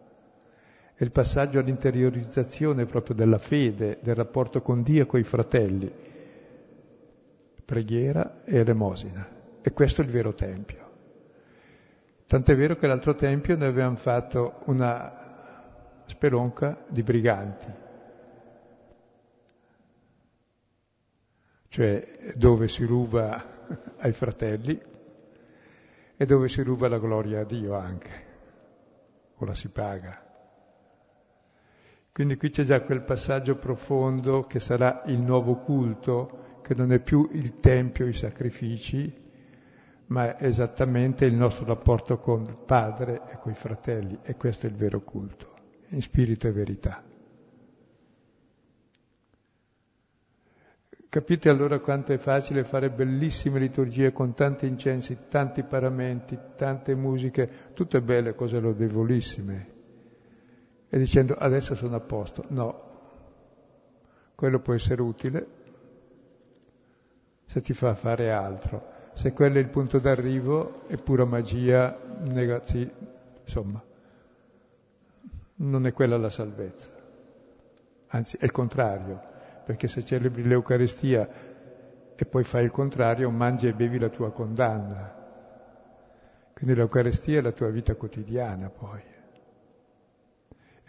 È 0.97 1.03
il 1.03 1.11
passaggio 1.11 1.59
all'interiorizzazione 1.59 2.87
proprio 2.87 3.13
della 3.13 3.37
fede, 3.37 3.99
del 4.01 4.15
rapporto 4.15 4.63
con 4.63 4.81
Dio 4.81 5.03
e 5.03 5.05
coi 5.05 5.21
fratelli 5.21 5.93
preghiera 7.63 8.43
e 8.43 8.57
elemosina. 8.57 9.29
E 9.61 9.73
questo 9.73 10.01
è 10.01 10.05
il 10.05 10.09
vero 10.09 10.33
Tempio. 10.33 10.89
Tant'è 12.25 12.55
vero 12.55 12.77
che 12.77 12.87
l'altro 12.87 13.13
Tempio 13.13 13.55
noi 13.55 13.67
abbiamo 13.67 13.95
fatto 13.95 14.61
una 14.65 16.01
spelonca 16.07 16.83
di 16.87 17.03
briganti, 17.03 17.71
cioè 21.67 22.33
dove 22.33 22.67
si 22.67 22.85
ruba 22.85 23.67
ai 23.99 24.13
fratelli 24.13 24.81
e 26.17 26.25
dove 26.25 26.47
si 26.47 26.63
ruba 26.63 26.87
la 26.87 26.97
gloria 26.97 27.41
a 27.41 27.43
Dio 27.43 27.75
anche, 27.75 28.11
o 29.35 29.45
la 29.45 29.53
si 29.53 29.67
paga. 29.67 30.26
Quindi 32.17 32.35
qui 32.35 32.49
c'è 32.49 32.63
già 32.63 32.81
quel 32.81 33.03
passaggio 33.03 33.57
profondo 33.57 34.47
che 34.47 34.59
sarà 34.59 35.03
il 35.05 35.19
nuovo 35.19 35.57
culto 35.57 36.61
che 36.63 36.73
non 36.73 36.91
è 36.91 36.97
più 36.99 37.29
il 37.33 37.59
Tempio, 37.59 38.07
i 38.07 38.13
sacrifici, 38.13 39.13
ma 40.07 40.35
è 40.35 40.47
esattamente 40.47 41.25
il 41.25 41.35
nostro 41.35 41.65
rapporto 41.65 42.17
con 42.17 42.41
il 42.41 42.59
Padre 42.65 43.21
e 43.29 43.37
con 43.37 43.51
i 43.51 43.55
fratelli, 43.55 44.17
e 44.23 44.35
questo 44.35 44.65
è 44.65 44.69
il 44.71 44.75
vero 44.75 45.01
culto, 45.01 45.53
in 45.89 46.01
spirito 46.01 46.47
e 46.47 46.51
verità. 46.51 47.03
Capite 51.09 51.49
allora 51.49 51.77
quanto 51.77 52.13
è 52.13 52.17
facile 52.17 52.63
fare 52.63 52.89
bellissime 52.89 53.59
liturgie 53.59 54.11
con 54.11 54.33
tanti 54.33 54.65
incensi, 54.65 55.27
tanti 55.29 55.61
paramenti, 55.61 56.35
tante 56.55 56.95
musiche, 56.95 57.47
tutte 57.75 58.01
belle 58.01 58.33
cose 58.33 58.59
lodevolissime. 58.59 59.75
E 60.89 60.97
dicendo 60.97 61.33
adesso 61.35 61.75
sono 61.75 61.95
a 61.95 61.99
posto. 61.99 62.45
No, 62.49 62.81
quello 64.35 64.59
può 64.59 64.73
essere 64.73 65.01
utile, 65.01 65.47
se 67.45 67.61
ti 67.61 67.73
fa 67.73 67.95
fare 67.95 68.31
altro. 68.31 68.95
Se 69.13 69.33
quello 69.33 69.55
è 69.55 69.59
il 69.59 69.69
punto 69.69 69.97
d'arrivo, 69.97 70.87
è 70.87 70.95
pura 70.97 71.25
magia, 71.25 71.97
negati, 72.19 72.87
insomma, 73.43 73.83
non 75.55 75.87
è 75.87 75.93
quella 75.93 76.17
la 76.17 76.29
salvezza. 76.29 76.89
Anzi, 78.09 78.37
è 78.37 78.45
il 78.45 78.51
contrario, 78.51 79.19
perché 79.65 79.87
se 79.87 80.05
celebri 80.05 80.43
l'Eucaristia 80.43 81.27
e 82.15 82.25
poi 82.25 82.43
fai 82.43 82.63
il 82.63 82.71
contrario, 82.71 83.31
mangi 83.31 83.67
e 83.67 83.73
bevi 83.73 83.97
la 83.97 84.09
tua 84.09 84.31
condanna. 84.31 85.15
Quindi 86.53 86.75
l'Eucaristia 86.75 87.39
è 87.39 87.41
la 87.41 87.51
tua 87.51 87.69
vita 87.69 87.95
quotidiana 87.95 88.69
poi. 88.69 89.01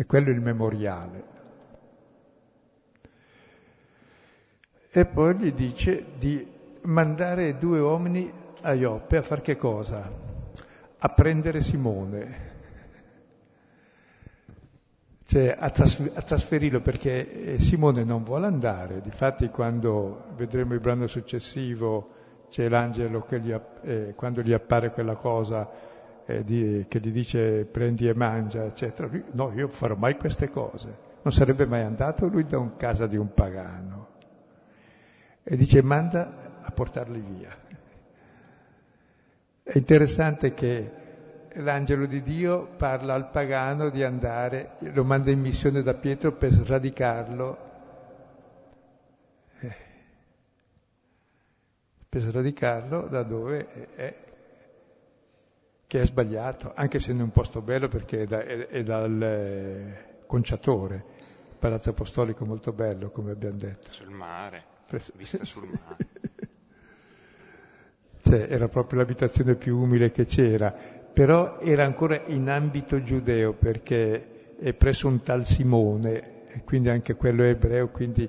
E 0.00 0.06
quello 0.06 0.28
è 0.28 0.32
il 0.32 0.40
memoriale. 0.40 1.24
E 4.92 5.04
poi 5.04 5.34
gli 5.34 5.52
dice 5.52 6.04
di 6.16 6.46
mandare 6.82 7.58
due 7.58 7.80
uomini 7.80 8.30
a 8.62 8.74
Ioppe 8.74 9.16
a 9.16 9.22
fare 9.22 9.40
che 9.40 9.56
cosa? 9.56 10.08
A 10.98 11.08
prendere 11.08 11.60
Simone 11.60 12.56
cioè 15.28 15.54
a, 15.58 15.68
tras- 15.68 16.10
a, 16.14 16.22
trasferirlo 16.22 16.80
perché 16.80 17.54
eh, 17.54 17.60
Simone 17.60 18.02
non 18.02 18.24
vuole 18.24 18.46
andare, 18.46 19.02
difatti 19.02 19.50
quando 19.50 20.28
vedremo 20.36 20.72
il 20.72 20.80
brano 20.80 21.06
successivo 21.06 22.14
c'è 22.48 22.66
l'angelo 22.70 23.20
che 23.24 23.38
gli, 23.38 23.54
eh, 23.82 24.14
quando 24.16 24.40
gli 24.40 24.54
appare 24.54 24.90
quella 24.90 25.16
cosa 25.16 25.68
eh, 26.28 26.44
di, 26.44 26.84
che 26.88 27.00
gli 27.00 27.10
dice 27.10 27.64
prendi 27.64 28.06
e 28.06 28.12
mangia, 28.12 28.64
eccetera, 28.64 29.08
lui, 29.08 29.24
no, 29.32 29.50
io 29.54 29.68
farò 29.68 29.94
mai 29.96 30.18
queste 30.18 30.50
cose, 30.50 30.96
non 31.22 31.32
sarebbe 31.32 31.64
mai 31.64 31.82
andato 31.82 32.26
lui 32.26 32.44
da 32.44 32.58
un 32.58 32.76
casa 32.76 33.06
di 33.06 33.16
un 33.16 33.32
pagano. 33.32 34.08
E 35.42 35.56
dice 35.56 35.82
manda 35.82 36.60
a 36.60 36.70
portarli 36.70 37.18
via. 37.18 37.56
È 39.62 39.78
interessante 39.78 40.52
che 40.52 40.92
l'angelo 41.54 42.04
di 42.04 42.20
Dio 42.20 42.66
parla 42.76 43.14
al 43.14 43.30
pagano 43.30 43.88
di 43.88 44.04
andare, 44.04 44.72
lo 44.92 45.04
manda 45.04 45.30
in 45.30 45.40
missione 45.40 45.82
da 45.82 45.94
Pietro 45.94 46.32
per 46.32 46.50
sradicarlo, 46.50 47.58
eh, 49.60 49.76
per 52.06 52.20
sradicarlo 52.20 53.06
da 53.08 53.22
dove? 53.22 53.94
È, 53.94 54.14
che 55.88 56.02
è 56.02 56.04
sbagliato, 56.04 56.72
anche 56.74 56.98
se 56.98 57.12
in 57.12 57.20
un 57.22 57.30
posto 57.30 57.62
bello 57.62 57.88
perché 57.88 58.20
è, 58.22 58.26
da, 58.26 58.44
è, 58.44 58.66
è 58.66 58.82
dal 58.82 59.22
eh, 59.22 60.16
conciatore, 60.26 61.02
palazzo 61.58 61.90
apostolico 61.90 62.44
molto 62.44 62.72
bello 62.72 63.10
come 63.10 63.30
abbiamo 63.30 63.56
detto. 63.56 63.90
Sul 63.90 64.10
mare, 64.10 64.64
vista 65.14 65.46
sul 65.46 65.66
mare. 65.66 66.06
cioè, 68.20 68.48
era 68.50 68.68
proprio 68.68 68.98
l'abitazione 68.98 69.54
più 69.54 69.78
umile 69.78 70.10
che 70.10 70.26
c'era, 70.26 70.70
però 70.70 71.58
era 71.58 71.86
ancora 71.86 72.22
in 72.26 72.50
ambito 72.50 73.02
giudeo 73.02 73.54
perché 73.54 74.56
è 74.58 74.74
presso 74.74 75.08
un 75.08 75.22
tal 75.22 75.46
Simone, 75.46 76.48
e 76.48 76.64
quindi 76.64 76.90
anche 76.90 77.14
quello 77.14 77.44
è 77.44 77.48
ebreo, 77.48 77.88
quindi 77.88 78.28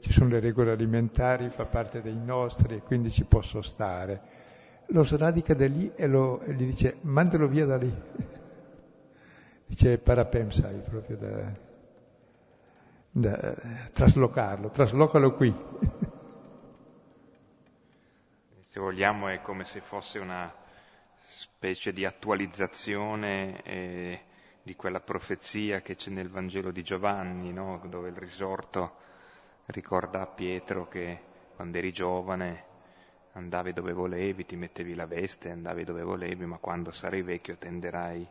ci 0.00 0.10
sono 0.10 0.30
le 0.30 0.40
regole 0.40 0.72
alimentari, 0.72 1.48
fa 1.48 1.64
parte 1.64 2.02
dei 2.02 2.18
nostri 2.18 2.74
e 2.74 2.82
quindi 2.82 3.08
ci 3.08 3.24
posso 3.24 3.62
stare. 3.62 4.50
Lo 4.86 5.04
sradica 5.04 5.54
da 5.54 5.66
lì 5.66 5.90
e, 5.94 6.06
lo, 6.06 6.40
e 6.40 6.52
gli 6.54 6.66
dice 6.66 6.98
mandalo 7.02 7.46
via 7.48 7.66
da 7.66 7.76
lì. 7.76 7.92
dice 9.66 9.98
parapem, 9.98 10.50
sai, 10.50 10.80
proprio 10.80 11.16
da, 11.16 11.52
da 13.10 13.54
traslocarlo, 13.92 14.70
traslocalo 14.70 15.34
qui. 15.34 15.54
Se 18.72 18.80
vogliamo 18.80 19.28
è 19.28 19.42
come 19.42 19.64
se 19.64 19.82
fosse 19.82 20.18
una 20.18 20.50
specie 21.18 21.92
di 21.92 22.06
attualizzazione 22.06 23.62
eh, 23.64 24.20
di 24.62 24.74
quella 24.76 25.00
profezia 25.00 25.82
che 25.82 25.94
c'è 25.94 26.10
nel 26.10 26.30
Vangelo 26.30 26.70
di 26.70 26.82
Giovanni, 26.82 27.52
no? 27.52 27.82
dove 27.88 28.08
il 28.08 28.16
risorto 28.16 28.96
ricorda 29.66 30.22
a 30.22 30.26
Pietro 30.26 30.88
che 30.88 31.20
quando 31.54 31.78
eri 31.78 31.92
giovane 31.92 32.64
andavi 33.32 33.72
dove 33.72 33.92
volevi, 33.92 34.44
ti 34.44 34.56
mettevi 34.56 34.94
la 34.94 35.06
veste, 35.06 35.50
andavi 35.50 35.84
dove 35.84 36.02
volevi, 36.02 36.44
ma 36.44 36.58
quando 36.58 36.90
sarai 36.90 37.22
vecchio 37.22 37.56
tenderai 37.56 38.26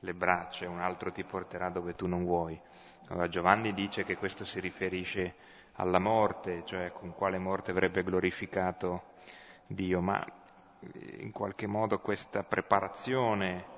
le 0.00 0.14
braccia 0.14 0.64
e 0.64 0.68
un 0.68 0.80
altro 0.80 1.10
ti 1.10 1.24
porterà 1.24 1.70
dove 1.70 1.94
tu 1.94 2.06
non 2.06 2.24
vuoi. 2.24 2.60
Allora, 3.08 3.28
Giovanni 3.28 3.72
dice 3.72 4.04
che 4.04 4.16
questo 4.16 4.44
si 4.44 4.60
riferisce 4.60 5.34
alla 5.76 5.98
morte, 5.98 6.62
cioè 6.64 6.92
con 6.92 7.14
quale 7.14 7.38
morte 7.38 7.70
avrebbe 7.70 8.02
glorificato 8.02 9.12
Dio, 9.66 10.00
ma 10.00 10.24
in 11.18 11.30
qualche 11.32 11.66
modo 11.66 11.98
questa 12.00 12.42
preparazione 12.42 13.72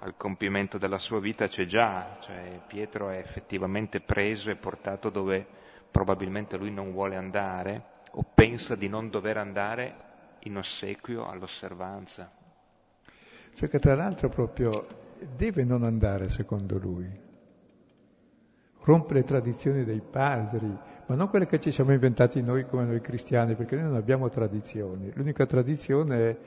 al 0.00 0.16
compimento 0.16 0.78
della 0.78 0.98
sua 0.98 1.20
vita 1.20 1.48
c'è 1.48 1.64
già, 1.64 2.18
cioè 2.20 2.60
Pietro 2.66 3.08
è 3.08 3.18
effettivamente 3.18 4.00
preso 4.00 4.50
e 4.50 4.56
portato 4.56 5.10
dove 5.10 5.46
probabilmente 5.90 6.56
lui 6.56 6.70
non 6.70 6.92
vuole 6.92 7.16
andare 7.16 7.96
o 8.12 8.24
pensa 8.34 8.74
di 8.74 8.88
non 8.88 9.10
dover 9.10 9.38
andare 9.38 10.06
in 10.40 10.56
ossequio 10.56 11.26
all'osservanza. 11.26 12.30
Cioè 13.54 13.68
che 13.68 13.78
tra 13.78 13.94
l'altro 13.94 14.28
proprio 14.28 14.86
deve 15.36 15.64
non 15.64 15.82
andare 15.82 16.28
secondo 16.28 16.78
lui, 16.78 17.08
rompe 18.82 19.14
le 19.14 19.24
tradizioni 19.24 19.84
dei 19.84 20.00
padri, 20.00 20.70
ma 21.06 21.14
non 21.14 21.28
quelle 21.28 21.46
che 21.46 21.60
ci 21.60 21.72
siamo 21.72 21.92
inventati 21.92 22.40
noi 22.42 22.66
come 22.66 22.84
noi 22.84 23.00
cristiani, 23.00 23.54
perché 23.54 23.76
noi 23.76 23.84
non 23.86 23.96
abbiamo 23.96 24.28
tradizioni. 24.28 25.10
L'unica 25.14 25.44
tradizione 25.44 26.30
è 26.30 26.38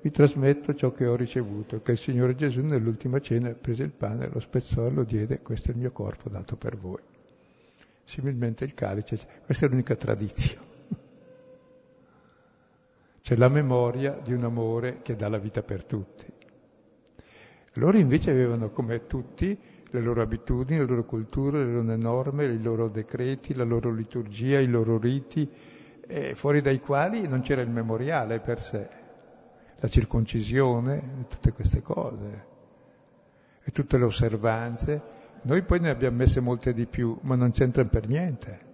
vi 0.00 0.10
trasmetto 0.10 0.74
ciò 0.74 0.92
che 0.92 1.06
ho 1.06 1.16
ricevuto, 1.16 1.82
che 1.82 1.92
il 1.92 1.98
Signore 1.98 2.34
Gesù 2.36 2.60
nell'ultima 2.60 3.20
cena 3.20 3.50
prese 3.50 3.82
il 3.82 3.90
pane, 3.90 4.28
lo 4.28 4.38
spezzò 4.38 4.86
e 4.86 4.90
lo 4.90 5.02
diede, 5.02 5.40
questo 5.40 5.70
è 5.70 5.72
il 5.72 5.78
mio 5.78 5.90
corpo 5.90 6.28
dato 6.28 6.56
per 6.56 6.76
voi. 6.76 7.00
Similmente 8.04 8.64
il 8.64 8.74
calice, 8.74 9.18
questa 9.44 9.66
è 9.66 9.68
l'unica 9.68 9.96
tradizione. 9.96 10.67
C'è 13.28 13.36
la 13.36 13.50
memoria 13.50 14.18
di 14.24 14.32
un 14.32 14.42
amore 14.44 15.00
che 15.02 15.14
dà 15.14 15.28
la 15.28 15.36
vita 15.36 15.62
per 15.62 15.84
tutti. 15.84 16.24
Loro 17.74 17.98
invece 17.98 18.30
avevano, 18.30 18.70
come 18.70 19.06
tutti, 19.06 19.54
le 19.90 20.00
loro 20.00 20.22
abitudini, 20.22 20.78
le 20.78 20.86
loro 20.86 21.04
culture, 21.04 21.62
le 21.62 21.70
loro 21.70 21.96
norme, 21.96 22.46
i 22.46 22.62
loro 22.62 22.88
decreti, 22.88 23.52
la 23.52 23.64
loro 23.64 23.92
liturgia, 23.92 24.60
i 24.60 24.66
loro 24.66 24.96
riti, 24.96 25.46
eh, 26.06 26.34
fuori 26.36 26.62
dai 26.62 26.80
quali 26.80 27.28
non 27.28 27.42
c'era 27.42 27.60
il 27.60 27.68
memoriale 27.68 28.40
per 28.40 28.62
sé, 28.62 28.88
la 29.76 29.88
circoncisione, 29.88 31.26
tutte 31.28 31.52
queste 31.52 31.82
cose, 31.82 32.46
e 33.62 33.70
tutte 33.72 33.98
le 33.98 34.04
osservanze. 34.04 35.02
Noi 35.42 35.60
poi 35.64 35.80
ne 35.80 35.90
abbiamo 35.90 36.16
messe 36.16 36.40
molte 36.40 36.72
di 36.72 36.86
più, 36.86 37.18
ma 37.24 37.34
non 37.34 37.50
c'entrano 37.50 37.90
per 37.90 38.08
niente. 38.08 38.67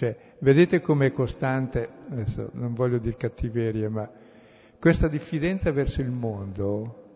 Cioè, 0.00 0.16
vedete 0.38 0.80
com'è 0.80 1.12
costante, 1.12 1.86
adesso 2.08 2.48
non 2.54 2.72
voglio 2.72 2.96
dire 2.96 3.18
cattiveria, 3.18 3.90
ma 3.90 4.10
questa 4.78 5.08
diffidenza 5.08 5.70
verso 5.72 6.00
il 6.00 6.08
mondo 6.08 7.08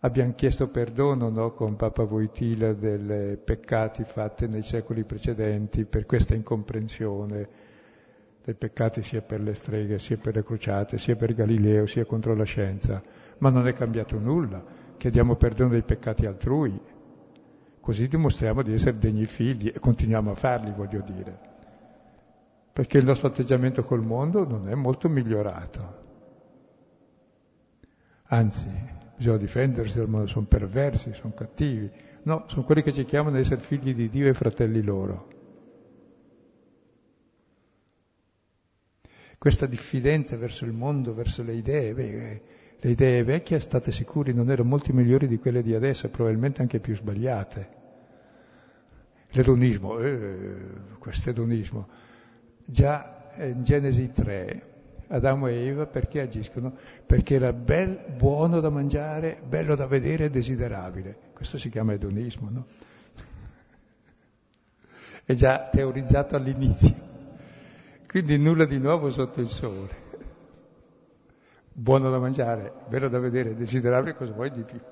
Abbiamo 0.00 0.34
chiesto 0.34 0.68
perdono 0.68 1.30
no, 1.30 1.52
con 1.52 1.76
Papa 1.76 2.04
Voitila 2.04 2.74
dei 2.74 3.38
peccati 3.38 4.04
fatti 4.04 4.48
nei 4.48 4.62
secoli 4.62 5.04
precedenti 5.04 5.86
per 5.86 6.04
questa 6.04 6.34
incomprensione 6.34 7.48
dei 8.44 8.54
peccati 8.54 9.02
sia 9.02 9.22
per 9.22 9.40
le 9.40 9.54
streghe, 9.54 9.98
sia 9.98 10.18
per 10.18 10.34
le 10.34 10.42
crociate, 10.42 10.98
sia 10.98 11.16
per 11.16 11.34
Galileo, 11.34 11.86
sia 11.86 12.04
contro 12.04 12.34
la 12.34 12.44
scienza. 12.44 13.02
Ma 13.38 13.48
non 13.48 13.66
è 13.66 13.72
cambiato 13.72 14.18
nulla. 14.18 14.62
Chiediamo 14.98 15.36
perdono 15.36 15.70
dei 15.70 15.82
peccati 15.82 16.26
altrui. 16.26 16.78
Così 17.80 18.08
dimostriamo 18.08 18.62
di 18.62 18.74
essere 18.74 18.98
degni 18.98 19.24
figli 19.24 19.72
e 19.74 19.78
continuiamo 19.78 20.32
a 20.32 20.34
farli, 20.34 20.72
voglio 20.72 21.00
dire. 21.00 21.48
Perché 22.72 22.98
il 22.98 23.04
nostro 23.04 23.28
atteggiamento 23.28 23.82
col 23.82 24.04
mondo 24.04 24.46
non 24.46 24.68
è 24.68 24.74
molto 24.74 25.08
migliorato. 25.08 25.98
Anzi, 28.24 28.66
bisogna 29.16 29.38
difendersi 29.38 29.98
ma 30.06 30.26
sono 30.26 30.46
perversi, 30.46 31.12
sono 31.14 31.32
cattivi. 31.34 31.90
No, 32.22 32.44
sono 32.48 32.64
quelli 32.64 32.82
che 32.82 32.92
ci 32.92 33.04
chiamano 33.04 33.36
ad 33.36 33.42
essere 33.42 33.60
figli 33.60 33.94
di 33.94 34.08
Dio 34.08 34.28
e 34.28 34.34
fratelli 34.34 34.82
loro. 34.82 35.38
Questa 39.36 39.64
diffidenza 39.64 40.36
verso 40.36 40.66
il 40.66 40.72
mondo, 40.72 41.14
verso 41.14 41.42
le 41.42 41.54
idee, 41.54 41.94
beh, 41.94 42.42
le 42.82 42.90
idee 42.90 43.22
vecchie, 43.24 43.58
state 43.58 43.92
sicuri, 43.92 44.32
non 44.32 44.50
erano 44.50 44.68
molto 44.68 44.92
migliori 44.92 45.26
di 45.26 45.38
quelle 45.38 45.62
di 45.62 45.74
adesso, 45.74 46.08
probabilmente 46.08 46.62
anche 46.62 46.80
più 46.80 46.96
sbagliate. 46.96 47.78
L'edonismo, 49.30 49.98
eh, 49.98 50.56
questo 50.98 51.30
edonismo, 51.30 51.88
già 52.64 53.32
in 53.38 53.62
Genesi 53.62 54.10
3 54.10 54.78
Adamo 55.12 55.48
e 55.48 55.66
Eva 55.66 55.86
perché 55.86 56.20
agiscono? 56.20 56.72
Perché 57.04 57.34
era 57.34 57.52
bel, 57.52 58.04
buono 58.16 58.60
da 58.60 58.70
mangiare, 58.70 59.40
bello 59.44 59.74
da 59.74 59.86
vedere 59.86 60.26
e 60.26 60.30
desiderabile. 60.30 61.16
Questo 61.34 61.58
si 61.58 61.68
chiama 61.68 61.94
edonismo, 61.94 62.48
no? 62.48 62.66
È 65.24 65.34
già 65.34 65.68
teorizzato 65.68 66.36
all'inizio. 66.36 67.08
Quindi 68.06 68.38
nulla 68.38 68.64
di 68.64 68.78
nuovo 68.78 69.10
sotto 69.10 69.40
il 69.40 69.48
sole. 69.48 69.99
Buono 71.80 72.10
da 72.10 72.18
mangiare, 72.18 72.74
bello 72.88 73.08
da 73.08 73.18
vedere, 73.18 73.54
desiderabile, 73.54 74.14
cosa 74.14 74.32
vuoi 74.32 74.50
di 74.50 74.62
più? 74.64 74.78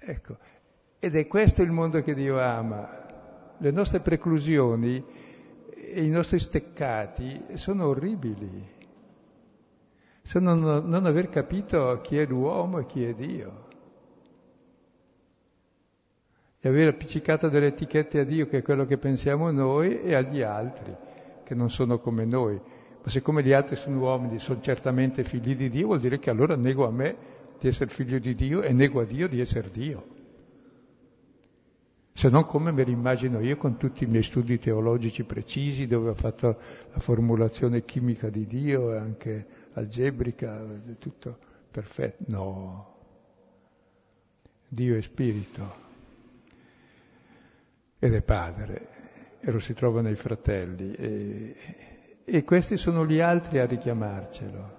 ecco, 0.00 0.36
ed 0.98 1.14
è 1.14 1.28
questo 1.28 1.62
il 1.62 1.70
mondo 1.70 2.02
che 2.02 2.14
Dio 2.14 2.40
ama. 2.40 3.54
Le 3.56 3.70
nostre 3.70 4.00
preclusioni 4.00 5.04
e 5.76 6.02
i 6.02 6.08
nostri 6.08 6.40
steccati 6.40 7.40
sono 7.54 7.86
orribili. 7.86 8.68
se 10.22 10.40
non, 10.40 10.58
non 10.58 11.06
aver 11.06 11.28
capito 11.28 12.00
chi 12.00 12.18
è 12.18 12.26
l'uomo 12.26 12.80
e 12.80 12.86
chi 12.86 13.04
è 13.04 13.14
Dio. 13.14 13.68
E 16.58 16.68
aver 16.68 16.88
appiccicato 16.88 17.48
delle 17.48 17.68
etichette 17.68 18.18
a 18.18 18.24
Dio, 18.24 18.48
che 18.48 18.58
è 18.58 18.62
quello 18.62 18.86
che 18.86 18.98
pensiamo 18.98 19.52
noi, 19.52 20.02
e 20.02 20.16
agli 20.16 20.42
altri, 20.42 20.96
che 21.44 21.54
non 21.54 21.70
sono 21.70 22.00
come 22.00 22.24
noi. 22.24 22.60
Ma 23.02 23.10
siccome 23.10 23.42
gli 23.42 23.52
altri 23.52 23.76
sono 23.76 23.98
uomini, 23.98 24.38
sono 24.38 24.60
certamente 24.60 25.24
figli 25.24 25.54
di 25.56 25.68
Dio, 25.68 25.86
vuol 25.86 26.00
dire 26.00 26.18
che 26.18 26.30
allora 26.30 26.56
nego 26.56 26.86
a 26.86 26.90
me 26.90 27.16
di 27.58 27.68
essere 27.68 27.90
figlio 27.90 28.18
di 28.18 28.34
Dio 28.34 28.62
e 28.62 28.72
nego 28.72 29.00
a 29.00 29.04
Dio 29.04 29.28
di 29.28 29.40
essere 29.40 29.70
Dio 29.70 30.18
se 32.20 32.28
non 32.28 32.44
come 32.44 32.70
me 32.70 32.84
l'immagino 32.84 33.40
io 33.40 33.56
con 33.56 33.78
tutti 33.78 34.04
i 34.04 34.06
miei 34.06 34.22
studi 34.22 34.58
teologici 34.58 35.24
precisi, 35.24 35.86
dove 35.86 36.10
ho 36.10 36.14
fatto 36.14 36.58
la 36.92 36.98
formulazione 36.98 37.86
chimica 37.86 38.28
di 38.28 38.46
Dio 38.46 38.92
e 38.92 38.98
anche 38.98 39.46
algebrica, 39.72 40.62
tutto 40.98 41.38
perfetto. 41.70 42.24
No, 42.26 42.94
Dio 44.68 44.96
è 44.96 45.00
spirito 45.00 45.74
ed 47.98 48.12
è 48.12 48.20
padre 48.20 48.88
e 49.40 49.50
lo 49.50 49.58
si 49.58 49.72
trova 49.72 50.02
nei 50.02 50.14
fratelli 50.14 50.92
e, 50.92 51.56
e 52.32 52.44
questi 52.44 52.76
sono 52.76 53.04
gli 53.04 53.18
altri 53.18 53.58
a 53.58 53.66
richiamarcelo. 53.66 54.78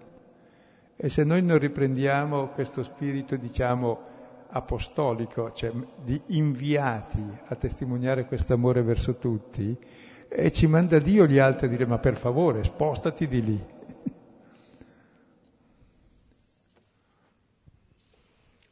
E 0.95 1.09
se 1.09 1.25
noi 1.25 1.43
non 1.43 1.57
riprendiamo 1.57 2.47
questo 2.47 2.81
spirito, 2.81 3.35
diciamo, 3.35 3.99
apostolico, 4.47 5.51
cioè 5.51 5.73
di 6.01 6.21
inviati 6.27 7.21
a 7.47 7.55
testimoniare 7.55 8.25
questo 8.25 8.53
amore 8.53 8.83
verso 8.83 9.17
tutti, 9.17 9.77
e 10.29 10.51
ci 10.51 10.65
manda 10.67 10.97
Dio 10.99 11.25
gli 11.25 11.39
altri 11.39 11.65
a 11.65 11.69
dire 11.69 11.85
ma 11.85 11.97
per 11.97 12.15
favore 12.15 12.63
spostati 12.63 13.27
di 13.27 13.41
lì. 13.41 13.65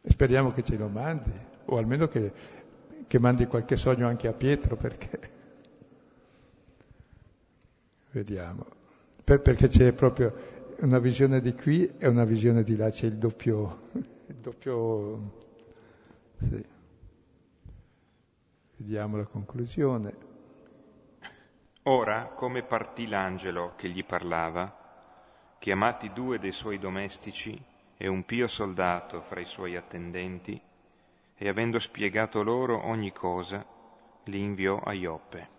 E 0.01 0.09
speriamo 0.09 0.51
che 0.53 0.63
ce 0.63 0.77
lo 0.77 0.87
mandi, 0.87 1.31
o 1.65 1.77
almeno 1.77 2.07
che, 2.07 2.31
che 3.05 3.19
mandi 3.19 3.45
qualche 3.45 3.75
sogno 3.75 4.07
anche 4.07 4.29
a 4.29 4.33
Pietro, 4.33 4.77
perché 4.77 5.37
vediamo. 8.11 8.65
Per, 9.23 9.41
perché 9.41 9.67
c'è 9.67 9.91
proprio 9.93 10.33
una 10.79 10.99
visione 10.99 11.41
di 11.41 11.53
qui 11.53 11.97
e 11.97 12.07
una 12.07 12.23
visione 12.23 12.63
di 12.63 12.75
là, 12.75 12.89
c'è 12.89 13.05
il 13.05 13.17
doppio, 13.17 13.89
il 13.93 14.35
doppio 14.35 15.31
sì. 16.39 16.65
Vediamo 18.77 19.17
la 19.17 19.25
conclusione. 19.25 20.27
Ora, 21.83 22.31
come 22.35 22.63
partì 22.63 23.07
l'angelo 23.07 23.73
che 23.75 23.89
gli 23.89 24.05
parlava, 24.05 24.73
chiamati 25.59 26.11
due 26.13 26.39
dei 26.39 26.53
suoi 26.53 26.79
domestici 26.79 27.61
e 27.97 28.07
un 28.07 28.23
pio 28.23 28.47
soldato 28.47 29.21
fra 29.21 29.41
i 29.41 29.45
suoi 29.45 29.75
attendenti, 29.75 30.61
e 31.35 31.49
avendo 31.49 31.79
spiegato 31.79 32.41
loro 32.41 32.85
ogni 32.85 33.11
cosa, 33.11 33.65
li 34.25 34.39
inviò 34.39 34.79
a 34.79 34.93
Ioppe. 34.93 35.58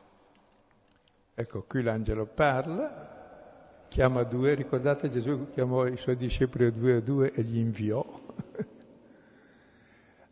Ecco, 1.40 1.62
qui 1.62 1.82
l'angelo 1.82 2.26
parla, 2.26 3.86
chiama 3.88 4.24
due, 4.24 4.52
ricordate 4.52 5.08
Gesù 5.08 5.48
chiamò 5.50 5.86
i 5.86 5.96
suoi 5.96 6.14
discepoli 6.14 6.70
due 6.70 6.96
a 6.96 7.00
due 7.00 7.32
e 7.32 7.40
li 7.40 7.60
inviò. 7.60 8.04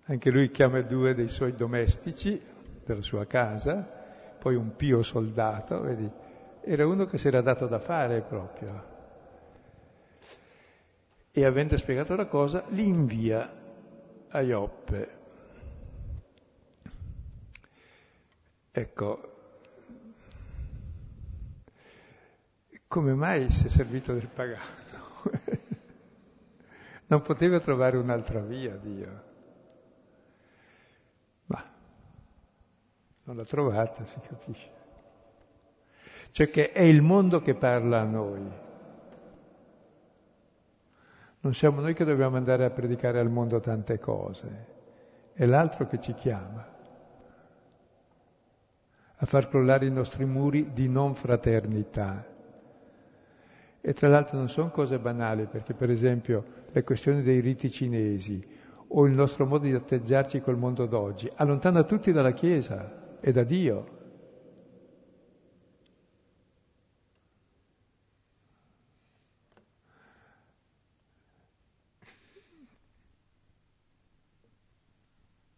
Anche 0.05 0.31
lui 0.31 0.51
chiama 0.51 0.83
due 0.83 1.15
dei 1.15 1.29
suoi 1.29 1.55
domestici 1.55 2.39
della 2.85 3.01
sua 3.01 3.25
casa, 3.25 3.89
poi 4.39 4.55
un 4.55 4.77
pio 4.77 5.03
soldato, 5.03 5.81
vedi, 5.81 6.11
era 6.61 6.87
uno 6.87 7.07
che 7.07 7.17
si 7.17 7.29
era 7.29 7.41
dato 7.41 7.67
da 7.67 7.79
fare 7.79 8.21
proprio. 8.21 8.85
E 11.31 11.43
avendo 11.43 11.79
spiegato 11.79 12.15
la 12.17 12.27
cosa, 12.27 12.65
li 12.69 12.87
invia 12.87 13.51
a 14.29 14.41
Ioppe. 14.43 15.09
Ecco, 18.73 19.28
come 22.89 23.15
mai 23.15 23.51
si 23.51 23.67
è 23.67 23.69
servito 23.69 24.13
del 24.13 24.27
pagano? 24.27 24.65
non 27.07 27.23
poteva 27.23 27.61
trovare 27.61 27.97
un'altra 27.97 28.41
via 28.41 28.75
Dio. 28.77 29.27
Non 33.29 33.37
l'ha 33.37 33.45
trovata, 33.45 34.07
si 34.07 34.19
capisce. 34.27 34.71
Cioè 36.31 36.49
che 36.49 36.73
è 36.73 36.81
il 36.81 37.03
mondo 37.03 37.43
che 37.43 37.55
parla 37.55 38.01
a 38.01 38.05
noi. 38.05 38.51
Non 41.41 41.53
siamo 41.53 41.83
noi 41.83 41.93
che 41.93 42.07
dobbiamo 42.07 42.39
andare 42.39 42.65
a 42.65 42.71
predicare 42.71 43.21
al 43.21 43.29
mondo 43.29 43.61
tante 43.61 43.99
cose, 43.99 44.67
è 45.35 45.45
l'altro 45.45 45.87
che 45.87 46.01
ci 46.01 46.15
chiama 46.15 46.77
a 49.21 49.27
far 49.27 49.49
crollare 49.49 49.85
i 49.85 49.91
nostri 49.91 50.25
muri 50.25 50.73
di 50.73 50.89
non 50.89 51.15
fraternità. 51.15 52.25
E 53.81 53.93
tra 53.93 54.09
l'altro 54.09 54.37
non 54.37 54.49
sono 54.49 54.71
cose 54.71 54.99
banali, 54.99 55.47
perché 55.47 55.75
per 55.75 55.91
esempio 55.91 56.45
le 56.71 56.85
questioni 56.85 57.23
dei 57.23 57.41
riti 57.41 57.71
cinesi 57.71 58.41
o 58.89 59.07
il 59.07 59.13
nostro 59.15 59.47
modo 59.47 59.65
di 59.67 59.75
atteggiarci 59.75 60.41
col 60.41 60.57
mondo 60.57 60.87
d'oggi 60.87 61.29
allontana 61.37 61.83
tutti 61.85 62.13
dalla 62.13 62.33
Chiesa 62.33 63.19
è 63.21 63.31
da 63.33 63.45
Dio. 63.45 63.97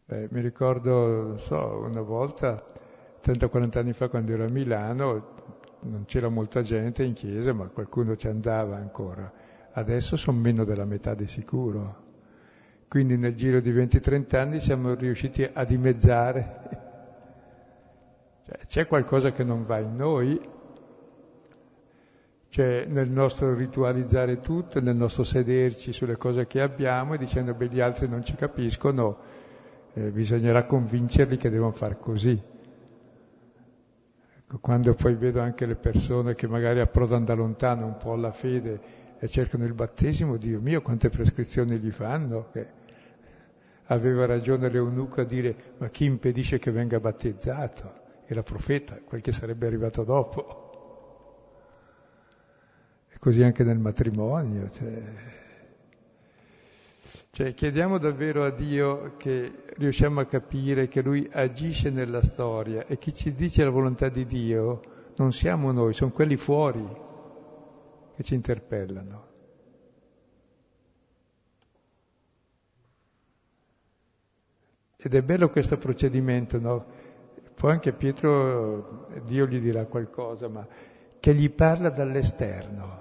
Eh, 0.06 0.26
mi 0.32 0.40
ricordo, 0.40 1.36
so, 1.38 1.84
una 1.88 2.00
volta, 2.02 2.62
30-40 3.20 3.78
anni 3.78 3.92
fa 3.92 4.08
quando 4.08 4.32
ero 4.32 4.44
a 4.44 4.48
Milano, 4.48 5.34
non 5.82 6.04
c'era 6.06 6.28
molta 6.28 6.62
gente 6.62 7.02
in 7.02 7.12
chiesa, 7.12 7.52
ma 7.52 7.68
qualcuno 7.68 8.16
ci 8.16 8.28
andava 8.28 8.76
ancora. 8.76 9.32
Adesso 9.72 10.16
sono 10.16 10.38
meno 10.38 10.64
della 10.64 10.84
metà 10.84 11.14
di 11.14 11.26
sicuro. 11.26 12.08
Quindi 12.88 13.16
nel 13.16 13.34
giro 13.34 13.60
di 13.60 13.72
20-30 13.72 14.36
anni 14.36 14.60
siamo 14.60 14.94
riusciti 14.94 15.48
a 15.50 15.64
dimezzare 15.64 16.88
cioè, 18.50 18.66
c'è 18.66 18.86
qualcosa 18.88 19.30
che 19.30 19.44
non 19.44 19.64
va 19.64 19.78
in 19.78 19.94
noi, 19.94 20.40
cioè 22.48 22.84
nel 22.88 23.08
nostro 23.08 23.54
ritualizzare 23.54 24.40
tutto, 24.40 24.80
nel 24.80 24.96
nostro 24.96 25.22
sederci 25.22 25.92
sulle 25.92 26.16
cose 26.16 26.48
che 26.48 26.60
abbiamo 26.60 27.14
e 27.14 27.18
dicendo 27.18 27.56
che 27.56 27.68
gli 27.68 27.80
altri 27.80 28.08
non 28.08 28.24
ci 28.24 28.34
capiscono, 28.34 29.18
eh, 29.92 30.10
bisognerà 30.10 30.64
convincerli 30.64 31.36
che 31.36 31.48
devono 31.48 31.70
fare 31.70 31.96
così. 31.96 32.40
Quando 34.58 34.94
poi 34.94 35.14
vedo 35.14 35.40
anche 35.40 35.66
le 35.66 35.76
persone 35.76 36.34
che 36.34 36.48
magari 36.48 36.80
approdano 36.80 37.24
da 37.24 37.34
lontano 37.34 37.86
un 37.86 37.96
po' 37.96 38.14
alla 38.14 38.32
fede 38.32 38.80
e 39.18 39.28
cercano 39.28 39.64
il 39.64 39.74
battesimo, 39.74 40.36
Dio 40.36 40.60
mio, 40.60 40.82
quante 40.82 41.08
prescrizioni 41.08 41.78
gli 41.78 41.90
fanno, 41.90 42.48
che 42.50 42.66
aveva 43.84 44.26
ragione 44.26 44.68
l'eunuco 44.68 45.20
a 45.20 45.24
dire 45.24 45.54
ma 45.78 45.88
chi 45.88 46.04
impedisce 46.04 46.58
che 46.58 46.70
venga 46.70 46.98
battezzato? 46.98 48.00
era 48.32 48.44
profeta, 48.44 49.00
quel 49.04 49.20
che 49.20 49.32
sarebbe 49.32 49.66
arrivato 49.66 50.04
dopo. 50.04 50.68
E 53.08 53.18
così 53.18 53.42
anche 53.42 53.64
nel 53.64 53.78
matrimonio. 53.78 54.70
Cioè, 54.70 55.02
cioè, 57.32 57.54
chiediamo 57.54 57.98
davvero 57.98 58.44
a 58.44 58.50
Dio 58.50 59.16
che 59.16 59.62
riusciamo 59.76 60.20
a 60.20 60.26
capire 60.26 60.88
che 60.88 61.00
Lui 61.00 61.28
agisce 61.30 61.88
nella 61.90 62.22
storia 62.22 62.86
e 62.86 62.98
chi 62.98 63.14
ci 63.14 63.30
dice 63.30 63.62
la 63.62 63.70
volontà 63.70 64.08
di 64.08 64.26
Dio 64.26 64.80
non 65.16 65.32
siamo 65.32 65.70
noi, 65.70 65.92
sono 65.92 66.10
quelli 66.10 66.36
fuori 66.36 66.84
che 68.16 68.22
ci 68.24 68.34
interpellano. 68.34 69.28
Ed 74.96 75.14
è 75.14 75.22
bello 75.22 75.50
questo 75.50 75.78
procedimento, 75.78 76.58
no? 76.58 76.84
Poi 77.54 77.70
anche 77.70 77.92
Pietro, 77.92 79.06
Dio 79.24 79.46
gli 79.46 79.60
dirà 79.60 79.86
qualcosa, 79.86 80.48
ma 80.48 80.66
che 81.18 81.34
gli 81.34 81.48
parla 81.48 81.90
dall'esterno. 81.90 82.99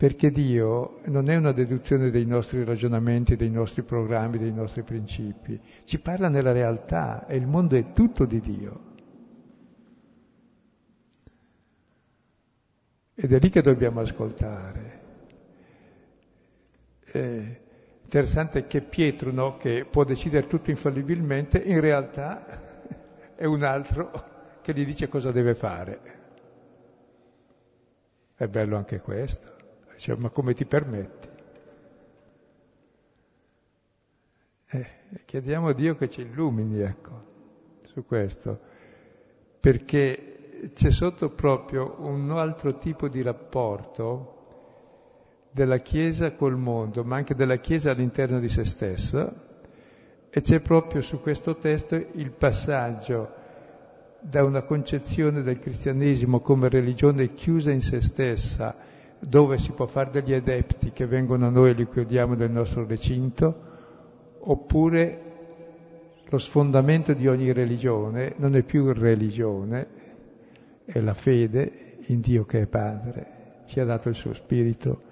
Perché 0.00 0.30
Dio 0.30 1.00
non 1.08 1.28
è 1.28 1.36
una 1.36 1.52
deduzione 1.52 2.08
dei 2.08 2.24
nostri 2.24 2.64
ragionamenti, 2.64 3.36
dei 3.36 3.50
nostri 3.50 3.82
programmi, 3.82 4.38
dei 4.38 4.50
nostri 4.50 4.82
principi, 4.82 5.60
ci 5.84 6.00
parla 6.00 6.30
nella 6.30 6.52
realtà 6.52 7.26
e 7.26 7.36
il 7.36 7.46
mondo 7.46 7.76
è 7.76 7.92
tutto 7.92 8.24
di 8.24 8.40
Dio. 8.40 8.80
Ed 13.14 13.30
è 13.30 13.38
lì 13.38 13.50
che 13.50 13.60
dobbiamo 13.60 14.00
ascoltare. 14.00 15.00
Eh, 17.12 17.60
Interessante 18.04 18.66
che 18.66 18.80
Pietro, 18.80 19.30
no, 19.30 19.58
che 19.58 19.84
può 19.84 20.04
decidere 20.04 20.46
tutto 20.46 20.70
infallibilmente, 20.70 21.58
in 21.58 21.78
realtà 21.78 22.42
è 23.34 23.44
un 23.44 23.62
altro 23.64 24.10
che 24.62 24.72
gli 24.72 24.86
dice 24.86 25.08
cosa 25.08 25.30
deve 25.30 25.54
fare. 25.54 26.00
È 28.34 28.48
bello 28.48 28.76
anche 28.76 29.00
questo. 29.02 29.49
Cioè, 30.00 30.16
ma 30.16 30.30
come 30.30 30.54
ti 30.54 30.64
permetti? 30.64 31.28
Eh, 34.70 34.86
chiediamo 35.26 35.68
a 35.68 35.72
Dio 35.74 35.94
che 35.94 36.08
ci 36.08 36.22
illumini, 36.22 36.80
ecco, 36.80 37.22
su 37.82 38.06
questo, 38.06 38.58
perché 39.60 40.70
c'è 40.72 40.90
sotto 40.90 41.28
proprio 41.28 41.96
un 41.98 42.30
altro 42.30 42.78
tipo 42.78 43.08
di 43.08 43.20
rapporto 43.20 44.38
della 45.50 45.76
Chiesa 45.76 46.32
col 46.32 46.56
mondo, 46.56 47.04
ma 47.04 47.16
anche 47.16 47.34
della 47.34 47.56
Chiesa 47.56 47.90
all'interno 47.90 48.40
di 48.40 48.48
se 48.48 48.64
stessa, 48.64 49.30
e 50.30 50.40
c'è 50.40 50.60
proprio 50.60 51.02
su 51.02 51.20
questo 51.20 51.56
testo 51.56 51.94
il 51.96 52.30
passaggio 52.30 53.34
da 54.18 54.42
una 54.44 54.62
concezione 54.62 55.42
del 55.42 55.58
cristianesimo 55.58 56.40
come 56.40 56.70
religione 56.70 57.34
chiusa 57.34 57.70
in 57.70 57.82
se 57.82 58.00
stessa, 58.00 58.88
dove 59.20 59.58
si 59.58 59.72
può 59.72 59.86
fare 59.86 60.10
degli 60.10 60.32
adepti 60.32 60.92
che 60.92 61.06
vengono 61.06 61.46
a 61.46 61.50
noi 61.50 61.70
e 61.70 61.74
li 61.74 61.88
chiudiamo 61.88 62.34
nel 62.34 62.50
nostro 62.50 62.86
recinto, 62.86 63.68
oppure 64.40 65.20
lo 66.24 66.38
sfondamento 66.38 67.12
di 67.12 67.28
ogni 67.28 67.52
religione 67.52 68.34
non 68.36 68.56
è 68.56 68.62
più 68.62 68.92
religione, 68.92 69.86
è 70.84 71.00
la 71.00 71.14
fede 71.14 71.98
in 72.06 72.20
Dio 72.20 72.44
che 72.46 72.62
è 72.62 72.66
Padre, 72.66 73.62
ci 73.66 73.78
ha 73.80 73.84
dato 73.84 74.08
il 74.08 74.14
suo 74.14 74.32
Spirito, 74.32 75.02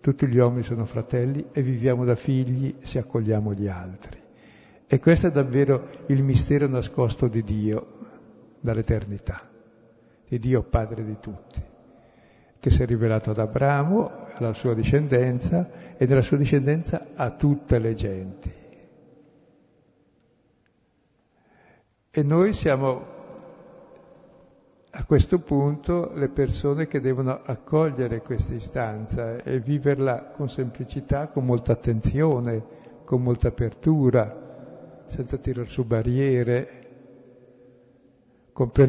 tutti 0.00 0.26
gli 0.26 0.38
uomini 0.38 0.62
sono 0.62 0.84
fratelli 0.84 1.46
e 1.52 1.62
viviamo 1.62 2.04
da 2.04 2.14
figli 2.14 2.76
se 2.80 2.98
accogliamo 2.98 3.52
gli 3.52 3.68
altri. 3.68 4.18
E 4.86 4.98
questo 4.98 5.26
è 5.26 5.30
davvero 5.30 5.88
il 6.06 6.22
mistero 6.22 6.66
nascosto 6.66 7.28
di 7.28 7.42
Dio 7.42 7.86
dall'eternità, 8.60 9.40
di 10.26 10.38
Dio 10.38 10.62
Padre 10.62 11.04
di 11.04 11.16
tutti, 11.20 11.62
che 12.60 12.70
si 12.70 12.82
è 12.82 12.86
rivelato 12.86 13.30
ad 13.30 13.38
Abramo, 13.38 14.26
alla 14.34 14.52
sua 14.52 14.74
discendenza 14.74 15.96
e 15.96 16.06
nella 16.06 16.20
sua 16.20 16.36
discendenza 16.36 17.08
a 17.14 17.30
tutte 17.30 17.78
le 17.78 17.94
genti. 17.94 18.52
E 22.10 22.22
noi 22.22 22.52
siamo 22.52 23.18
a 24.90 25.04
questo 25.04 25.38
punto 25.38 26.12
le 26.14 26.28
persone 26.28 26.86
che 26.86 27.00
devono 27.00 27.40
accogliere 27.42 28.20
questa 28.20 28.54
istanza 28.54 29.42
e 29.42 29.58
viverla 29.58 30.24
con 30.24 30.50
semplicità, 30.50 31.28
con 31.28 31.46
molta 31.46 31.72
attenzione, 31.72 32.62
con 33.04 33.22
molta 33.22 33.48
apertura, 33.48 35.04
senza 35.06 35.38
tirar 35.38 35.68
su 35.68 35.84
barriere, 35.84 36.88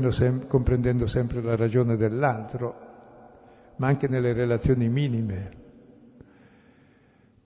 sem- 0.09 0.47
comprendendo 0.47 1.07
sempre 1.07 1.41
la 1.41 1.55
ragione 1.55 1.95
dell'altro, 1.95 2.89
ma 3.77 3.87
anche 3.87 4.07
nelle 4.07 4.33
relazioni 4.33 4.89
minime. 4.89 5.59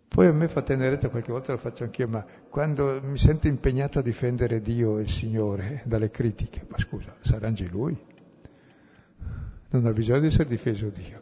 Poi 0.08 0.28
a 0.28 0.32
me 0.32 0.48
fa 0.48 0.62
tenerezza, 0.62 1.10
qualche 1.10 1.32
volta 1.32 1.52
lo 1.52 1.58
faccio 1.58 1.84
anch'io, 1.84 2.08
ma 2.08 2.26
quando 2.50 3.02
mi 3.04 3.18
sento 3.18 3.48
impegnato 3.48 4.00
a 4.00 4.02
difendere 4.02 4.62
Dio 4.62 4.98
e 4.98 5.02
il 5.02 5.10
Signore 5.10 5.82
dalle 5.84 6.10
critiche, 6.10 6.66
ma 6.70 6.78
scusa, 6.78 7.14
s'arrangi 7.20 7.68
Lui. 7.68 7.98
Non 9.72 9.86
ha 9.86 9.92
bisogno 9.92 10.22
di 10.22 10.28
essere 10.28 10.48
difeso 10.48 10.88
Dio. 10.88 11.22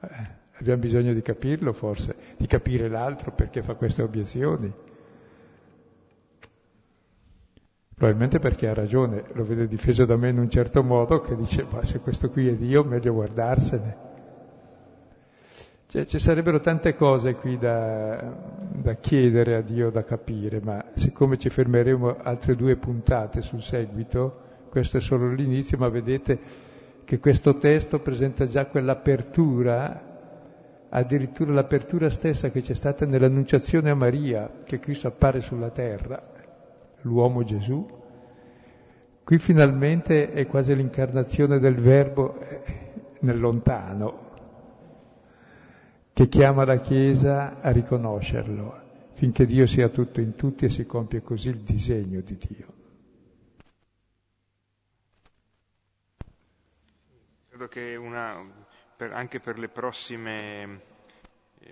Eh, 0.00 0.36
abbiamo 0.54 0.80
bisogno 0.80 1.12
di 1.12 1.22
capirlo 1.22 1.72
forse, 1.72 2.16
di 2.36 2.46
capire 2.46 2.88
l'altro 2.88 3.32
perché 3.32 3.62
fa 3.62 3.74
queste 3.74 4.02
obiezioni. 4.02 4.72
Probabilmente 7.98 8.38
perché 8.38 8.68
ha 8.68 8.74
ragione, 8.74 9.24
lo 9.32 9.42
vede 9.42 9.66
difeso 9.66 10.04
da 10.04 10.16
me 10.16 10.28
in 10.28 10.38
un 10.38 10.48
certo 10.48 10.84
modo 10.84 11.20
che 11.20 11.34
dice 11.34 11.66
ma 11.68 11.82
se 11.82 11.98
questo 11.98 12.30
qui 12.30 12.46
è 12.46 12.54
Dio 12.54 12.84
meglio 12.84 13.12
guardarsene. 13.12 13.96
Cioè, 15.84 16.04
ci 16.04 16.20
sarebbero 16.20 16.60
tante 16.60 16.94
cose 16.94 17.34
qui 17.34 17.58
da, 17.58 18.36
da, 18.72 18.94
chiedere 18.94 19.56
a 19.56 19.62
Dio, 19.62 19.90
da 19.90 20.04
capire, 20.04 20.60
ma 20.62 20.84
siccome 20.94 21.38
ci 21.38 21.48
fermeremo 21.48 22.18
altre 22.22 22.54
due 22.54 22.76
puntate 22.76 23.42
sul 23.42 23.64
seguito, 23.64 24.42
questo 24.70 24.98
è 24.98 25.00
solo 25.00 25.32
l'inizio, 25.32 25.76
ma 25.76 25.88
vedete 25.88 26.38
che 27.02 27.18
questo 27.18 27.58
testo 27.58 27.98
presenta 27.98 28.46
già 28.46 28.66
quell'apertura, 28.66 30.86
addirittura 30.88 31.52
l'apertura 31.52 32.08
stessa 32.10 32.50
che 32.50 32.60
c'è 32.60 32.74
stata 32.74 33.04
nell'annunciazione 33.06 33.90
a 33.90 33.96
Maria, 33.96 34.48
che 34.62 34.78
Cristo 34.78 35.08
appare 35.08 35.40
sulla 35.40 35.70
terra 35.70 36.36
l'uomo 37.08 37.42
Gesù. 37.42 37.86
Qui 39.24 39.38
finalmente 39.38 40.32
è 40.32 40.46
quasi 40.46 40.74
l'incarnazione 40.74 41.58
del 41.58 41.74
Verbo 41.74 42.38
eh, 42.40 42.62
nel 43.20 43.38
lontano, 43.38 44.26
che 46.12 46.28
chiama 46.28 46.64
la 46.64 46.80
Chiesa 46.80 47.60
a 47.60 47.70
riconoscerlo, 47.70 48.80
finché 49.14 49.44
Dio 49.44 49.66
sia 49.66 49.88
tutto 49.88 50.20
in 50.20 50.34
tutti 50.34 50.64
e 50.66 50.68
si 50.70 50.86
compie 50.86 51.22
così 51.22 51.48
il 51.50 51.58
disegno 51.58 52.20
di 52.20 52.36
Dio. 52.38 52.66
Credo 57.48 57.68
che 57.68 57.96
una, 57.96 58.40
per, 58.96 59.12
anche 59.12 59.40
per 59.40 59.58
le 59.58 59.68
prossime 59.68 60.96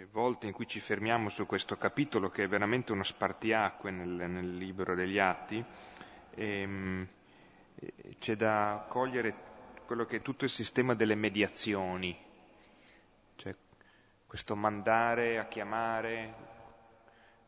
volte 0.05 0.47
in 0.47 0.53
cui 0.53 0.67
ci 0.67 0.79
fermiamo 0.81 1.29
su 1.31 1.47
questo 1.47 1.77
capitolo, 1.79 2.29
che 2.29 2.45
è 2.45 2.49
veramente 2.49 2.93
uno 2.93 3.03
spartiacque 3.03 3.91
nel, 3.91 4.29
nel 4.31 4.57
libro 4.57 4.95
degli 4.95 5.19
Atti, 5.19 5.65
ehm, 6.35 7.09
c'è 8.19 8.37
da 8.37 8.85
cogliere 8.89 9.35
quello 9.87 10.05
che 10.05 10.17
è 10.17 10.23
tutto 10.23 10.45
il 10.45 10.51
sistema 10.51 10.95
delle 10.95 11.15
mediazioni, 11.15 12.17
cioè 13.37 13.55
questo 14.27 14.55
mandare 14.57 15.39
a 15.39 15.47
chiamare, 15.47 16.35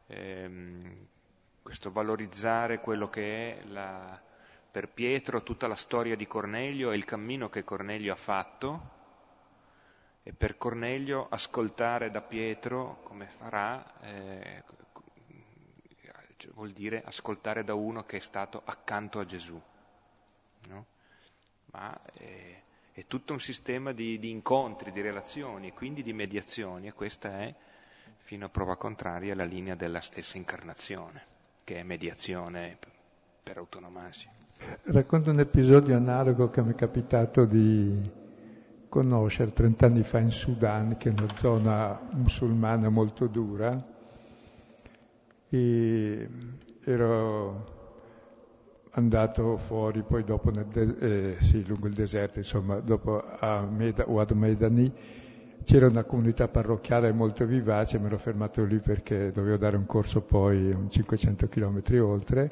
ehm, 0.06 1.06
questo 1.62 1.90
valorizzare 1.90 2.80
quello 2.80 3.08
che 3.08 3.58
è 3.58 3.64
la, 3.66 4.18
per 4.70 4.88
Pietro 4.88 5.42
tutta 5.42 5.66
la 5.66 5.76
storia 5.76 6.16
di 6.16 6.26
Cornelio 6.26 6.92
e 6.92 6.96
il 6.96 7.04
cammino 7.04 7.48
che 7.50 7.64
Cornelio 7.64 8.12
ha 8.12 8.16
fatto 8.16 8.96
e 10.28 10.34
per 10.34 10.58
Cornelio 10.58 11.26
ascoltare 11.30 12.10
da 12.10 12.20
Pietro 12.20 12.98
come 13.04 13.30
farà 13.38 13.82
eh, 14.02 14.62
cioè 16.36 16.50
vuol 16.52 16.72
dire 16.72 17.02
ascoltare 17.02 17.64
da 17.64 17.72
uno 17.72 18.04
che 18.04 18.18
è 18.18 18.20
stato 18.20 18.60
accanto 18.62 19.20
a 19.20 19.24
Gesù. 19.24 19.58
No? 20.68 20.86
Ma 21.72 21.98
è, 22.12 22.60
è, 22.92 23.06
tutto 23.06 23.32
un 23.32 23.40
sistema 23.40 23.92
di, 23.92 24.18
di, 24.18 24.28
incontri, 24.28 24.92
di 24.92 25.00
relazioni, 25.00 25.72
quindi 25.72 26.02
di 26.02 26.12
mediazioni 26.12 26.88
e 26.88 26.92
questa 26.92 27.40
è, 27.40 27.54
fino 28.18 28.44
a 28.44 28.48
prova 28.50 28.76
contraria, 28.76 29.34
la 29.34 29.44
linea 29.44 29.76
della 29.76 30.02
stessa 30.02 30.36
incarnazione, 30.36 31.24
che 31.64 31.76
è 31.76 31.82
mediazione 31.82 32.76
per 33.42 33.56
autonomasi. 33.56 34.28
Racconto 34.82 35.30
un 35.30 35.40
episodio 35.40 35.96
analogo 35.96 36.50
che 36.50 36.60
mi 36.62 36.72
è 36.72 36.74
capitato 36.74 37.46
di 37.46 38.26
conoscere 38.88 39.52
30 39.52 39.86
anni 39.86 40.02
fa 40.02 40.18
in 40.18 40.30
Sudan, 40.30 40.96
che 40.96 41.10
è 41.10 41.12
una 41.16 41.28
zona 41.36 42.00
musulmana 42.12 42.88
molto 42.88 43.26
dura, 43.26 43.96
e 45.50 46.28
ero 46.84 47.76
andato 48.90 49.56
fuori 49.56 50.02
poi 50.02 50.24
dopo 50.24 50.50
de- 50.50 50.96
eh, 50.98 51.36
sì, 51.40 51.64
lungo 51.66 51.86
il 51.86 51.94
deserto, 51.94 52.38
insomma, 52.38 52.80
dopo 52.80 53.22
a 53.38 53.60
Meda, 53.62 54.04
Wad 54.06 54.30
Medani, 54.32 54.92
c'era 55.64 55.86
una 55.86 56.04
comunità 56.04 56.48
parrocchiale 56.48 57.12
molto 57.12 57.44
vivace, 57.44 57.98
mi 57.98 58.06
ero 58.06 58.18
fermato 58.18 58.64
lì 58.64 58.78
perché 58.78 59.30
dovevo 59.32 59.56
dare 59.56 59.76
un 59.76 59.86
corso 59.86 60.22
poi 60.22 60.74
500 60.88 61.48
km 61.48 61.82
oltre, 62.00 62.50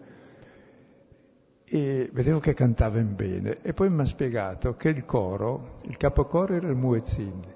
e 1.68 2.08
vedevo 2.12 2.38
che 2.38 2.54
cantavano 2.54 3.14
bene. 3.14 3.58
E 3.62 3.72
poi 3.72 3.90
mi 3.90 4.00
ha 4.00 4.04
spiegato 4.04 4.76
che 4.76 4.88
il 4.88 5.04
coro, 5.04 5.74
il 5.84 5.96
capocoro 5.96 6.54
era 6.54 6.68
il 6.68 6.76
Muezzin. 6.76 7.54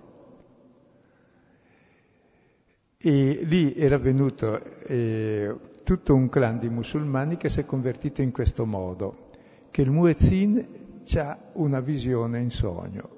E 2.98 3.40
lì 3.44 3.74
era 3.74 3.96
venuto 3.96 4.62
eh, 4.84 5.56
tutto 5.84 6.14
un 6.14 6.28
clan 6.28 6.58
di 6.58 6.68
musulmani 6.68 7.36
che 7.36 7.48
si 7.48 7.60
è 7.60 7.64
convertito 7.64 8.20
in 8.20 8.30
questo 8.30 8.66
modo, 8.66 9.30
che 9.70 9.82
il 9.82 9.90
Muezzin 9.90 10.66
ha 11.14 11.38
una 11.54 11.80
visione 11.80 12.40
in 12.40 12.50
sogno, 12.50 13.08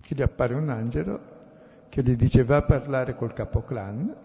che 0.00 0.14
gli 0.14 0.22
appare 0.22 0.54
un 0.54 0.68
angelo 0.68 1.38
che 1.88 2.02
gli 2.02 2.14
dice 2.14 2.44
va 2.44 2.58
a 2.58 2.62
parlare 2.62 3.16
col 3.16 3.32
capoclan 3.32 4.16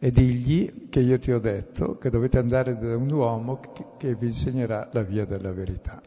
e 0.00 0.12
digli 0.12 0.88
che 0.88 1.00
io 1.00 1.18
ti 1.18 1.32
ho 1.32 1.40
detto 1.40 1.98
che 1.98 2.08
dovete 2.08 2.38
andare 2.38 2.76
da 2.76 2.96
un 2.96 3.10
uomo 3.10 3.60
che, 3.96 4.14
vi 4.14 4.26
insegnerà 4.26 4.88
la 4.92 5.02
via 5.02 5.24
della 5.24 5.52
verità. 5.52 6.00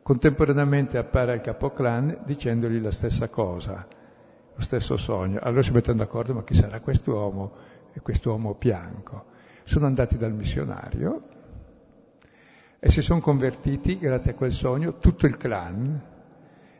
Contemporaneamente 0.00 0.96
appare 0.96 1.32
al 1.32 1.40
capoclan 1.40 2.20
dicendogli 2.24 2.80
la 2.80 2.90
stessa 2.92 3.28
cosa, 3.28 3.86
lo 4.54 4.62
stesso 4.62 4.96
sogno. 4.96 5.40
Allora 5.42 5.62
si 5.62 5.72
mettono 5.72 5.98
d'accordo, 5.98 6.34
ma 6.34 6.44
chi 6.44 6.54
sarà 6.54 6.80
quest'uomo? 6.80 7.52
E 7.92 8.00
quest'uomo 8.00 8.56
bianco. 8.58 9.26
Sono 9.64 9.86
andati 9.86 10.16
dal 10.16 10.32
missionario 10.32 11.22
e 12.78 12.90
si 12.90 13.02
sono 13.02 13.20
convertiti 13.20 13.98
grazie 13.98 14.32
a 14.32 14.34
quel 14.34 14.52
sogno 14.52 14.98
tutto 14.98 15.26
il 15.26 15.36
clan. 15.36 16.10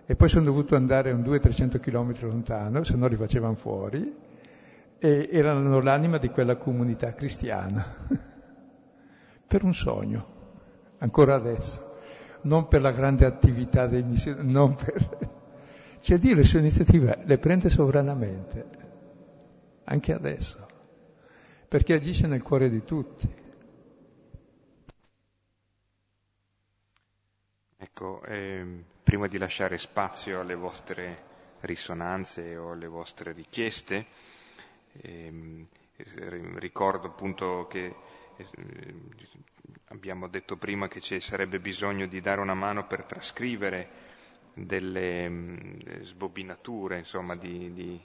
e 0.04 0.16
poi 0.16 0.28
sono 0.28 0.44
dovuto 0.44 0.74
andare 0.74 1.12
un 1.12 1.22
200-300 1.22 1.80
km 1.80 2.12
lontano, 2.26 2.82
se 2.82 2.96
no 2.96 3.06
li 3.06 3.16
facevano 3.16 3.54
fuori, 3.54 4.12
e 5.04 5.28
erano 5.32 5.80
l'anima 5.80 6.16
di 6.18 6.28
quella 6.28 6.54
comunità 6.54 7.12
cristiana, 7.12 7.84
per 9.48 9.64
un 9.64 9.74
sogno, 9.74 10.26
ancora 10.98 11.34
adesso, 11.34 11.96
non 12.42 12.68
per 12.68 12.82
la 12.82 12.92
grande 12.92 13.26
attività 13.26 13.88
dei 13.88 14.04
missionari, 14.04 14.76
per... 14.76 15.30
Cioè 16.02 16.18
Dio 16.18 16.36
le 16.36 16.44
sue 16.44 16.60
iniziative 16.60 17.18
le 17.24 17.38
prende 17.38 17.68
sovranamente, 17.68 18.66
anche 19.84 20.12
adesso, 20.12 20.66
perché 21.66 21.94
agisce 21.94 22.28
nel 22.28 22.42
cuore 22.42 22.70
di 22.70 22.84
tutti. 22.84 23.34
Ecco, 27.76 28.22
eh, 28.22 28.84
prima 29.02 29.26
di 29.26 29.38
lasciare 29.38 29.78
spazio 29.78 30.40
alle 30.40 30.54
vostre 30.54 31.30
risonanze 31.60 32.56
o 32.56 32.70
alle 32.70 32.86
vostre 32.86 33.32
richieste, 33.32 34.06
eh, 35.00 35.66
ricordo 36.56 37.08
appunto 37.08 37.66
che 37.68 37.94
abbiamo 39.88 40.26
detto 40.28 40.56
prima 40.56 40.88
che 40.88 41.00
ci 41.00 41.20
sarebbe 41.20 41.60
bisogno 41.60 42.06
di 42.06 42.20
dare 42.20 42.40
una 42.40 42.54
mano 42.54 42.86
per 42.86 43.04
trascrivere 43.04 44.10
delle 44.54 45.28
mm, 45.28 45.80
sbobinature, 46.02 46.98
insomma, 46.98 47.36
di, 47.36 47.72
di 47.72 48.00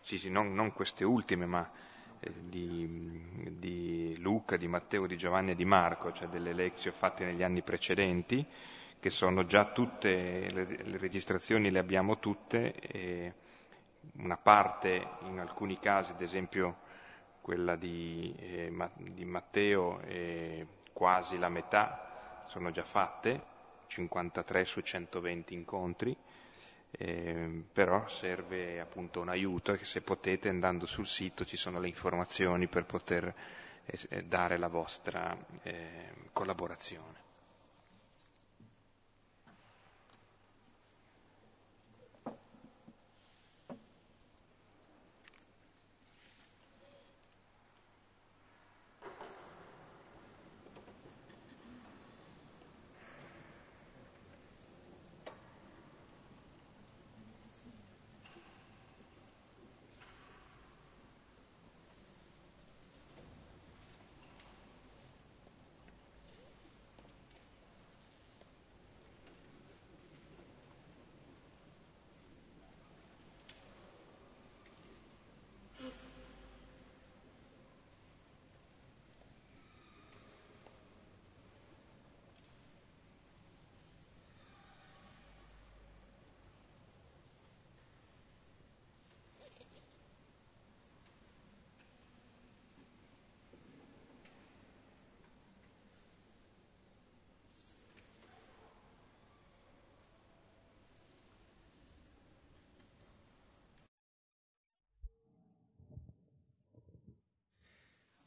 sì, 0.00 0.18
sì, 0.18 0.30
non, 0.30 0.54
non, 0.54 0.72
queste 0.72 1.04
ultime, 1.04 1.46
ma 1.46 1.70
eh, 2.20 2.32
di, 2.48 3.22
di, 3.58 4.16
Luca, 4.20 4.56
di 4.56 4.68
Matteo, 4.68 5.06
di 5.06 5.16
Giovanni 5.16 5.52
e 5.52 5.56
di 5.56 5.64
Marco, 5.64 6.12
cioè 6.12 6.28
delle 6.28 6.52
lezioni 6.52 6.96
fatte 6.96 7.24
negli 7.24 7.42
anni 7.42 7.62
precedenti, 7.62 8.44
che 9.00 9.10
sono 9.10 9.44
già 9.44 9.66
tutte, 9.72 10.48
le, 10.50 10.64
le 10.82 10.98
registrazioni 10.98 11.70
le 11.70 11.78
abbiamo 11.78 12.18
tutte, 12.18 12.74
una 14.16 14.36
parte 14.36 15.08
in 15.22 15.38
alcuni 15.38 15.78
casi, 15.78 16.12
ad 16.12 16.20
esempio 16.20 16.78
quella 17.40 17.76
di, 17.76 18.34
eh, 18.38 18.72
di 18.96 19.24
Matteo, 19.24 20.00
eh, 20.00 20.66
quasi 20.92 21.38
la 21.38 21.48
metà 21.48 22.44
sono 22.46 22.70
già 22.70 22.84
fatte, 22.84 23.52
53 23.86 24.64
su 24.64 24.80
120 24.80 25.52
incontri, 25.54 26.16
eh, 26.90 27.64
però 27.72 28.06
serve 28.08 28.80
appunto 28.80 29.20
un 29.20 29.28
aiuto 29.28 29.74
che 29.74 29.84
se 29.84 30.00
potete 30.00 30.48
andando 30.48 30.86
sul 30.86 31.06
sito 31.06 31.44
ci 31.44 31.56
sono 31.56 31.80
le 31.80 31.88
informazioni 31.88 32.68
per 32.68 32.84
poter 32.84 33.34
eh, 33.84 34.22
dare 34.24 34.56
la 34.56 34.68
vostra 34.68 35.36
eh, 35.62 36.12
collaborazione. 36.32 37.13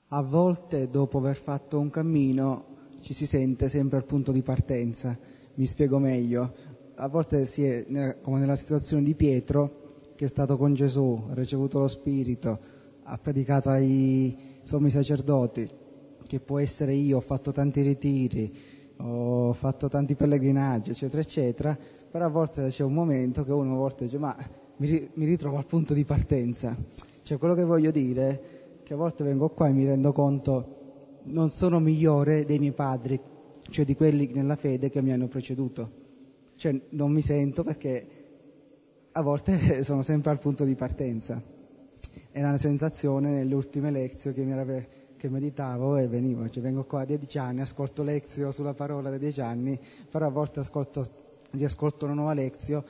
A 0.10 0.22
volte 0.22 0.90
dopo 0.90 1.18
aver 1.18 1.36
fatto 1.36 1.80
un 1.80 1.90
cammino 1.90 2.76
ci 3.02 3.14
si 3.14 3.26
sente 3.26 3.68
sempre 3.68 3.98
al 3.98 4.06
punto 4.06 4.32
di 4.32 4.42
partenza. 4.42 5.18
Mi 5.56 5.66
spiego 5.66 6.00
meglio. 6.00 6.54
A 6.96 7.08
volte 7.08 7.46
si 7.46 7.64
è 7.64 7.86
come 8.22 8.40
nella 8.40 8.56
situazione 8.56 9.04
di 9.04 9.16
Pietro 9.16 9.86
che 10.16 10.26
è 10.26 10.28
stato 10.28 10.58
con 10.58 10.74
Gesù, 10.74 11.26
ha 11.30 11.34
ricevuto 11.34 11.80
lo 11.80 11.88
Spirito, 11.88 12.60
ha 13.04 13.18
predicato 13.18 13.70
ai 13.70 14.36
sommi 14.64 14.90
sacerdoti, 14.90 15.70
che 16.26 16.40
può 16.40 16.58
essere 16.58 16.94
io, 16.94 17.18
ho 17.18 17.22
fatto 17.22 17.52
tanti 17.52 17.82
ritiri, 17.82 18.52
ho 18.98 19.54
fatto 19.54 19.90
tanti 19.90 20.16
pellegrinaggi, 20.16 20.90
eccetera, 20.90 21.22
eccetera, 21.22 21.78
però 22.10 22.26
a 22.26 22.30
volte 22.30 22.68
c'è 22.70 22.84
un 22.84 22.94
momento 22.94 23.44
che 23.44 23.52
uno 23.52 23.74
a 23.74 23.78
volte 23.78 24.06
dice 24.06 24.18
ma 24.18 24.36
mi, 24.78 25.10
ritrovo 25.14 25.58
al 25.58 25.68
punto 25.68 25.94
di 25.94 26.04
partenza. 26.04 26.76
Cioè 27.22 27.38
quello 27.38 27.54
che 27.54 27.64
voglio 27.64 27.92
dire 27.92 28.57
che 28.88 28.94
a 28.94 28.96
volte 28.96 29.26
vengo 29.26 29.50
qua 29.50 29.68
e 29.68 29.74
mi 29.74 29.84
rendo 29.84 30.14
conto 30.14 30.76
non 31.24 31.50
sono 31.50 31.78
migliore 31.82 32.46
dei 32.46 32.58
miei 32.58 32.72
padri, 32.72 33.20
cioè 33.70 33.84
di 33.84 33.98
quelli 33.98 34.32
nella 34.32 34.56
fede 34.56 34.90
che 34.90 35.02
mi 35.02 35.12
hanno 35.12 35.28
preceduto. 35.28 35.92
Cioè 36.56 36.80
non 36.92 37.12
mi 37.12 37.22
sento 37.22 37.66
perché 37.66 38.08
a 39.12 39.22
volte 39.22 39.84
sono 39.84 40.04
sempre 40.04 40.32
al 40.32 40.40
punto 40.40 40.64
di 40.64 40.74
partenza. 40.76 41.44
Era 42.32 42.48
una 42.48 42.58
sensazione 42.58 43.30
nelle 43.30 43.54
ultime 43.56 43.92
lezioni 43.92 44.34
che, 44.34 44.88
che 45.18 45.30
meditavo 45.30 45.98
e 45.98 46.08
venivo, 46.08 46.48
cioè 46.50 46.64
vengo 46.64 46.86
qua 46.86 47.02
a 47.02 47.06
dieci 47.06 47.38
anni, 47.38 47.60
ascolto 47.60 48.04
lezione 48.04 48.54
sulla 48.54 48.74
parola 48.74 49.10
da 49.10 49.18
dieci 49.18 49.42
anni, 49.42 49.78
però 50.10 50.28
a 50.28 50.30
volte 50.30 50.62
ascolto, 50.62 51.06
riascolto 51.52 52.06
una 52.06 52.14
nuova 52.14 52.34
lezione 52.34 52.86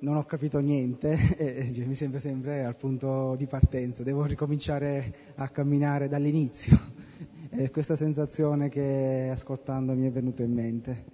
non 0.00 0.16
ho 0.16 0.24
capito 0.24 0.58
niente 0.58 1.36
e 1.36 1.72
mi 1.86 1.94
sembra 1.94 2.18
sempre 2.18 2.64
al 2.64 2.76
punto 2.76 3.34
di 3.36 3.46
partenza, 3.46 4.02
devo 4.02 4.24
ricominciare 4.24 5.32
a 5.36 5.48
camminare 5.48 6.08
dall'inizio. 6.08 6.76
È 7.48 7.70
questa 7.70 7.96
sensazione 7.96 8.68
che 8.68 9.30
ascoltando 9.32 9.94
mi 9.94 10.06
è 10.06 10.10
venuta 10.10 10.42
in 10.42 10.52
mente. 10.52 11.04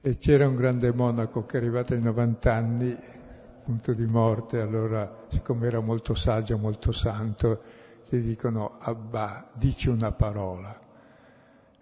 E 0.00 0.16
c'era 0.16 0.48
un 0.48 0.56
grande 0.56 0.92
monaco 0.92 1.44
che 1.44 1.58
è 1.58 1.60
arrivato 1.60 1.92
ai 1.92 2.00
90 2.00 2.52
anni, 2.52 2.96
punto 3.64 3.92
di 3.92 4.06
morte, 4.06 4.60
allora 4.60 5.26
siccome 5.28 5.66
era 5.66 5.80
molto 5.80 6.14
saggio, 6.14 6.56
molto 6.56 6.90
santo, 6.90 7.60
gli 8.08 8.18
dicono 8.18 8.78
Abba, 8.78 9.50
dici 9.54 9.88
una 9.88 10.10
parola. 10.12 10.80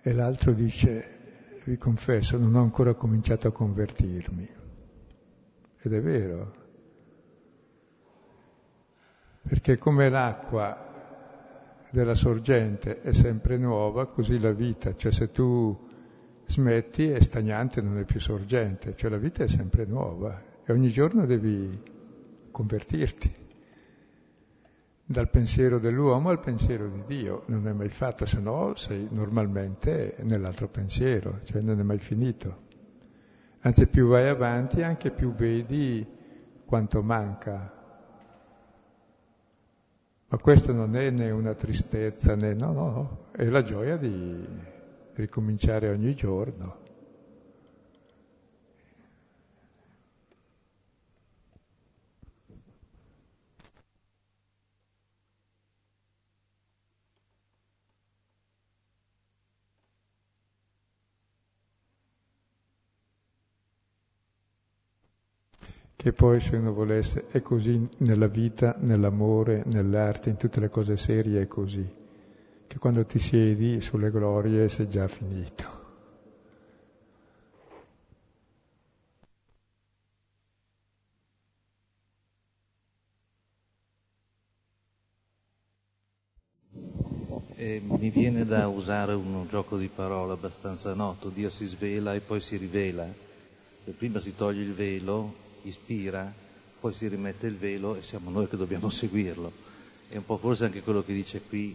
E 0.03 0.13
l'altro 0.13 0.53
dice 0.53 1.14
vi 1.65 1.79
confesso, 1.79 2.37
non 2.37 2.55
ho 2.55 2.63
ancora 2.63 2.95
cominciato 2.95 3.49
a 3.49 3.53
convertirmi. 3.53 4.49
Ed 5.81 5.93
è 5.93 6.01
vero. 6.01 6.55
Perché 9.47 9.79
come 9.79 10.09
l'acqua 10.09 10.93
della 11.91 12.15
sorgente 12.15 13.01
è 13.03 13.13
sempre 13.13 13.57
nuova, 13.57 14.07
così 14.07 14.39
la 14.39 14.53
vita, 14.53 14.97
cioè 14.97 15.13
se 15.13 15.31
tu 15.31 15.89
smetti 16.47 17.09
è 17.09 17.21
stagnante, 17.21 17.81
non 17.81 17.99
è 17.99 18.05
più 18.05 18.21
sorgente, 18.21 18.95
cioè 18.97 19.11
la 19.11 19.19
vita 19.19 19.45
è 19.45 19.49
sempre 19.49 19.85
nuova 19.85 20.43
e 20.65 20.73
ogni 20.73 20.89
giorno 20.89 21.25
devi 21.27 21.81
convertirti 22.51 23.44
dal 25.07 25.29
pensiero 25.29 25.79
dell'uomo 25.79 26.31
al 26.31 26.41
pensiero 26.41 26.89
di 26.89 27.03
Dio, 27.07 27.43
non 27.47 27.69
è 27.69 27.73
mai 27.73 27.91
fatto, 27.91 28.25
se 28.25 28.41
no 28.41 28.75
sei 28.75 29.07
normalmente 29.11 30.17
nell'altro 30.23 30.69
pensiero, 30.69 31.41
cioè 31.45 31.61
non 31.61 31.79
è 31.79 31.83
mai 31.83 31.99
finito. 31.99 32.63
Anzi, 33.61 33.87
più 33.87 34.09
vai 34.09 34.29
avanti, 34.29 34.83
anche 34.83 35.11
più 35.11 35.35
vedi 35.35 36.07
quanto 36.65 37.03
manca. 37.03 37.73
Ma 40.29 40.39
questo 40.39 40.73
non 40.73 40.97
è 40.97 41.11
né 41.11 41.31
una 41.31 41.55
tristezza, 41.55 42.35
né 42.35 42.55
no, 42.55 42.73
no, 42.73 42.91
no, 42.91 43.27
è 43.33 43.45
la 43.45 43.63
gioia 43.63 43.97
di 43.97 44.47
ricominciare 45.15 45.89
ogni 45.91 46.15
giorno. 46.15 46.84
Che 66.05 66.13
poi 66.13 66.39
se 66.39 66.57
uno 66.57 66.75
volesse 66.75 67.29
è 67.29 67.41
così 67.41 67.89
nella 68.01 68.27
vita, 68.27 68.77
nell'amore, 68.79 69.63
nell'arte, 69.65 70.29
in 70.29 70.37
tutte 70.37 70.61
le 70.61 70.69
cose 70.69 70.99
serie 70.99 71.41
è 71.41 71.47
così, 71.49 71.83
che 72.67 72.79
quando 72.79 73.07
ti 73.07 73.19
siedi 73.19 73.81
sulle 73.81 74.11
glorie 74.11 74.69
sei 74.69 74.87
già 74.87 75.09
finito. 75.09 75.65
Eh, 87.57 87.81
mi 87.83 88.11
viene 88.11 88.45
da 88.45 88.69
usare 88.69 89.15
un 89.15 89.47
gioco 89.49 89.79
di 89.79 89.89
parole 89.89 90.35
abbastanza 90.35 90.93
noto, 90.93 91.31
Dio 91.31 91.49
si 91.49 91.65
svela 91.65 92.15
e 92.15 92.21
poi 92.21 92.43
si 92.43 92.59
rivela. 92.59 93.07
E 93.87 93.91
prima 93.93 94.21
si 94.21 94.35
toglie 94.35 94.63
il 94.63 94.75
velo, 94.75 95.44
ispira, 95.65 96.33
poi 96.81 96.95
si 96.95 97.09
rimette 97.09 97.47
il 97.47 97.57
velo 97.57 97.97
e 97.97 98.03
siamo 98.03 98.31
noi 98.31 98.49
che 98.49 98.57
dobbiamo 98.57 98.89
seguirlo. 98.91 99.53
È 100.09 100.17
un 100.17 100.25
po' 100.25 100.37
forse 100.37 100.65
anche 100.65 100.83
quello 100.83 101.03
che 101.03 101.13
dice 101.13 101.41
qui 101.41 101.75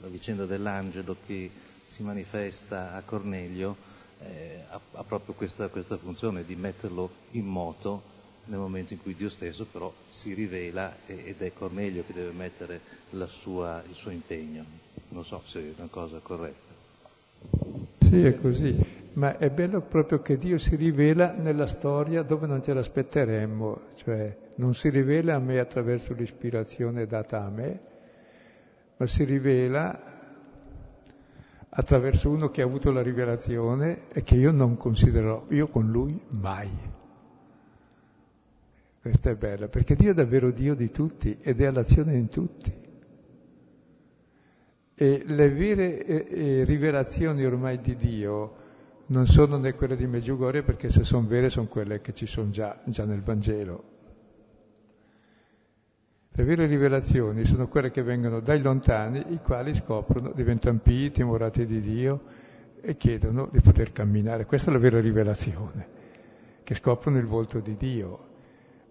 la 0.00 0.08
vicenda 0.08 0.46
dell'angelo 0.46 1.16
che 1.26 1.50
si 1.86 2.02
manifesta 2.02 2.94
a 2.94 3.02
Cornelio, 3.02 3.76
eh, 4.20 4.64
ha, 4.68 4.80
ha, 4.92 5.04
proprio 5.04 5.34
questa, 5.34 5.68
questa 5.68 5.96
funzione 5.96 6.44
di 6.44 6.54
metterlo 6.54 7.10
in 7.32 7.46
moto 7.46 8.02
nel 8.44 8.58
momento 8.58 8.92
in 8.92 9.00
cui 9.00 9.14
Dio 9.14 9.30
stesso 9.30 9.64
però 9.64 9.92
si 10.10 10.34
rivela 10.34 10.96
ed 11.06 11.40
è 11.40 11.52
Cornelio 11.52 12.04
che 12.04 12.12
deve 12.12 12.32
mettere 12.32 12.80
sua, 13.26 13.82
il 13.88 13.94
suo 13.94 14.10
impegno. 14.10 14.64
Non 15.10 15.24
so 15.24 15.42
se 15.46 15.60
è 15.60 15.72
una 15.76 15.88
cosa 15.88 16.18
corretta. 16.18 16.68
Sì, 17.98 18.24
è 18.24 18.40
così, 18.40 18.76
ma 19.20 19.36
è 19.36 19.50
bello 19.50 19.82
proprio 19.82 20.22
che 20.22 20.38
Dio 20.38 20.56
si 20.56 20.76
rivela 20.76 21.34
nella 21.34 21.66
storia 21.66 22.22
dove 22.22 22.46
non 22.46 22.62
ce 22.62 22.72
l'aspetteremmo, 22.72 23.80
cioè 23.96 24.34
non 24.54 24.72
si 24.72 24.88
rivela 24.88 25.34
a 25.34 25.38
me 25.38 25.58
attraverso 25.58 26.14
l'ispirazione 26.14 27.04
data 27.04 27.44
a 27.44 27.50
me, 27.50 27.80
ma 28.96 29.06
si 29.06 29.24
rivela 29.24 30.18
attraverso 31.68 32.30
uno 32.30 32.48
che 32.48 32.62
ha 32.62 32.64
avuto 32.64 32.90
la 32.92 33.02
rivelazione 33.02 34.08
e 34.10 34.22
che 34.22 34.36
io 34.36 34.52
non 34.52 34.78
considererò, 34.78 35.44
io 35.50 35.68
con 35.68 35.90
lui 35.90 36.18
mai. 36.28 36.70
Questa 39.02 39.28
è 39.28 39.34
bella, 39.34 39.68
perché 39.68 39.96
Dio 39.96 40.12
è 40.12 40.14
davvero 40.14 40.50
Dio 40.50 40.74
di 40.74 40.90
tutti 40.90 41.36
ed 41.42 41.60
è 41.60 41.66
all'azione 41.66 42.16
in 42.16 42.28
tutti. 42.28 42.72
E 44.94 45.22
le 45.26 45.50
vere 45.50 46.04
eh, 46.06 46.26
eh, 46.30 46.64
rivelazioni 46.64 47.44
ormai 47.44 47.80
di 47.80 47.96
Dio 47.96 48.59
non 49.10 49.26
sono 49.26 49.56
né 49.56 49.74
quelle 49.74 49.96
di 49.96 50.06
Meggiugorie 50.06 50.62
perché 50.62 50.88
se 50.88 51.04
sono 51.04 51.26
vere 51.26 51.50
sono 51.50 51.66
quelle 51.66 52.00
che 52.00 52.14
ci 52.14 52.26
sono 52.26 52.50
già, 52.50 52.80
già 52.84 53.04
nel 53.04 53.22
Vangelo. 53.22 53.98
Le 56.32 56.44
vere 56.44 56.66
rivelazioni 56.66 57.44
sono 57.44 57.66
quelle 57.66 57.90
che 57.90 58.02
vengono 58.02 58.40
dai 58.40 58.60
lontani, 58.62 59.32
i 59.32 59.40
quali 59.42 59.74
scoprono, 59.74 60.32
diventano 60.32 60.78
pii, 60.78 61.10
timorati 61.10 61.66
di 61.66 61.80
Dio 61.80 62.22
e 62.80 62.96
chiedono 62.96 63.48
di 63.50 63.60
poter 63.60 63.90
camminare. 63.90 64.46
Questa 64.46 64.70
è 64.70 64.72
la 64.72 64.78
vera 64.78 65.00
rivelazione, 65.00 65.88
che 66.62 66.74
scoprono 66.74 67.18
il 67.18 67.26
volto 67.26 67.58
di 67.58 67.76
Dio. 67.76 68.28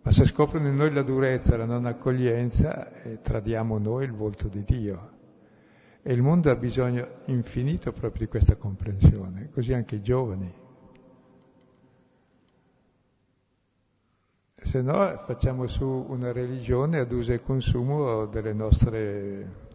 Ma 0.01 0.11
se 0.11 0.25
scoprono 0.25 0.67
in 0.67 0.75
noi 0.75 0.91
la 0.91 1.01
durezza, 1.01 1.55
la 1.55 1.65
non 1.65 1.85
accoglienza, 1.85 2.91
eh, 3.03 3.21
tradiamo 3.21 3.77
noi 3.77 4.03
il 4.03 4.13
volto 4.13 4.49
di 4.49 4.63
Dio. 4.63 5.17
E 6.01 6.13
il 6.13 6.21
mondo 6.21 6.49
ha 6.49 6.55
bisogno 6.55 7.21
infinito 7.25 7.91
proprio 7.91 8.21
di 8.21 8.27
questa 8.27 8.55
comprensione, 8.55 9.49
così 9.51 9.73
anche 9.73 9.95
i 9.95 10.01
giovani. 10.01 10.53
Se 14.61 14.81
no 14.81 15.21
facciamo 15.25 15.67
su 15.67 15.85
una 15.85 16.31
religione 16.31 16.99
ad 16.99 17.11
uso 17.11 17.33
e 17.33 17.41
consumo 17.41 18.27
delle 18.27 18.53
nostre 18.53 19.67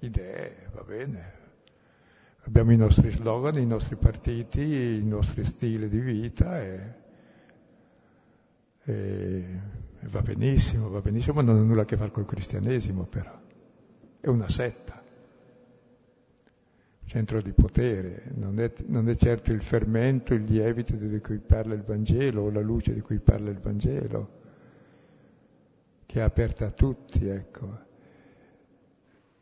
idee, 0.00 0.68
va 0.72 0.82
bene. 0.82 1.36
Abbiamo 2.42 2.72
i 2.72 2.76
nostri 2.76 3.10
slogan, 3.10 3.58
i 3.58 3.66
nostri 3.66 3.96
partiti, 3.96 4.60
i 4.60 5.04
nostri 5.04 5.44
stili 5.44 5.88
di 5.88 6.00
vita 6.00 6.62
e, 6.62 6.94
e, 8.84 9.60
va 10.02 10.22
benissimo, 10.22 10.88
va 10.88 11.00
benissimo, 11.00 11.34
ma 11.34 11.42
non 11.42 11.56
ha 11.56 11.62
nulla 11.62 11.82
a 11.82 11.84
che 11.84 11.96
fare 11.96 12.10
col 12.12 12.26
cristianesimo 12.26 13.04
però. 13.04 13.36
È 14.20 14.28
una 14.28 14.48
setta 14.48 15.06
centro 17.08 17.40
di 17.40 17.52
potere, 17.52 18.24
non 18.34 18.60
è, 18.60 18.70
non 18.86 19.08
è, 19.08 19.16
certo 19.16 19.50
il 19.50 19.62
fermento, 19.62 20.34
il 20.34 20.44
lievito 20.44 20.94
di 20.94 21.20
cui 21.20 21.38
parla 21.38 21.72
il 21.72 21.82
Vangelo 21.82 22.42
o 22.42 22.50
la 22.50 22.60
luce 22.60 22.92
di 22.92 23.00
cui 23.00 23.18
parla 23.18 23.48
il 23.48 23.58
Vangelo, 23.58 24.28
che 26.04 26.20
è 26.20 26.22
aperta 26.22 26.66
a 26.66 26.70
tutti, 26.70 27.26
ecco. 27.26 27.86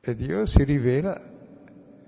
E 0.00 0.14
Dio 0.14 0.46
si 0.46 0.62
rivela, 0.62 1.20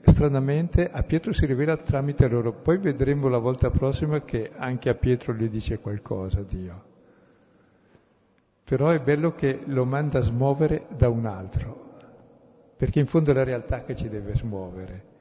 stranamente, 0.01 0.89
a 0.89 1.03
Pietro 1.03 1.33
si 1.33 1.45
rivela 1.45 1.77
tramite 1.77 2.29
loro. 2.29 2.53
Poi 2.53 2.79
vedremo 2.79 3.27
la 3.27 3.39
volta 3.39 3.71
prossima 3.71 4.23
che 4.23 4.53
anche 4.55 4.89
a 4.89 4.95
Pietro 4.95 5.35
gli 5.35 5.49
dice 5.49 5.81
qualcosa 5.81 6.41
Dio. 6.43 6.85
Però 8.63 8.91
è 8.91 9.01
bello 9.01 9.35
che 9.35 9.63
lo 9.65 9.85
manda 9.85 10.19
a 10.19 10.23
smuovere 10.23 10.87
da 10.97 11.09
un 11.09 11.27
altro, 11.27 11.97
perché 12.77 13.01
in 13.01 13.07
fondo 13.07 13.33
è 13.33 13.35
la 13.35 13.43
realtà 13.43 13.83
che 13.83 13.97
ci 13.97 14.09
deve 14.09 14.37
smuovere. 14.37 15.17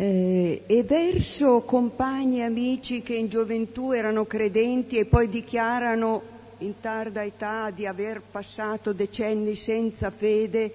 Eh, 0.00 0.62
e 0.66 0.82
verso 0.82 1.60
compagni 1.60 2.38
e 2.38 2.44
amici 2.44 3.02
che 3.02 3.14
in 3.14 3.28
gioventù 3.28 3.92
erano 3.92 4.24
credenti 4.24 4.96
e 4.96 5.04
poi 5.04 5.28
dichiarano 5.28 6.22
in 6.58 6.80
tarda 6.80 7.22
età 7.22 7.70
di 7.70 7.84
aver 7.84 8.22
passato 8.22 8.94
decenni 8.94 9.56
senza 9.56 10.10
fede 10.10 10.72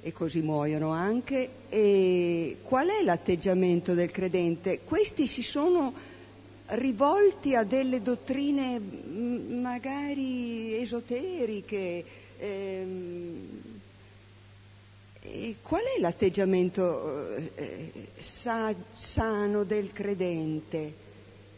e 0.00 0.12
così 0.12 0.40
muoiono 0.40 0.90
anche. 0.90 1.48
E 1.68 2.58
qual 2.62 2.86
è 2.86 3.02
l'atteggiamento 3.02 3.94
del 3.94 4.12
credente? 4.12 4.80
Questi 4.84 5.26
si 5.26 5.42
sono 5.42 5.92
rivolti 6.66 7.56
a 7.56 7.64
delle 7.64 8.02
dottrine 8.02 8.78
magari 8.78 10.80
esoteriche, 10.80 12.04
ehm, 12.38 13.77
qual 15.62 15.82
è 15.82 16.00
l'atteggiamento 16.00 17.34
eh, 17.36 17.92
sa- 18.18 18.74
sano 18.96 19.64
del 19.64 19.92
credente? 19.92 21.06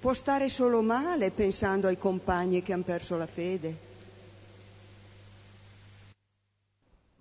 Può 0.01 0.15
stare 0.15 0.49
solo 0.49 0.81
male 0.83 1.31
pensando 1.31 1.87
ai 1.87 1.99
compagni 1.99 2.63
che 2.63 2.73
hanno 2.73 2.85
perso 2.85 3.17
la 3.17 3.27
fede? 3.27 3.89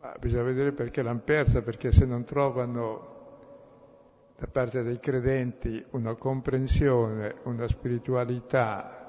Ma 0.01 0.15
bisogna 0.17 0.43
vedere 0.43 0.71
perché 0.71 1.01
l'hanno 1.01 1.19
persa, 1.19 1.61
perché 1.61 1.91
se 1.91 2.05
non 2.05 2.23
trovano 2.23 3.17
da 4.37 4.47
parte 4.47 4.81
dei 4.81 4.99
credenti 4.99 5.83
una 5.91 6.13
comprensione, 6.13 7.35
una 7.43 7.67
spiritualità, 7.67 8.99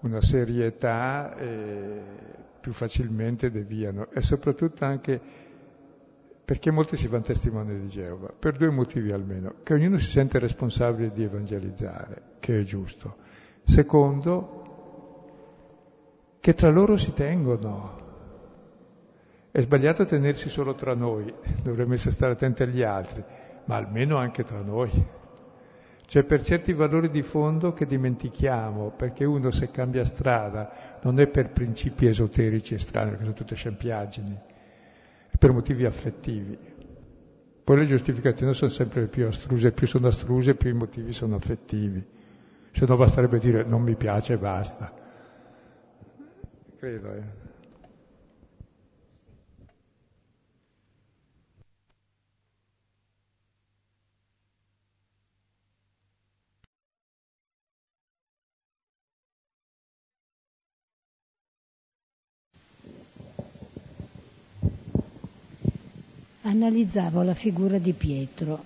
una 0.00 0.20
serietà, 0.20 1.36
eh, 1.36 2.00
più 2.60 2.72
facilmente 2.72 3.52
deviano. 3.52 4.08
E 4.10 4.20
soprattutto 4.20 4.84
anche 4.84 5.46
perché 6.48 6.70
molti 6.70 6.96
si 6.96 7.08
fanno 7.08 7.24
testimone 7.24 7.78
di 7.78 7.88
Geova? 7.88 8.28
Per 8.28 8.56
due 8.56 8.70
motivi 8.70 9.12
almeno. 9.12 9.56
Che 9.62 9.74
ognuno 9.74 9.98
si 9.98 10.08
sente 10.08 10.38
responsabile 10.38 11.12
di 11.12 11.22
evangelizzare, 11.22 12.22
che 12.40 12.60
è 12.60 12.62
giusto. 12.62 13.16
Secondo, 13.64 14.62
che 16.40 16.54
tra 16.54 16.70
loro 16.70 16.96
si 16.96 17.12
tengono. 17.12 18.00
È 19.50 19.60
sbagliato 19.60 20.04
tenersi 20.04 20.48
solo 20.48 20.74
tra 20.74 20.94
noi, 20.94 21.30
dovremmo 21.62 21.92
essere 21.92 22.14
stare 22.14 22.32
attenti 22.32 22.62
agli 22.62 22.82
altri, 22.82 23.22
ma 23.66 23.76
almeno 23.76 24.16
anche 24.16 24.42
tra 24.42 24.62
noi. 24.62 24.90
Cioè 26.06 26.24
per 26.24 26.42
certi 26.42 26.72
valori 26.72 27.10
di 27.10 27.20
fondo 27.20 27.74
che 27.74 27.84
dimentichiamo, 27.84 28.92
perché 28.96 29.26
uno 29.26 29.50
se 29.50 29.70
cambia 29.70 30.06
strada 30.06 30.98
non 31.02 31.20
è 31.20 31.26
per 31.26 31.50
principi 31.50 32.06
esoterici 32.06 32.72
e 32.72 32.78
strani, 32.78 33.10
che 33.10 33.18
sono 33.18 33.34
tutte 33.34 33.54
scempiaggini, 33.54 34.56
per 35.38 35.52
motivi 35.52 35.84
affettivi. 35.84 36.58
Poi 37.64 37.76
le 37.76 37.86
giustificazioni 37.86 38.54
sono 38.54 38.70
sempre 38.70 39.06
più 39.06 39.26
astruse, 39.26 39.72
più 39.72 39.86
sono 39.86 40.08
astruse 40.08 40.54
più 40.54 40.70
i 40.70 40.74
motivi 40.74 41.12
sono 41.12 41.36
affettivi. 41.36 42.04
Se 42.72 42.84
no 42.86 42.96
basterebbe 42.96 43.38
dire 43.38 43.64
non 43.64 43.82
mi 43.82 43.94
piace 43.94 44.34
e 44.34 44.38
basta. 44.38 44.92
Credo, 46.78 47.12
eh. 47.12 47.47
Analizzavo 66.48 67.22
la 67.22 67.34
figura 67.34 67.78
di 67.78 67.92
Pietro, 67.92 68.64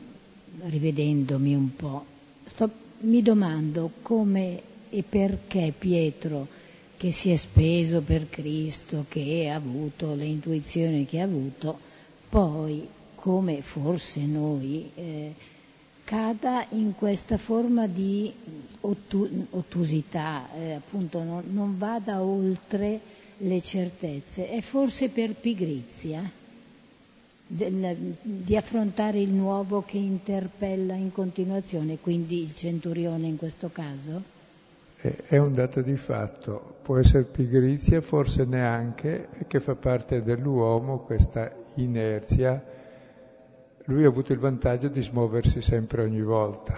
rivedendomi 0.66 1.54
un 1.54 1.74
po'. 1.74 2.04
Sto, 2.44 2.70
mi 3.00 3.22
domando 3.22 3.90
come 4.02 4.62
e 4.88 5.02
perché 5.02 5.72
Pietro, 5.76 6.46
che 6.96 7.10
si 7.10 7.30
è 7.30 7.36
speso 7.36 8.00
per 8.00 8.28
Cristo, 8.28 9.06
che 9.08 9.48
ha 9.50 9.56
avuto 9.56 10.14
le 10.14 10.26
intuizioni 10.26 11.06
che 11.06 11.20
ha 11.20 11.24
avuto, 11.24 11.76
poi, 12.28 12.86
come 13.16 13.62
forse 13.62 14.20
noi, 14.20 14.88
eh, 14.94 15.34
cada 16.04 16.64
in 16.70 16.94
questa 16.94 17.36
forma 17.36 17.88
di 17.88 18.32
ottu- 18.82 19.46
ottusità, 19.50 20.48
eh, 20.54 20.74
appunto 20.74 21.24
non, 21.24 21.42
non 21.50 21.78
vada 21.78 22.22
oltre 22.22 23.00
le 23.38 23.60
certezze, 23.60 24.48
è 24.48 24.60
forse 24.60 25.08
per 25.08 25.34
pigrizia 25.34 26.40
del, 27.54 28.16
di 28.22 28.56
affrontare 28.56 29.18
il 29.18 29.28
nuovo 29.28 29.82
che 29.82 29.98
interpella 29.98 30.94
in 30.94 31.12
continuazione, 31.12 31.98
quindi 32.00 32.42
il 32.42 32.54
centurione 32.54 33.26
in 33.26 33.36
questo 33.36 33.70
caso? 33.70 34.40
È 34.96 35.36
un 35.36 35.52
dato 35.52 35.82
di 35.82 35.96
fatto, 35.96 36.76
può 36.80 36.96
essere 36.96 37.24
pigrizia, 37.24 38.00
forse 38.00 38.44
neanche, 38.44 39.28
che 39.48 39.60
fa 39.60 39.74
parte 39.74 40.22
dell'uomo 40.22 41.00
questa 41.00 41.52
inerzia. 41.74 42.64
Lui 43.86 44.04
ha 44.04 44.08
avuto 44.08 44.32
il 44.32 44.38
vantaggio 44.38 44.88
di 44.88 45.02
smuoversi 45.02 45.60
sempre 45.60 46.04
ogni 46.04 46.22
volta. 46.22 46.74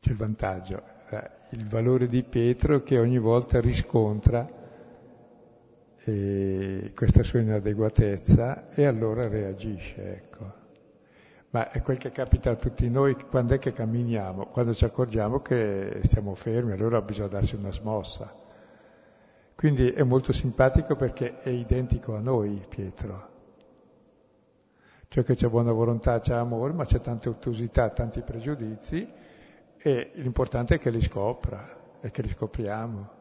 C'è 0.00 0.10
il 0.10 0.16
vantaggio, 0.16 0.82
eh, 1.10 1.30
il 1.50 1.68
valore 1.68 2.08
di 2.08 2.22
Pietro 2.22 2.82
che 2.82 2.98
ogni 2.98 3.18
volta 3.18 3.60
riscontra 3.60 4.59
eh, 6.04 6.92
questa 6.94 7.22
sua 7.22 7.40
inadeguatezza 7.40 8.70
e 8.70 8.84
allora 8.84 9.28
reagisce, 9.28 10.14
ecco. 10.14 10.58
Ma 11.50 11.70
è 11.70 11.82
quel 11.82 11.98
che 11.98 12.10
capita 12.10 12.50
a 12.50 12.56
tutti 12.56 12.88
noi 12.88 13.16
quando 13.16 13.54
è 13.54 13.58
che 13.58 13.72
camminiamo, 13.72 14.46
quando 14.46 14.72
ci 14.72 14.84
accorgiamo 14.84 15.40
che 15.40 15.98
stiamo 16.02 16.34
fermi, 16.34 16.72
allora 16.72 17.02
bisogna 17.02 17.28
darsi 17.28 17.56
una 17.56 17.72
smossa. 17.72 18.32
Quindi 19.56 19.90
è 19.90 20.04
molto 20.04 20.32
simpatico 20.32 20.94
perché 20.94 21.40
è 21.40 21.50
identico 21.50 22.14
a 22.14 22.20
noi 22.20 22.64
Pietro. 22.68 23.28
Cioè 25.08 25.24
che 25.24 25.34
c'è 25.34 25.48
buona 25.48 25.72
volontà, 25.72 26.20
c'è 26.20 26.34
amore, 26.34 26.72
ma 26.72 26.84
c'è 26.84 27.00
tante 27.00 27.28
ottusità, 27.28 27.90
tanti 27.90 28.22
pregiudizi 28.22 29.06
e 29.76 30.10
l'importante 30.14 30.76
è 30.76 30.78
che 30.78 30.90
li 30.90 31.02
scopra 31.02 31.98
e 32.00 32.12
che 32.12 32.22
li 32.22 32.28
scopriamo. 32.28 33.18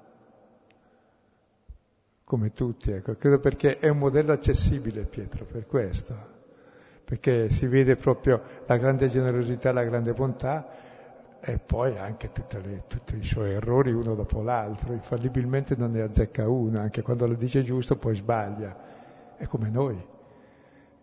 Come 2.29 2.53
tutti, 2.53 2.91
ecco. 2.91 3.15
Credo 3.15 3.39
perché 3.39 3.77
è 3.77 3.89
un 3.89 3.97
modello 3.97 4.33
accessibile 4.33 5.05
Pietro, 5.05 5.45
per 5.45 5.65
questo 5.65 6.37
perché 7.09 7.49
si 7.49 7.65
vede 7.65 7.95
proprio 7.95 8.39
la 8.67 8.77
grande 8.77 9.07
generosità, 9.07 9.71
la 9.71 9.83
grande 9.83 10.13
bontà 10.13 10.69
e 11.39 11.57
poi 11.57 11.97
anche 11.97 12.29
le, 12.61 12.83
tutti 12.85 13.17
i 13.17 13.23
suoi 13.23 13.53
errori 13.53 13.91
uno 13.91 14.13
dopo 14.13 14.43
l'altro, 14.43 14.93
infallibilmente 14.93 15.75
non 15.75 15.89
ne 15.89 16.03
azzecca 16.03 16.47
uno, 16.47 16.79
anche 16.79 17.01
quando 17.01 17.25
lo 17.25 17.33
dice 17.33 17.63
giusto 17.63 17.95
poi 17.95 18.13
sbaglia, 18.13 18.77
è 19.35 19.47
come 19.47 19.71
noi. 19.71 19.99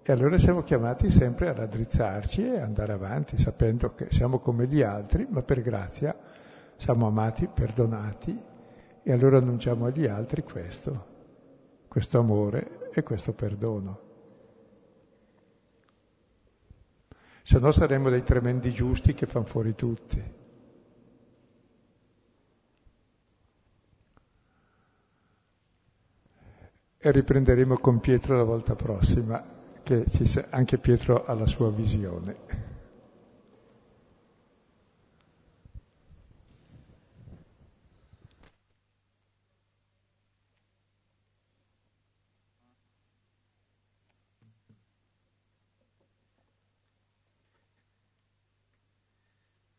E 0.00 0.12
allora 0.12 0.38
siamo 0.38 0.62
chiamati 0.62 1.10
sempre 1.10 1.48
a 1.48 1.54
raddrizzarci 1.54 2.52
e 2.52 2.60
andare 2.60 2.92
avanti, 2.92 3.36
sapendo 3.36 3.92
che 3.94 4.06
siamo 4.10 4.38
come 4.38 4.68
gli 4.68 4.82
altri, 4.82 5.26
ma 5.28 5.42
per 5.42 5.60
grazia 5.60 6.16
siamo 6.76 7.08
amati, 7.08 7.48
perdonati, 7.52 8.40
e 9.02 9.12
allora 9.12 9.38
annunciamo 9.38 9.86
agli 9.86 10.06
altri 10.06 10.44
questo, 10.44 11.14
questo 11.96 12.18
amore 12.18 12.90
e 12.92 13.02
questo 13.02 13.32
perdono. 13.32 14.00
se 17.42 17.58
no 17.58 17.70
saremmo 17.70 18.10
dei 18.10 18.22
tremendi 18.22 18.70
giusti 18.70 19.14
che 19.14 19.24
fanno 19.24 19.46
fuori 19.46 19.74
tutti. 19.74 20.22
E 26.98 27.10
riprenderemo 27.12 27.78
con 27.78 28.00
Pietro 28.00 28.36
la 28.36 28.42
volta 28.42 28.74
prossima, 28.74 29.42
che 29.82 30.04
anche 30.50 30.76
Pietro 30.76 31.24
ha 31.24 31.32
la 31.32 31.46
sua 31.46 31.70
visione. 31.70 32.65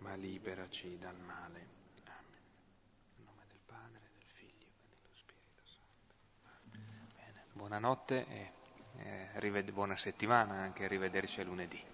ma 0.00 0.14
liberaci 0.14 0.98
dal 0.98 1.18
male. 1.18 1.68
Amen. 2.04 2.42
In 3.16 3.24
nome 3.24 3.44
del 3.48 3.60
Padre, 3.64 4.00
del 4.12 4.26
Figlio 4.34 4.66
e 4.90 4.96
dello 5.02 5.14
Spirito 5.14 5.62
Santo. 5.64 6.78
Bene. 7.16 7.44
Buonanotte 7.52 8.26
e 8.26 8.52
eh, 8.98 9.72
buona 9.72 9.96
settimana 9.96 10.54
anche, 10.54 10.84
arrivederci 10.84 11.40
a 11.40 11.44
lunedì. 11.44 11.89